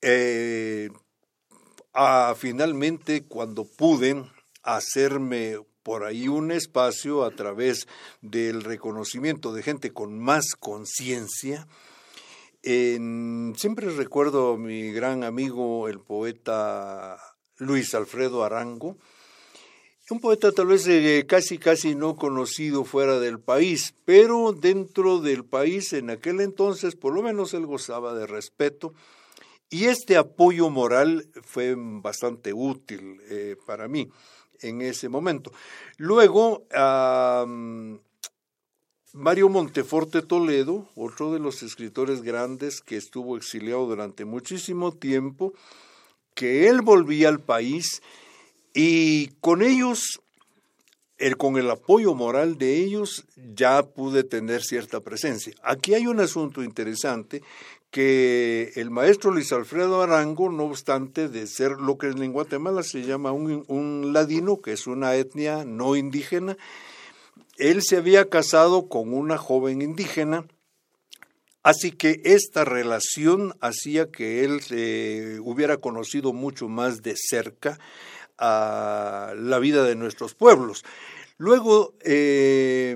eh, 0.00 0.90
a, 1.92 2.34
finalmente 2.36 3.24
cuando 3.24 3.64
pude 3.64 4.24
hacerme 4.62 5.58
por 5.86 6.02
ahí 6.02 6.26
un 6.26 6.50
espacio 6.50 7.22
a 7.22 7.30
través 7.30 7.86
del 8.20 8.64
reconocimiento 8.64 9.52
de 9.52 9.62
gente 9.62 9.92
con 9.92 10.18
más 10.18 10.56
conciencia. 10.58 11.68
siempre 12.60 13.90
recuerdo 13.90 14.54
a 14.54 14.58
mi 14.58 14.90
gran 14.90 15.22
amigo, 15.22 15.86
el 15.86 16.00
poeta 16.00 17.18
Luis 17.58 17.94
Alfredo 17.94 18.42
Arango, 18.42 18.96
un 20.10 20.18
poeta 20.18 20.50
tal 20.50 20.66
vez 20.66 20.88
eh, 20.88 21.24
casi 21.28 21.56
casi 21.56 21.94
no 21.94 22.16
conocido 22.16 22.84
fuera 22.84 23.20
del 23.20 23.38
país, 23.38 23.94
pero 24.04 24.52
dentro 24.52 25.20
del 25.20 25.44
país 25.44 25.92
en 25.92 26.10
aquel 26.10 26.40
entonces 26.40 26.96
por 26.96 27.14
lo 27.14 27.22
menos 27.22 27.54
él 27.54 27.64
gozaba 27.64 28.12
de 28.12 28.26
respeto 28.26 28.92
y 29.70 29.84
este 29.84 30.16
apoyo 30.16 30.68
moral 30.68 31.28
fue 31.42 31.76
bastante 31.76 32.52
útil 32.52 33.20
eh, 33.30 33.54
para 33.68 33.86
mí 33.86 34.10
en 34.60 34.82
ese 34.82 35.08
momento. 35.08 35.52
Luego, 35.96 36.66
Mario 39.12 39.48
Monteforte 39.48 40.20
Toledo, 40.20 40.90
otro 40.94 41.32
de 41.32 41.38
los 41.38 41.62
escritores 41.62 42.20
grandes 42.20 42.80
que 42.82 42.96
estuvo 42.96 43.36
exiliado 43.36 43.86
durante 43.86 44.26
muchísimo 44.26 44.92
tiempo, 44.92 45.54
que 46.34 46.68
él 46.68 46.82
volvía 46.82 47.28
al 47.28 47.40
país 47.40 48.02
y 48.74 49.28
con 49.40 49.62
ellos, 49.62 50.20
el, 51.16 51.38
con 51.38 51.56
el 51.56 51.70
apoyo 51.70 52.12
moral 52.14 52.58
de 52.58 52.76
ellos, 52.76 53.24
ya 53.54 53.82
pude 53.84 54.22
tener 54.22 54.62
cierta 54.62 55.00
presencia. 55.00 55.54
Aquí 55.62 55.94
hay 55.94 56.06
un 56.06 56.20
asunto 56.20 56.62
interesante 56.62 57.42
que 57.90 58.72
el 58.76 58.90
maestro 58.90 59.30
Luis 59.30 59.52
Alfredo 59.52 60.02
Arango, 60.02 60.50
no 60.50 60.64
obstante 60.64 61.28
de 61.28 61.46
ser 61.46 61.72
lo 61.72 61.98
que 61.98 62.08
en 62.08 62.32
Guatemala 62.32 62.82
se 62.82 63.02
llama 63.02 63.32
un, 63.32 64.12
ladino, 64.12 64.60
que 64.60 64.72
es 64.72 64.86
una 64.86 65.14
etnia 65.14 65.64
no 65.64 65.96
indígena, 65.96 66.56
él 67.56 67.82
se 67.82 67.96
había 67.96 68.28
casado 68.28 68.88
con 68.88 69.14
una 69.14 69.38
joven 69.38 69.80
indígena, 69.80 70.44
así 71.62 71.90
que 71.90 72.20
esta 72.24 72.64
relación 72.64 73.54
hacía 73.60 74.10
que 74.10 74.44
él 74.44 74.60
eh, 74.70 75.38
hubiera 75.42 75.78
conocido 75.78 76.32
mucho 76.32 76.68
más 76.68 77.02
de 77.02 77.14
cerca 77.16 77.78
a 78.38 79.32
la 79.36 79.58
vida 79.58 79.84
de 79.84 79.94
nuestros 79.94 80.34
pueblos. 80.34 80.84
Luego, 81.38 81.94
eh, 82.02 82.94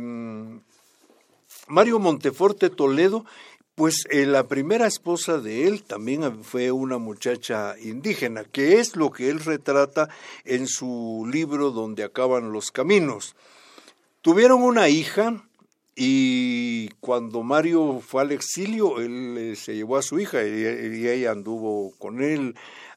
Mario 1.68 1.98
Monteforte 1.98 2.68
Toledo 2.68 3.24
pues 3.80 4.04
eh, 4.10 4.26
la 4.26 4.46
primera 4.46 4.86
esposa 4.86 5.38
de 5.38 5.66
él 5.66 5.84
también 5.84 6.44
fue 6.44 6.70
una 6.70 6.98
muchacha 6.98 7.76
indígena, 7.80 8.44
que 8.44 8.78
es 8.78 8.94
lo 8.94 9.10
que 9.10 9.30
él 9.30 9.40
retrata 9.40 10.10
en 10.44 10.66
su 10.66 11.26
libro 11.32 11.70
Donde 11.70 12.04
acaban 12.04 12.52
los 12.52 12.72
caminos. 12.72 13.34
Tuvieron 14.20 14.62
una 14.62 14.90
hija 14.90 15.48
y 15.96 16.90
cuando 17.00 17.42
Mario 17.42 18.02
fue 18.06 18.20
al 18.20 18.32
exilio, 18.32 19.00
él 19.00 19.38
eh, 19.38 19.56
se 19.56 19.74
llevó 19.74 19.96
a 19.96 20.02
su 20.02 20.20
hija 20.20 20.44
y, 20.44 21.08
ella 21.08 21.30
anduvo 21.30 21.94
con 21.96 22.22
él 22.22 22.56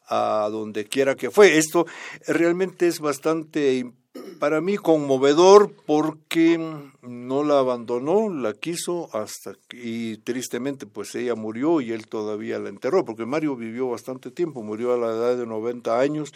a 0.10 0.50
donde 0.52 0.84
quiera 0.84 1.16
que 1.16 1.32
fue. 1.32 1.60
Esto 1.60 1.86
realmente 2.28 2.88
es 2.88 3.00
bastante 3.00 3.76
importante 3.76 4.03
para 4.40 4.62
mí 4.62 4.78
conmovedor 4.78 5.72
porque 5.86 6.58
no 7.02 7.44
la 7.44 7.60
abandonó, 7.60 8.30
la 8.30 8.54
quiso 8.54 9.10
hasta 9.16 9.54
y 9.72 10.18
tristemente 10.18 10.86
pues 10.86 11.16
ella 11.16 11.36
murió 11.36 11.82
y 11.82 11.92
él 11.92 12.08
todavía 12.08 12.60
la 12.60 12.70
enterró, 12.70 13.06
porque 13.06 13.26
Mario 13.26 13.56
vivió 13.56 13.90
bastante 13.90 14.32
tiempo, 14.32 14.62
murió 14.62 14.94
a 14.94 14.98
la 14.98 15.08
edad 15.08 15.38
de 15.38 15.46
90 15.46 16.00
años 16.00 16.34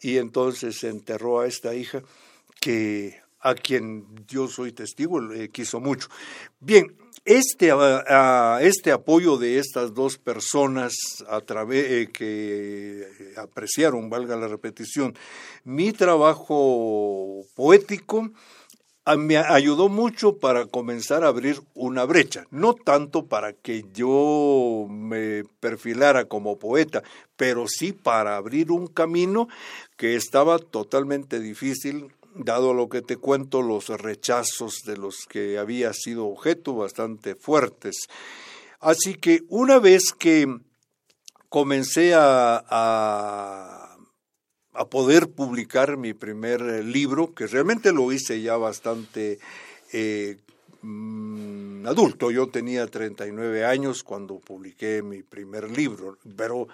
y 0.00 0.18
entonces 0.18 0.82
enterró 0.84 1.40
a 1.40 1.46
esta 1.46 1.74
hija 1.74 2.02
que 2.60 3.23
a 3.44 3.54
quien 3.54 4.06
yo 4.26 4.48
soy 4.48 4.72
testigo 4.72 5.20
le 5.20 5.50
quiso 5.50 5.78
mucho. 5.78 6.08
Bien, 6.60 6.96
este, 7.26 7.72
este 8.60 8.90
apoyo 8.90 9.36
de 9.36 9.58
estas 9.58 9.94
dos 9.94 10.18
personas 10.18 10.94
a 11.28 11.40
través 11.42 11.84
eh, 11.90 12.08
que 12.12 13.06
apreciaron, 13.36 14.10
valga 14.10 14.36
la 14.36 14.48
repetición, 14.48 15.14
mi 15.62 15.92
trabajo 15.92 17.42
poético 17.54 18.30
me 19.18 19.36
ayudó 19.36 19.90
mucho 19.90 20.38
para 20.38 20.64
comenzar 20.64 21.24
a 21.24 21.28
abrir 21.28 21.60
una 21.74 22.04
brecha, 22.04 22.46
no 22.50 22.72
tanto 22.72 23.26
para 23.26 23.52
que 23.52 23.84
yo 23.92 24.86
me 24.88 25.44
perfilara 25.60 26.24
como 26.24 26.58
poeta, 26.58 27.02
pero 27.36 27.66
sí 27.68 27.92
para 27.92 28.36
abrir 28.36 28.72
un 28.72 28.86
camino 28.86 29.48
que 29.98 30.16
estaba 30.16 30.58
totalmente 30.58 31.38
difícil 31.38 32.10
dado 32.34 32.74
lo 32.74 32.88
que 32.88 33.02
te 33.02 33.16
cuento, 33.16 33.62
los 33.62 33.88
rechazos 33.88 34.82
de 34.84 34.96
los 34.96 35.26
que 35.28 35.58
había 35.58 35.92
sido 35.92 36.26
objeto 36.26 36.74
bastante 36.74 37.34
fuertes. 37.34 38.08
Así 38.80 39.14
que 39.14 39.40
una 39.48 39.78
vez 39.78 40.12
que 40.12 40.46
comencé 41.48 42.14
a, 42.14 42.64
a, 42.68 43.80
poder 44.90 45.30
publicar 45.30 45.96
mi 45.96 46.12
primer 46.12 46.60
libro, 46.84 47.32
que 47.32 47.46
realmente 47.46 47.92
lo 47.92 48.12
hice 48.12 48.42
ya 48.42 48.56
bastante 48.56 49.38
eh, 49.92 50.36
mm, 50.82 51.86
adulto. 51.86 52.30
Yo 52.30 52.48
tenía 52.48 52.86
39 52.86 53.64
años 53.64 54.02
cuando 54.02 54.40
publiqué 54.40 55.02
mi 55.02 55.22
primer 55.22 55.70
libro, 55.70 56.18
pero 56.36 56.68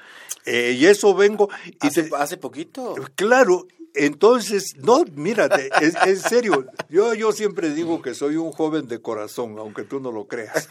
eh, 0.46 0.74
y 0.76 0.86
eso 0.86 1.14
vengo. 1.14 1.48
Y 1.66 1.86
¿Hace, 1.86 2.10
¿Hace 2.16 2.38
poquito? 2.38 2.94
Claro, 3.14 3.66
entonces, 3.94 4.74
no, 4.76 5.04
mírate, 5.14 5.70
en 5.80 6.16
serio, 6.16 6.66
yo, 6.88 7.14
yo 7.14 7.32
siempre 7.32 7.74
digo 7.74 8.02
que 8.02 8.14
soy 8.14 8.36
un 8.36 8.52
joven 8.52 8.86
de 8.86 9.00
corazón, 9.00 9.58
aunque 9.58 9.84
tú 9.84 10.00
no 10.00 10.12
lo 10.12 10.26
creas. 10.26 10.68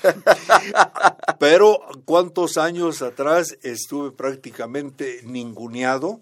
Pero 1.40 1.80
cuántos 2.06 2.58
años 2.58 3.02
atrás 3.02 3.58
estuve 3.62 4.12
prácticamente 4.12 5.22
ninguneado, 5.24 6.22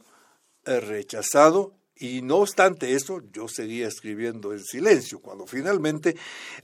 eh, 0.65 0.79
rechazado, 0.79 1.73
y 1.99 2.21
no 2.21 2.37
obstante 2.37 2.93
eso, 2.93 3.21
yo 3.31 3.47
seguía 3.47 3.87
escribiendo 3.87 4.53
en 4.53 4.63
silencio. 4.63 5.19
Cuando 5.19 5.47
finalmente 5.47 6.15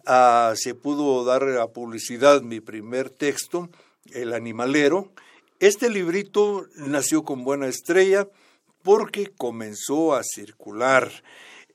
ah, 0.06 0.54
se 0.56 0.76
pudo 0.76 1.24
dar 1.26 1.44
a 1.58 1.68
publicidad 1.68 2.42
mi 2.42 2.60
primer 2.60 3.10
texto, 3.10 3.70
El 4.12 4.34
Animalero, 4.34 5.12
este 5.60 5.90
librito 5.90 6.68
nació 6.76 7.24
con 7.24 7.44
buena 7.44 7.68
estrella, 7.68 8.28
porque 8.84 9.32
comenzó 9.36 10.14
a 10.14 10.22
circular. 10.24 11.12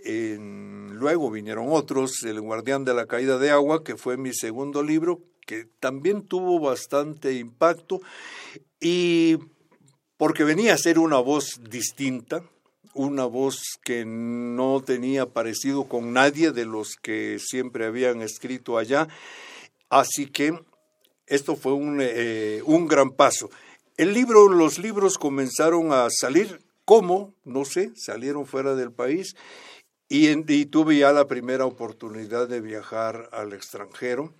luego 0.05 1.31
vinieron 1.31 1.67
otros, 1.71 2.23
El 2.23 2.41
guardián 2.41 2.85
de 2.85 2.95
la 2.95 3.07
caída 3.07 3.39
de 3.39 3.51
agua, 3.51 3.83
que 3.83 3.97
fue 3.97 4.17
mi 4.17 4.33
segundo 4.33 4.83
libro, 4.83 5.21
que 5.47 5.67
también 5.81 6.23
tuvo 6.23 6.61
bastante 6.61 7.33
impacto, 7.35 8.01
y 8.81 9.39
porque 10.17 10.45
venía 10.45 10.75
a 10.75 10.79
ser 10.79 10.99
una 10.99 11.19
voz 11.19 11.61
distinta, 11.69 12.43
una 12.95 13.25
voz 13.25 13.63
que 13.83 14.05
no 14.05 14.83
tenía 14.85 15.27
parecido 15.27 15.85
con 15.85 16.13
nadie 16.13 16.53
de 16.53 16.65
los 16.65 16.97
que 16.97 17.39
siempre 17.39 17.87
habían 17.87 18.23
escrito 18.23 18.77
allá, 18.77 19.09
así 19.89 20.27
que 20.27 20.59
esto 21.27 21.57
fue 21.57 21.73
un, 21.73 21.99
eh, 22.01 22.63
un 22.65 22.87
gran 22.87 23.11
paso. 23.11 23.51
El 23.97 24.15
libro, 24.15 24.49
los 24.49 24.79
libros 24.79 25.19
comenzaron 25.19 25.93
a 25.93 26.09
salir 26.11 26.61
¿Cómo? 26.89 27.35
No 27.45 27.67
sé, 27.67 27.93
salieron 27.97 28.47
fuera 28.47 28.75
del 28.75 28.93
país 28.93 29.37
y, 30.09 30.65
tuve 30.65 30.97
ya 30.97 31.13
la 31.13 31.27
primera 31.27 31.67
oportunidad 31.67 32.49
de 32.49 32.63
viajar 32.63 33.29
al 33.33 33.53
extranjero. 33.53 34.33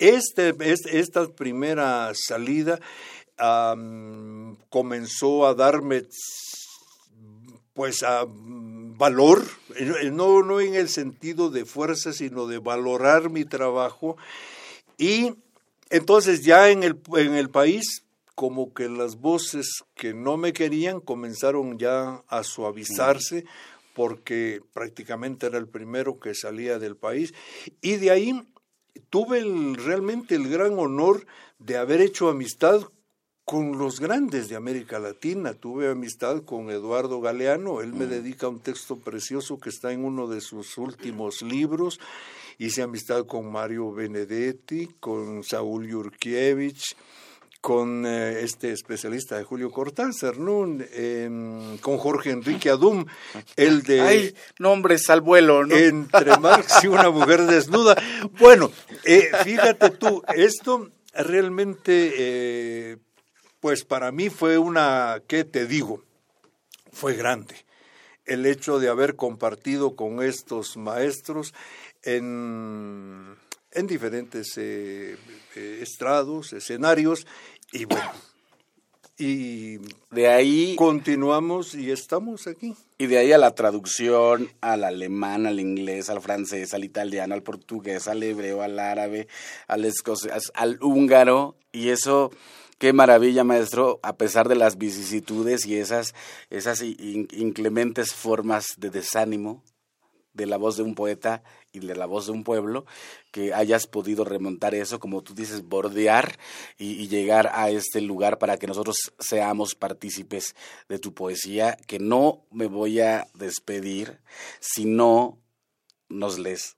Este, 0.00 0.52
esta 0.58 1.28
primera 1.28 2.10
salida 2.16 2.80
comenzó 4.68 5.46
a 5.46 5.54
darme 5.54 6.08
pues 7.72 8.02
a 8.02 8.24
valor, 8.26 9.44
no, 10.10 10.42
no 10.42 10.60
en 10.60 10.74
el 10.74 10.88
sentido 10.88 11.50
de 11.50 11.64
fuerza, 11.64 12.12
sino 12.12 12.48
de 12.48 12.58
valorar 12.58 13.30
mi 13.30 13.44
trabajo. 13.44 14.16
Y 14.96 15.34
entonces 15.88 16.42
ya 16.42 16.70
en 16.70 16.82
el, 16.82 17.00
en 17.14 17.36
el 17.36 17.48
país, 17.48 18.02
como 18.38 18.72
que 18.72 18.88
las 18.88 19.16
voces 19.16 19.82
que 19.96 20.14
no 20.14 20.36
me 20.36 20.52
querían 20.52 21.00
comenzaron 21.00 21.76
ya 21.76 22.22
a 22.28 22.44
suavizarse, 22.44 23.44
porque 23.94 24.60
prácticamente 24.72 25.46
era 25.46 25.58
el 25.58 25.66
primero 25.66 26.20
que 26.20 26.36
salía 26.36 26.78
del 26.78 26.94
país. 26.94 27.34
Y 27.80 27.96
de 27.96 28.12
ahí 28.12 28.48
tuve 29.10 29.42
realmente 29.74 30.36
el 30.36 30.48
gran 30.48 30.78
honor 30.78 31.26
de 31.58 31.78
haber 31.78 32.00
hecho 32.00 32.28
amistad 32.28 32.82
con 33.44 33.76
los 33.76 33.98
grandes 33.98 34.48
de 34.48 34.54
América 34.54 35.00
Latina. 35.00 35.54
Tuve 35.54 35.90
amistad 35.90 36.44
con 36.44 36.70
Eduardo 36.70 37.20
Galeano, 37.20 37.80
él 37.80 37.92
me 37.92 38.06
mm. 38.06 38.10
dedica 38.10 38.46
un 38.46 38.60
texto 38.60 38.94
precioso 38.98 39.58
que 39.58 39.70
está 39.70 39.90
en 39.90 40.04
uno 40.04 40.28
de 40.28 40.40
sus 40.40 40.78
últimos 40.78 41.42
libros. 41.42 41.98
Hice 42.56 42.82
amistad 42.82 43.26
con 43.26 43.50
Mario 43.50 43.90
Benedetti, 43.90 44.90
con 45.00 45.42
Saúl 45.42 45.88
Yurkiewicz, 45.88 46.94
con 47.60 48.06
eh, 48.06 48.40
este 48.42 48.72
especialista 48.72 49.36
de 49.36 49.44
Julio 49.44 49.70
Cortázar, 49.70 50.38
¿no? 50.38 50.60
Con 51.80 51.98
Jorge 51.98 52.30
Enrique 52.30 52.70
Adum, 52.70 53.04
el 53.56 53.82
de... 53.82 54.00
¡Ay, 54.00 54.34
nombres 54.58 55.10
al 55.10 55.20
vuelo, 55.20 55.64
¿no? 55.64 55.74
Entre 55.74 56.38
Marx 56.38 56.84
y 56.84 56.86
una 56.86 57.10
mujer 57.10 57.42
desnuda. 57.46 57.96
Bueno, 58.38 58.70
eh, 59.04 59.30
fíjate 59.44 59.90
tú, 59.90 60.22
esto 60.34 60.90
realmente 61.12 62.12
eh, 62.16 62.96
pues 63.60 63.84
para 63.84 64.12
mí 64.12 64.30
fue 64.30 64.58
una, 64.58 65.20
¿qué 65.26 65.44
te 65.44 65.66
digo? 65.66 66.04
Fue 66.92 67.14
grande 67.14 67.54
el 68.24 68.46
hecho 68.46 68.78
de 68.78 68.88
haber 68.88 69.16
compartido 69.16 69.96
con 69.96 70.22
estos 70.22 70.76
maestros 70.76 71.54
en, 72.02 73.36
en 73.72 73.86
diferentes 73.86 74.56
eh, 74.56 75.16
eh, 75.56 75.78
estrados, 75.82 76.52
escenarios, 76.52 77.26
y 77.72 77.84
bueno, 77.84 78.10
y 79.18 79.78
de 80.10 80.28
ahí 80.28 80.76
continuamos 80.76 81.74
y 81.74 81.90
estamos 81.90 82.46
aquí. 82.46 82.74
Y 82.98 83.06
de 83.06 83.18
ahí 83.18 83.32
a 83.32 83.38
la 83.38 83.54
traducción 83.54 84.48
al 84.60 84.84
alemán, 84.84 85.46
al 85.46 85.60
inglés, 85.60 86.08
al 86.08 86.20
francés, 86.20 86.72
al 86.72 86.84
italiano, 86.84 87.34
al 87.34 87.42
portugués, 87.42 88.08
al 88.08 88.22
hebreo, 88.22 88.62
al 88.62 88.78
árabe, 88.78 89.28
al 89.66 89.84
escocés, 89.84 90.52
al 90.54 90.78
húngaro, 90.82 91.56
y 91.72 91.88
eso 91.88 92.30
Qué 92.78 92.92
maravilla, 92.92 93.42
maestro, 93.42 93.98
a 94.04 94.16
pesar 94.16 94.48
de 94.48 94.54
las 94.54 94.78
vicisitudes 94.78 95.66
y 95.66 95.74
esas, 95.74 96.14
esas 96.48 96.80
inclementes 96.80 98.14
formas 98.14 98.66
de 98.76 98.90
desánimo 98.90 99.64
de 100.32 100.46
la 100.46 100.58
voz 100.58 100.76
de 100.76 100.84
un 100.84 100.94
poeta 100.94 101.42
y 101.72 101.80
de 101.80 101.94
la 101.94 102.06
voz 102.06 102.26
de 102.26 102.32
un 102.32 102.44
pueblo, 102.44 102.86
que 103.30 103.52
hayas 103.54 103.86
podido 103.86 104.24
remontar 104.24 104.74
eso, 104.74 104.98
como 104.98 105.22
tú 105.22 105.34
dices, 105.34 105.62
bordear 105.62 106.38
y, 106.78 107.08
llegar 107.08 107.50
a 107.54 107.70
este 107.70 108.00
lugar 108.00 108.38
para 108.38 108.56
que 108.56 108.66
nosotros 108.66 109.12
seamos 109.18 109.74
partícipes 109.74 110.54
de 110.88 110.98
tu 110.98 111.14
poesía, 111.14 111.76
que 111.86 111.98
no 111.98 112.44
me 112.50 112.66
voy 112.66 113.00
a 113.00 113.26
despedir 113.34 114.20
si 114.60 114.84
no 114.84 115.38
nos 116.08 116.38
lees 116.38 116.76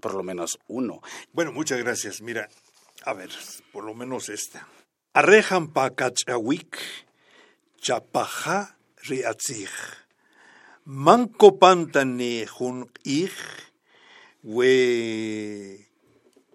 por 0.00 0.14
lo 0.14 0.22
menos 0.22 0.58
uno. 0.66 1.02
Bueno, 1.32 1.52
muchas 1.52 1.78
gracias. 1.78 2.22
Mira, 2.22 2.48
a 3.04 3.12
ver, 3.12 3.30
por 3.72 3.84
lo 3.84 3.94
menos 3.94 4.28
esta. 4.28 4.66
Arrejan 5.12 5.72
pakachawik, 5.72 6.78
chapaja. 7.80 8.76
Manco 10.84 11.58
pantane 11.58 12.46
jun 12.46 12.90
ich, 13.04 13.32
we 14.42 15.86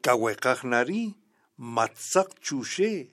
kawekachnari, 0.01 1.15
matzak 1.57 2.39
chushe. 2.41 3.11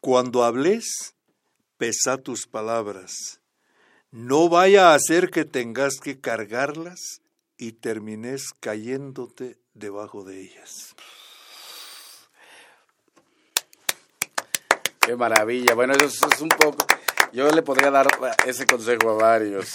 Cuando 0.00 0.42
hables, 0.42 1.14
pesa 1.76 2.16
tus 2.16 2.46
palabras. 2.46 3.40
No 4.10 4.48
vaya 4.48 4.92
a 4.92 4.94
hacer 4.94 5.30
que 5.30 5.44
tengas 5.44 6.00
que 6.02 6.18
cargarlas 6.18 7.20
y 7.58 7.72
termines 7.72 8.54
cayéndote 8.58 9.58
debajo 9.74 10.24
de 10.24 10.40
ellas. 10.40 10.94
Qué 15.00 15.14
maravilla. 15.14 15.74
Bueno, 15.74 15.92
eso 15.92 16.26
es 16.32 16.40
un 16.40 16.48
poco... 16.48 16.86
Yo 17.32 17.48
le 17.50 17.62
podría 17.62 17.90
dar 17.90 18.06
ese 18.46 18.66
consejo 18.66 19.10
a 19.10 19.14
varios, 19.14 19.70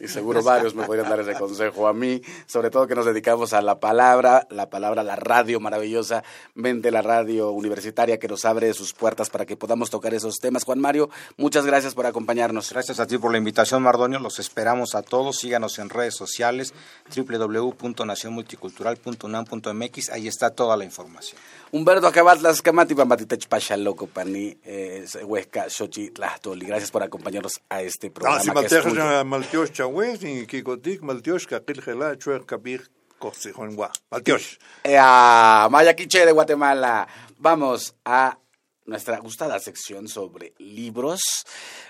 y 0.00 0.08
seguro 0.08 0.42
varios 0.42 0.74
me 0.74 0.84
podrían 0.84 1.08
dar 1.08 1.20
ese 1.20 1.34
consejo 1.34 1.88
a 1.88 1.92
mí, 1.92 2.20
sobre 2.46 2.70
todo 2.70 2.86
que 2.86 2.94
nos 2.94 3.06
dedicamos 3.06 3.52
a 3.52 3.62
la 3.62 3.80
palabra, 3.80 4.46
la 4.50 4.68
palabra, 4.68 5.02
la 5.02 5.16
radio 5.16 5.60
maravillosa, 5.60 6.22
mente 6.54 6.90
la 6.90 7.02
radio 7.02 7.50
universitaria 7.50 8.18
que 8.18 8.28
nos 8.28 8.44
abre 8.44 8.72
sus 8.74 8.92
puertas 8.92 9.30
para 9.30 9.46
que 9.46 9.56
podamos 9.56 9.90
tocar 9.90 10.14
esos 10.14 10.36
temas. 10.36 10.64
Juan 10.64 10.80
Mario, 10.80 11.10
muchas 11.36 11.66
gracias 11.66 11.94
por 11.94 12.06
acompañarnos. 12.06 12.70
Gracias 12.70 13.00
a 13.00 13.06
ti 13.06 13.18
por 13.18 13.32
la 13.32 13.38
invitación, 13.38 13.82
Mardonio. 13.82 14.18
Los 14.18 14.38
esperamos 14.38 14.94
a 14.94 15.02
todos. 15.02 15.38
Síganos 15.38 15.78
en 15.78 15.90
redes 15.90 16.16
sociales, 16.16 16.72
www.nacionmulticultural.unam.mx. 17.14 20.10
Ahí 20.10 20.28
está 20.28 20.50
toda 20.50 20.76
la 20.76 20.84
información. 20.84 21.40
Humberto 21.72 22.06
Acabat, 22.06 22.40
las 22.40 22.62
camati, 22.62 22.94
pamatitech, 22.94 23.48
pachaloco, 23.48 24.06
pani, 24.06 24.56
eh, 24.64 25.04
huesca, 25.24 25.68
xochi, 25.68 26.12
Gracias 26.14 26.90
por 26.90 27.02
acompañarnos 27.02 27.60
a 27.68 27.82
este 27.82 28.10
programa. 28.10 28.40
Ah, 28.40 28.64
que 28.64 28.76
es 28.76 29.24
Maltiosh 29.24 29.72
Chagüez 29.72 30.22
y 30.22 30.46
Kikotik, 30.46 31.02
Maltiosh, 31.02 31.46
Kakilgela, 31.46 32.16
Chuer, 32.18 32.44
Kabir, 32.46 32.88
Coxijonwa. 33.18 33.90
Maltiosh. 34.10 34.58
Mayaquiche 34.84 36.24
de 36.24 36.32
Guatemala. 36.32 37.08
Vamos 37.38 37.94
a 38.04 38.38
nuestra 38.84 39.18
gustada 39.18 39.58
sección 39.58 40.08
sobre 40.08 40.54
libros, 40.58 41.20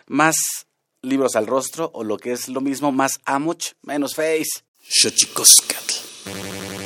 más 0.06 0.36
libros 1.02 1.36
al 1.36 1.46
rostro 1.46 1.90
o 1.92 2.02
lo 2.02 2.16
que 2.16 2.32
es 2.32 2.48
lo 2.48 2.60
mismo, 2.60 2.92
más 2.92 3.20
amoch, 3.24 3.72
menos 3.82 4.14
face. 4.14 4.64
Xochicoscatl. 4.88 6.85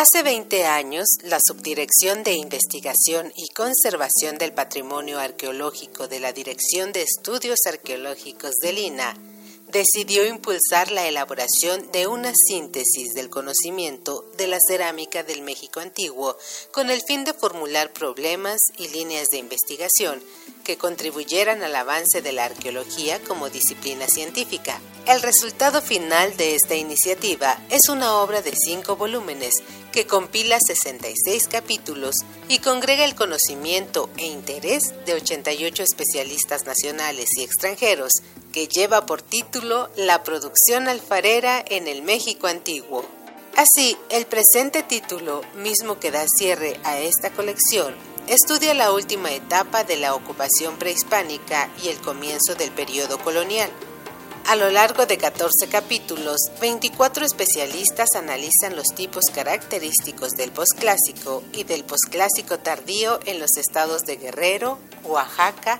Hace 0.00 0.22
20 0.22 0.64
años, 0.64 1.08
la 1.24 1.40
Subdirección 1.44 2.22
de 2.22 2.34
Investigación 2.34 3.32
y 3.34 3.48
Conservación 3.52 4.38
del 4.38 4.52
Patrimonio 4.52 5.18
Arqueológico 5.18 6.06
de 6.06 6.20
la 6.20 6.32
Dirección 6.32 6.92
de 6.92 7.02
Estudios 7.02 7.58
Arqueológicos 7.66 8.54
del 8.62 8.78
INA 8.78 9.16
decidió 9.68 10.26
impulsar 10.26 10.90
la 10.90 11.06
elaboración 11.06 11.90
de 11.92 12.06
una 12.06 12.32
síntesis 12.34 13.12
del 13.14 13.28
conocimiento 13.28 14.24
de 14.36 14.46
la 14.46 14.58
cerámica 14.66 15.22
del 15.22 15.42
México 15.42 15.80
antiguo 15.80 16.36
con 16.72 16.90
el 16.90 17.02
fin 17.02 17.24
de 17.24 17.34
formular 17.34 17.92
problemas 17.92 18.60
y 18.78 18.88
líneas 18.88 19.28
de 19.28 19.38
investigación 19.38 20.22
que 20.64 20.76
contribuyeran 20.76 21.62
al 21.62 21.74
avance 21.76 22.22
de 22.22 22.32
la 22.32 22.44
arqueología 22.44 23.20
como 23.20 23.50
disciplina 23.50 24.06
científica. 24.06 24.80
El 25.06 25.22
resultado 25.22 25.80
final 25.80 26.36
de 26.36 26.54
esta 26.54 26.74
iniciativa 26.74 27.58
es 27.70 27.88
una 27.88 28.16
obra 28.16 28.42
de 28.42 28.52
cinco 28.54 28.96
volúmenes 28.96 29.54
que 29.92 30.06
compila 30.06 30.58
66 30.60 31.48
capítulos 31.48 32.14
y 32.48 32.58
congrega 32.58 33.04
el 33.04 33.14
conocimiento 33.14 34.10
e 34.18 34.26
interés 34.26 34.94
de 35.06 35.14
88 35.14 35.82
especialistas 35.82 36.66
nacionales 36.66 37.30
y 37.38 37.42
extranjeros 37.42 38.12
que 38.52 38.68
lleva 38.68 39.06
por 39.06 39.22
título 39.22 39.88
La 39.96 40.22
producción 40.22 40.88
alfarera 40.88 41.64
en 41.66 41.86
el 41.86 42.02
México 42.02 42.46
antiguo. 42.46 43.04
Así, 43.56 43.96
el 44.10 44.26
presente 44.26 44.82
título, 44.82 45.42
mismo 45.56 45.98
que 45.98 46.10
da 46.10 46.24
cierre 46.38 46.78
a 46.84 46.98
esta 46.98 47.30
colección, 47.30 47.94
estudia 48.28 48.74
la 48.74 48.92
última 48.92 49.32
etapa 49.32 49.84
de 49.84 49.96
la 49.96 50.14
ocupación 50.14 50.78
prehispánica 50.78 51.68
y 51.82 51.88
el 51.88 51.98
comienzo 52.00 52.54
del 52.54 52.70
periodo 52.70 53.18
colonial 53.18 53.70
A 54.48 54.56
lo 54.56 54.70
largo 54.70 55.04
de 55.04 55.18
14 55.18 55.68
capítulos, 55.70 56.38
24 56.58 57.26
especialistas 57.26 58.08
analizan 58.16 58.76
los 58.76 58.86
tipos 58.94 59.24
característicos 59.34 60.30
del 60.32 60.52
posclásico 60.52 61.42
y 61.52 61.64
del 61.64 61.84
posclásico 61.84 62.58
tardío 62.58 63.20
en 63.26 63.40
los 63.40 63.58
estados 63.58 64.06
de 64.06 64.16
Guerrero, 64.16 64.78
Oaxaca, 65.04 65.78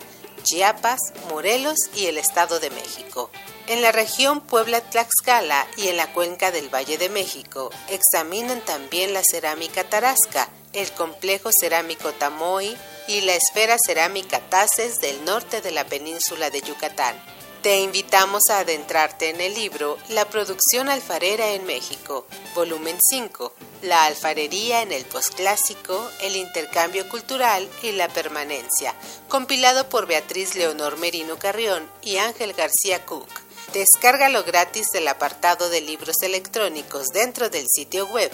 Chiapas, 0.49 1.01
Morelos 1.29 1.77
y 1.95 2.07
el 2.07 2.17
Estado 2.17 2.59
de 2.59 2.71
México. 2.71 3.31
En 3.67 3.83
la 3.83 3.93
región 3.93 4.41
Puebla-Tlaxcala 4.41 5.67
y 5.77 5.89
en 5.89 5.99
la 5.99 6.11
cuenca 6.15 6.51
del 6.51 6.73
Valle 6.75 6.97
de 6.97 7.11
México 7.11 7.71
examinan 7.91 8.63
también 8.63 9.13
la 9.13 9.21
cerámica 9.23 9.85
tarasca, 9.85 10.49
el 10.73 10.91
complejo 10.93 11.51
cerámico 11.53 12.13
Tamoy 12.13 12.75
y 13.09 13.21
la 13.23 13.35
esfera 13.35 13.77
cerámica 13.79 14.41
Taces 14.49 15.01
del 15.01 15.23
norte 15.27 15.61
de 15.61 15.71
la 15.71 15.85
península 15.85 16.49
de 16.49 16.63
Yucatán. 16.63 17.23
Te 17.63 17.81
invitamos 17.81 18.43
a 18.51 18.61
adentrarte 18.61 19.31
en 19.31 19.41
el 19.41 19.55
libro 19.55 19.99
La 20.11 20.27
producción 20.27 20.89
alfarera 20.89 21.55
en 21.55 21.67
México, 21.67 22.25
volumen 22.55 22.97
5, 23.01 23.53
La 23.83 24.05
alfarería 24.05 24.83
en 24.83 24.93
el 24.93 25.05
posclásico, 25.05 26.09
el 26.23 26.37
intercambio 26.37 27.09
cultural 27.09 27.69
y 27.83 27.91
la 27.93 28.09
permanencia, 28.09 28.95
compilado 29.27 29.89
por 29.89 30.07
Beatriz 30.07 30.55
Leonor 30.55 30.99
Merino 30.99 31.37
Carrión 31.37 31.91
y 32.01 32.19
Ángel 32.19 32.53
García 32.53 33.05
Cook. 33.05 33.29
Descárgalo 33.73 34.45
gratis 34.45 34.87
del 34.93 35.09
apartado 35.09 35.69
de 35.69 35.81
libros 35.81 36.23
electrónicos 36.23 37.09
dentro 37.09 37.51
del 37.51 37.67
sitio 37.69 38.07
web 38.07 38.31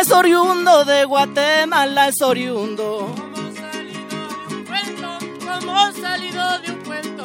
Es 0.00 0.12
oriundo, 0.12 0.84
de 0.84 1.04
Guatemala 1.04 2.08
es 2.08 2.22
oriundo. 2.22 3.12
Como 3.16 3.52
salido 3.52 4.28
de 4.48 4.54
un 4.54 4.64
cuento, 4.64 5.18
como 5.44 5.92
salido 5.92 6.58
de 6.60 6.72
un 6.72 6.84
cuento. 6.84 7.24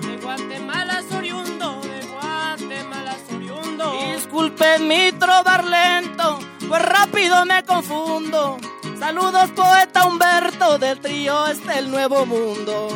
De 0.00 0.16
Guatemala 0.16 0.98
es 0.98 1.12
oriundo, 1.12 1.80
de 1.80 2.06
Guatemala 2.06 3.16
es 3.16 3.34
oriundo. 3.34 3.92
Disculpen 4.14 4.88
mi 4.88 5.12
trobar 5.12 5.64
lento, 5.64 6.40
pues 6.68 6.82
rápido 6.82 7.44
me 7.46 7.62
confundo. 7.64 8.58
Saludos 8.98 9.50
poeta 9.52 10.04
Humberto 10.06 10.78
del 10.78 10.98
trío 10.98 11.46
este 11.46 11.78
el 11.78 11.90
nuevo 11.90 12.26
mundo. 12.26 12.88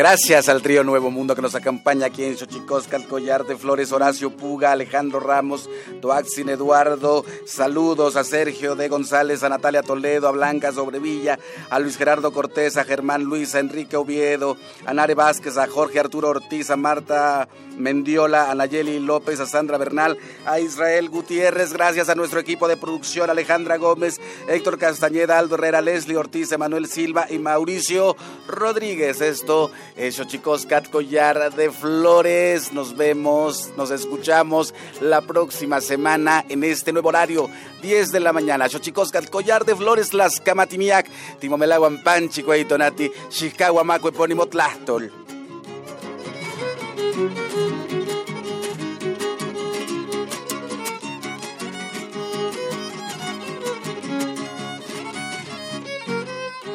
Gracias 0.00 0.48
al 0.48 0.62
trío 0.62 0.82
Nuevo 0.82 1.10
Mundo 1.10 1.36
que 1.36 1.42
nos 1.42 1.54
acompaña 1.54 2.06
aquí 2.06 2.24
en 2.24 2.34
Xochicosca, 2.34 2.98
Collar 3.06 3.44
de 3.44 3.54
Flores, 3.54 3.92
Horacio 3.92 4.34
Puga, 4.34 4.72
Alejandro 4.72 5.20
Ramos, 5.20 5.68
Toaxin 6.00 6.48
Eduardo. 6.48 7.24
Saludos 7.46 8.16
a 8.16 8.24
Sergio 8.24 8.74
de 8.74 8.88
González, 8.88 9.42
a 9.42 9.48
Natalia 9.48 9.82
Toledo, 9.82 10.28
a 10.28 10.32
Blanca 10.32 10.72
Sobrevilla, 10.72 11.38
a 11.68 11.78
Luis 11.78 11.96
Gerardo 11.96 12.32
Cortés, 12.32 12.76
a 12.76 12.84
Germán 12.84 13.24
Luis, 13.24 13.54
a 13.54 13.60
Enrique 13.60 13.96
Oviedo, 13.96 14.56
a 14.86 14.94
Nare 14.94 15.14
Vázquez, 15.14 15.56
a 15.56 15.68
Jorge 15.68 16.00
Arturo 16.00 16.30
Ortiz, 16.30 16.70
a 16.70 16.76
Marta 16.76 17.48
Mendiola, 17.76 18.50
a 18.50 18.54
Nayeli 18.54 18.98
López, 18.98 19.40
a 19.40 19.46
Sandra 19.46 19.78
Bernal, 19.78 20.18
a 20.46 20.58
Israel 20.60 21.08
Gutiérrez. 21.08 21.72
Gracias 21.72 22.08
a 22.08 22.14
nuestro 22.14 22.40
equipo 22.40 22.66
de 22.66 22.76
producción, 22.76 23.30
Alejandra 23.30 23.76
Gómez, 23.76 24.20
Héctor 24.48 24.78
Castañeda, 24.78 25.38
Aldo 25.38 25.54
Herrera, 25.56 25.80
Leslie 25.80 26.16
Ortiz, 26.16 26.50
Emanuel 26.52 26.86
Silva 26.86 27.26
y 27.30 27.38
Mauricio 27.38 28.16
Rodríguez. 28.48 29.20
Esto 29.20 29.70
eso 29.96 30.24
chicos, 30.24 30.66
Cat 30.66 30.90
Collar 30.90 31.54
de 31.54 31.70
Flores. 31.70 32.72
Nos 32.72 32.96
vemos, 32.96 33.70
nos 33.76 33.90
escuchamos 33.90 34.74
la 35.00 35.20
próxima 35.20 35.80
semana 35.80 35.89
en 35.94 36.64
este 36.64 36.92
nuevo 36.92 37.08
horario, 37.08 37.48
10 37.82 38.12
de 38.12 38.20
la 38.20 38.32
mañana. 38.32 38.68
chicos, 38.68 39.10
Cat 39.10 39.28
Collar 39.28 39.64
de 39.64 39.74
Flores, 39.74 40.14
Las 40.14 40.40
Camatimiac, 40.40 41.08
Timomelaguan 41.38 42.02
Panchi, 42.02 42.42
Cuaitonati, 42.42 43.10
Chicahuamaco, 43.28 44.08
Epónimo 44.08 44.46
Tlastol. 44.46 45.12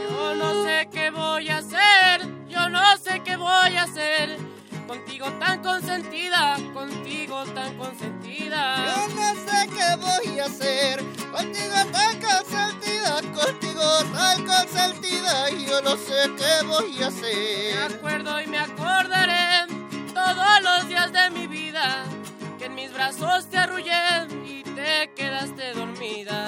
Yo 0.10 0.36
no 0.36 0.64
sé 0.64 0.90
qué 0.92 1.12
voy 1.12 1.50
a 1.50 1.58
hacer 1.58 2.36
no 2.70 2.98
sé 2.98 3.22
qué 3.24 3.38
voy 3.38 3.76
a 3.78 3.84
hacer. 3.84 4.55
Contigo 4.88 5.32
tan 5.40 5.64
consentida, 5.64 6.58
contigo 6.74 7.44
tan 7.46 7.76
consentida. 7.78 8.86
Yo 8.86 9.16
no 9.16 9.34
sé 9.34 9.68
qué 9.70 9.96
voy 9.98 10.40
a 10.40 10.46
hacer. 10.46 11.04
Contigo 11.32 11.76
tan 11.92 12.22
consentida, 12.22 13.22
contigo 13.34 14.04
tan 14.14 14.46
consentida. 14.46 15.50
Yo 15.50 15.82
no 15.82 15.98
sé 15.98 16.32
qué 16.38 16.66
voy 16.68 17.02
a 17.02 17.08
hacer. 17.08 17.90
Me 17.90 17.96
acuerdo 17.96 18.42
y 18.42 18.48
me 18.48 18.60
acordaré 18.60 19.66
todos 20.14 20.62
los 20.62 20.88
días 20.88 21.12
de 21.12 21.30
mi 21.32 21.48
vida. 21.48 22.06
Que 22.60 22.66
en 22.66 22.76
mis 22.76 22.94
brazos 22.94 23.48
te 23.48 23.58
arrullé 23.58 24.28
y 24.46 24.62
te 24.64 25.12
quedaste 25.16 25.74
dormida. 25.74 26.48